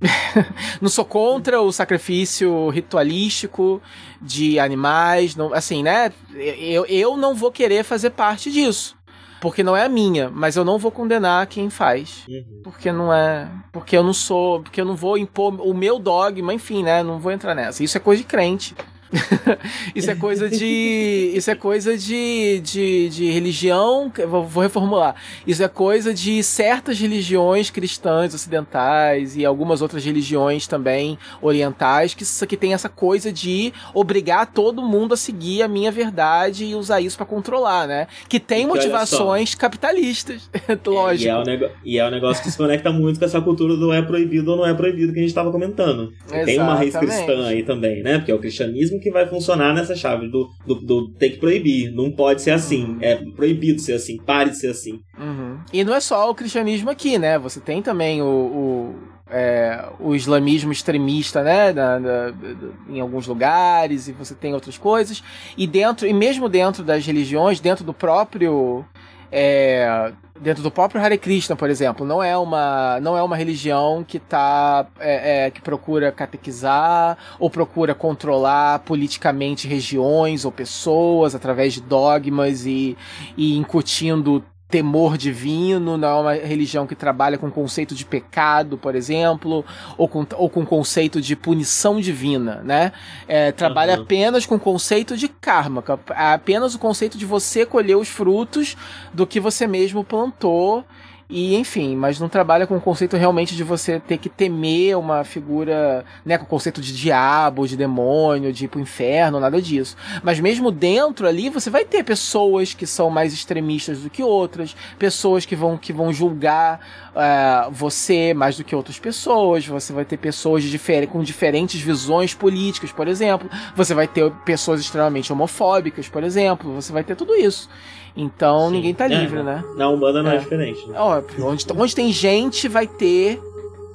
não 0.80 0.88
sou 0.88 1.04
contra 1.04 1.60
o 1.60 1.72
sacrifício 1.72 2.68
ritualístico 2.68 3.80
de 4.20 4.58
animais, 4.58 5.36
não, 5.36 5.52
assim, 5.54 5.82
né? 5.82 6.12
Eu, 6.34 6.84
eu 6.86 7.16
não 7.16 7.34
vou 7.34 7.52
querer 7.52 7.84
fazer 7.84 8.10
parte 8.10 8.50
disso. 8.50 8.96
Porque 9.40 9.62
não 9.62 9.76
é 9.76 9.84
a 9.84 9.88
minha, 9.88 10.28
mas 10.28 10.56
eu 10.56 10.64
não 10.64 10.78
vou 10.78 10.90
condenar 10.90 11.46
quem 11.46 11.70
faz. 11.70 12.24
Uhum. 12.28 12.60
Porque 12.64 12.90
não 12.90 13.12
é. 13.12 13.48
Porque 13.70 13.96
eu 13.96 14.02
não 14.02 14.12
sou. 14.12 14.62
Porque 14.62 14.80
eu 14.80 14.84
não 14.84 14.96
vou 14.96 15.16
impor 15.16 15.54
o 15.60 15.72
meu 15.72 15.98
dogma, 16.00 16.52
enfim, 16.52 16.82
né? 16.82 17.04
Não 17.04 17.20
vou 17.20 17.30
entrar 17.30 17.54
nessa. 17.54 17.84
Isso 17.84 17.96
é 17.96 18.00
coisa 18.00 18.20
de 18.20 18.26
crente. 18.26 18.74
isso 19.94 20.10
é 20.10 20.14
coisa 20.14 20.48
de. 20.48 21.32
Isso 21.34 21.50
é 21.50 21.54
coisa 21.54 21.96
de, 21.96 22.60
de, 22.60 23.08
de 23.08 23.30
religião. 23.30 24.12
Vou, 24.28 24.44
reformular. 24.62 25.14
Isso 25.46 25.62
é 25.62 25.68
coisa 25.68 26.12
de 26.12 26.42
certas 26.42 26.98
religiões 26.98 27.70
cristãs 27.70 28.34
ocidentais 28.34 29.36
e 29.36 29.44
algumas 29.44 29.80
outras 29.82 30.04
religiões 30.04 30.66
também 30.66 31.18
orientais 31.40 32.14
que, 32.14 32.24
que 32.46 32.56
tem 32.56 32.74
essa 32.74 32.88
coisa 32.88 33.32
de 33.32 33.72
obrigar 33.94 34.52
todo 34.52 34.82
mundo 34.82 35.14
a 35.14 35.16
seguir 35.16 35.62
a 35.62 35.68
minha 35.68 35.90
verdade 35.90 36.64
e 36.64 36.74
usar 36.74 37.00
isso 37.00 37.16
para 37.16 37.26
controlar, 37.26 37.86
né? 37.86 38.06
Que 38.28 38.38
tem 38.38 38.66
motivações 38.66 39.54
capitalistas. 39.54 40.50
Lógico. 40.86 41.18
É, 41.18 41.24
e, 41.24 41.28
é 41.28 41.36
um 41.36 41.70
e 41.84 41.98
é 41.98 42.06
um 42.06 42.10
negócio 42.10 42.42
que 42.42 42.50
se 42.50 42.56
conecta 42.56 42.92
muito 42.92 43.18
com 43.18 43.24
essa 43.24 43.40
cultura 43.40 43.76
do 43.76 43.92
é 43.92 44.02
proibido 44.02 44.52
ou 44.52 44.56
não 44.58 44.66
é 44.66 44.74
proibido 44.74 45.12
que 45.12 45.18
a 45.18 45.22
gente 45.22 45.30
estava 45.30 45.50
comentando. 45.50 46.12
Tem 46.44 46.58
uma 46.58 46.74
raiz 46.74 46.94
cristã 46.96 47.46
aí 47.46 47.62
também, 47.62 48.02
né? 48.02 48.18
Porque 48.18 48.30
é 48.30 48.34
o 48.34 48.38
cristianismo 48.38 48.97
que 48.98 49.10
vai 49.10 49.26
funcionar 49.28 49.74
nessa 49.74 49.94
chave 49.94 50.28
do, 50.28 50.48
do, 50.66 50.74
do 50.76 51.08
tem 51.10 51.30
que 51.30 51.38
proibir. 51.38 51.92
Não 51.92 52.10
pode 52.10 52.42
ser 52.42 52.52
assim. 52.52 52.84
Uhum. 52.84 52.98
É 53.00 53.16
proibido 53.16 53.80
ser 53.80 53.94
assim. 53.94 54.18
Pare 54.18 54.50
de 54.50 54.56
ser 54.56 54.68
assim. 54.68 55.00
Uhum. 55.18 55.58
E 55.72 55.84
não 55.84 55.94
é 55.94 56.00
só 56.00 56.30
o 56.30 56.34
cristianismo 56.34 56.90
aqui, 56.90 57.18
né? 57.18 57.38
Você 57.38 57.60
tem 57.60 57.82
também 57.82 58.22
o, 58.22 58.26
o, 58.26 58.94
é, 59.30 59.84
o 60.00 60.14
islamismo 60.14 60.72
extremista, 60.72 61.42
né? 61.42 61.72
Da, 61.72 61.98
da, 61.98 62.30
da, 62.30 62.54
em 62.88 63.00
alguns 63.00 63.26
lugares, 63.26 64.08
e 64.08 64.12
você 64.12 64.34
tem 64.34 64.54
outras 64.54 64.78
coisas. 64.78 65.22
E 65.56 65.66
dentro, 65.66 66.06
e 66.06 66.12
mesmo 66.12 66.48
dentro 66.48 66.82
das 66.82 67.06
religiões, 67.06 67.60
dentro 67.60 67.84
do 67.84 67.92
próprio. 67.92 68.84
É, 69.30 70.12
dentro 70.40 70.62
do 70.62 70.70
próprio 70.70 71.00
Hare 71.00 71.18
Krishna, 71.18 71.54
por 71.54 71.68
exemplo, 71.68 72.06
não 72.06 72.22
é 72.22 72.36
uma, 72.36 72.98
não 73.00 73.16
é 73.16 73.22
uma 73.22 73.36
religião 73.36 74.04
que 74.06 74.18
tá, 74.18 74.86
é, 74.98 75.46
é, 75.46 75.50
que 75.50 75.60
procura 75.60 76.10
catequizar 76.10 77.18
ou 77.38 77.50
procura 77.50 77.94
controlar 77.94 78.80
politicamente 78.80 79.68
regiões 79.68 80.44
ou 80.44 80.52
pessoas 80.52 81.34
através 81.34 81.74
de 81.74 81.80
dogmas 81.80 82.64
e, 82.64 82.96
e 83.36 83.56
incutindo 83.56 84.44
temor 84.68 85.16
divino, 85.16 85.96
não 85.96 86.08
é 86.08 86.20
uma 86.20 86.34
religião 86.34 86.86
que 86.86 86.94
trabalha 86.94 87.38
com 87.38 87.46
o 87.46 87.50
conceito 87.50 87.94
de 87.94 88.04
pecado, 88.04 88.76
por 88.76 88.94
exemplo, 88.94 89.64
ou 89.96 90.06
com, 90.06 90.26
ou 90.36 90.50
com 90.50 90.64
conceito 90.64 91.22
de 91.22 91.34
punição 91.34 91.98
divina, 91.98 92.60
né? 92.62 92.92
É, 93.26 93.50
trabalha 93.50 93.96
uhum. 93.96 94.02
apenas 94.02 94.44
com 94.44 94.56
o 94.56 94.60
conceito 94.60 95.16
de 95.16 95.26
karma, 95.26 95.82
é 96.10 96.34
apenas 96.34 96.74
o 96.74 96.78
conceito 96.78 97.16
de 97.16 97.24
você 97.24 97.64
colher 97.64 97.96
os 97.96 98.08
frutos 98.08 98.76
do 99.12 99.26
que 99.26 99.40
você 99.40 99.66
mesmo 99.66 100.04
plantou 100.04 100.84
e 101.30 101.56
enfim, 101.56 101.94
mas 101.94 102.18
não 102.18 102.28
trabalha 102.28 102.66
com 102.66 102.76
o 102.76 102.80
conceito 102.80 103.14
realmente 103.14 103.54
de 103.54 103.62
você 103.62 104.00
ter 104.00 104.16
que 104.16 104.30
temer 104.30 104.96
uma 104.96 105.24
figura, 105.24 106.02
né, 106.24 106.38
com 106.38 106.44
o 106.44 106.48
conceito 106.48 106.80
de 106.80 106.96
diabo, 106.96 107.68
de 107.68 107.76
demônio, 107.76 108.50
de 108.50 108.64
ir 108.64 108.68
pro 108.68 108.80
inferno, 108.80 109.38
nada 109.38 109.60
disso. 109.60 109.94
Mas 110.22 110.40
mesmo 110.40 110.70
dentro 110.70 111.26
ali, 111.26 111.50
você 111.50 111.68
vai 111.68 111.84
ter 111.84 112.02
pessoas 112.02 112.72
que 112.72 112.86
são 112.86 113.10
mais 113.10 113.34
extremistas 113.34 114.00
do 114.00 114.08
que 114.08 114.22
outras, 114.22 114.74
pessoas 114.98 115.44
que 115.44 115.54
vão, 115.54 115.76
que 115.76 115.92
vão 115.92 116.10
julgar 116.14 116.80
uh, 117.10 117.70
você 117.70 118.32
mais 118.32 118.56
do 118.56 118.64
que 118.64 118.74
outras 118.74 118.98
pessoas, 118.98 119.66
você 119.66 119.92
vai 119.92 120.06
ter 120.06 120.16
pessoas 120.16 120.64
difer 120.64 121.06
com 121.08 121.22
diferentes 121.22 121.78
visões 121.78 122.32
políticas, 122.32 122.90
por 122.90 123.06
exemplo, 123.06 123.50
você 123.76 123.92
vai 123.92 124.08
ter 124.08 124.30
pessoas 124.46 124.80
extremamente 124.80 125.30
homofóbicas, 125.30 126.08
por 126.08 126.24
exemplo, 126.24 126.72
você 126.72 126.90
vai 126.90 127.04
ter 127.04 127.16
tudo 127.16 127.34
isso. 127.34 127.68
Então 128.16 128.68
Sim. 128.68 128.72
ninguém 128.74 128.94
tá 128.94 129.06
é, 129.06 129.08
livre, 129.08 129.40
é, 129.40 129.42
né? 129.42 129.64
Na 129.76 129.88
Umbanda 129.88 130.22
não 130.22 130.30
é, 130.30 130.36
é 130.36 130.38
diferente. 130.38 130.86
Né? 130.88 130.98
Óbvio. 130.98 131.46
Onde, 131.46 131.64
onde 131.76 131.94
tem 131.94 132.12
gente, 132.12 132.68
vai 132.68 132.86
ter 132.86 133.40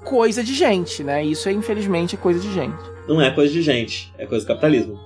coisa 0.04 0.44
de 0.44 0.54
gente, 0.54 1.04
né? 1.04 1.24
Isso 1.24 1.48
é, 1.50 1.52
infelizmente, 1.52 2.18
coisa 2.18 2.40
de 2.40 2.52
gente. 2.54 2.78
Não 3.08 3.22
é 3.22 3.32
coisa 3.32 3.52
de 3.52 3.62
gente, 3.62 4.14
é 4.18 4.26
coisa 4.26 4.46
do 4.46 4.48
capitalismo. 4.48 5.00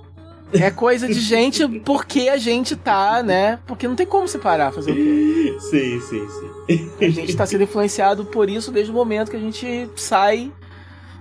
É 0.52 0.70
coisa 0.70 1.06
de 1.06 1.20
gente 1.20 1.66
porque 1.84 2.28
a 2.28 2.36
gente 2.36 2.74
tá, 2.76 3.22
né? 3.22 3.58
Porque 3.66 3.86
não 3.86 3.94
tem 3.94 4.06
como 4.06 4.26
separar, 4.26 4.72
fazer 4.72 4.92
o 4.92 4.94
quê? 4.94 5.56
Sim, 5.60 6.00
sim, 6.00 6.26
sim. 6.28 6.90
A 7.00 7.10
gente 7.10 7.36
tá 7.36 7.44
sendo 7.44 7.64
influenciado 7.64 8.24
por 8.24 8.48
isso 8.48 8.70
desde 8.70 8.90
o 8.90 8.94
momento 8.94 9.30
que 9.30 9.36
a 9.36 9.40
gente 9.40 9.88
sai 9.96 10.52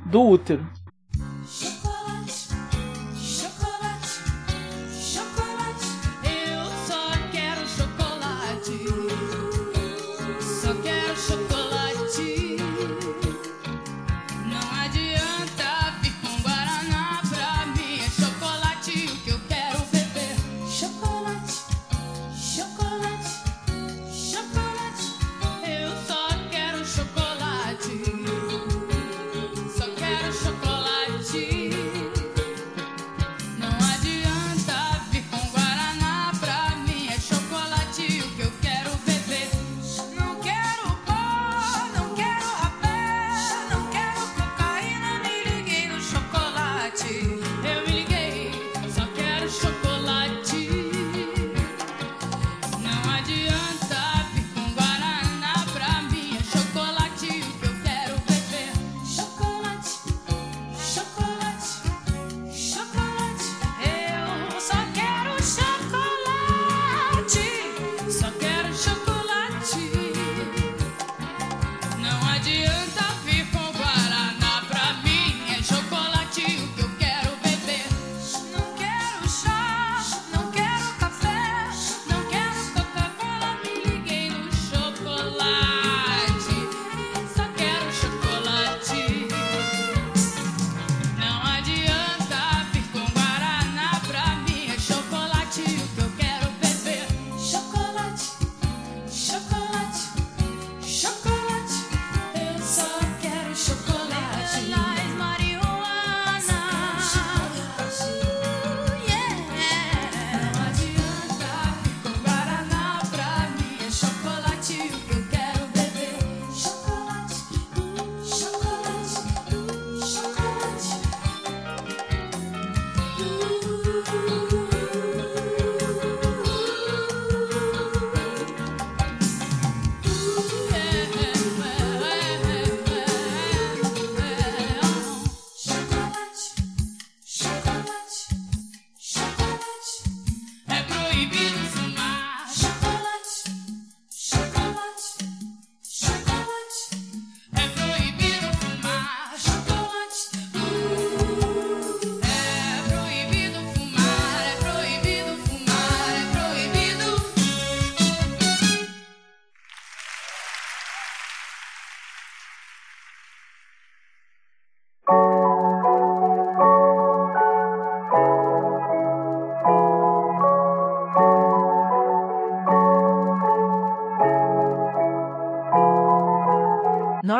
do 0.05 0.21
útero. 0.21 0.65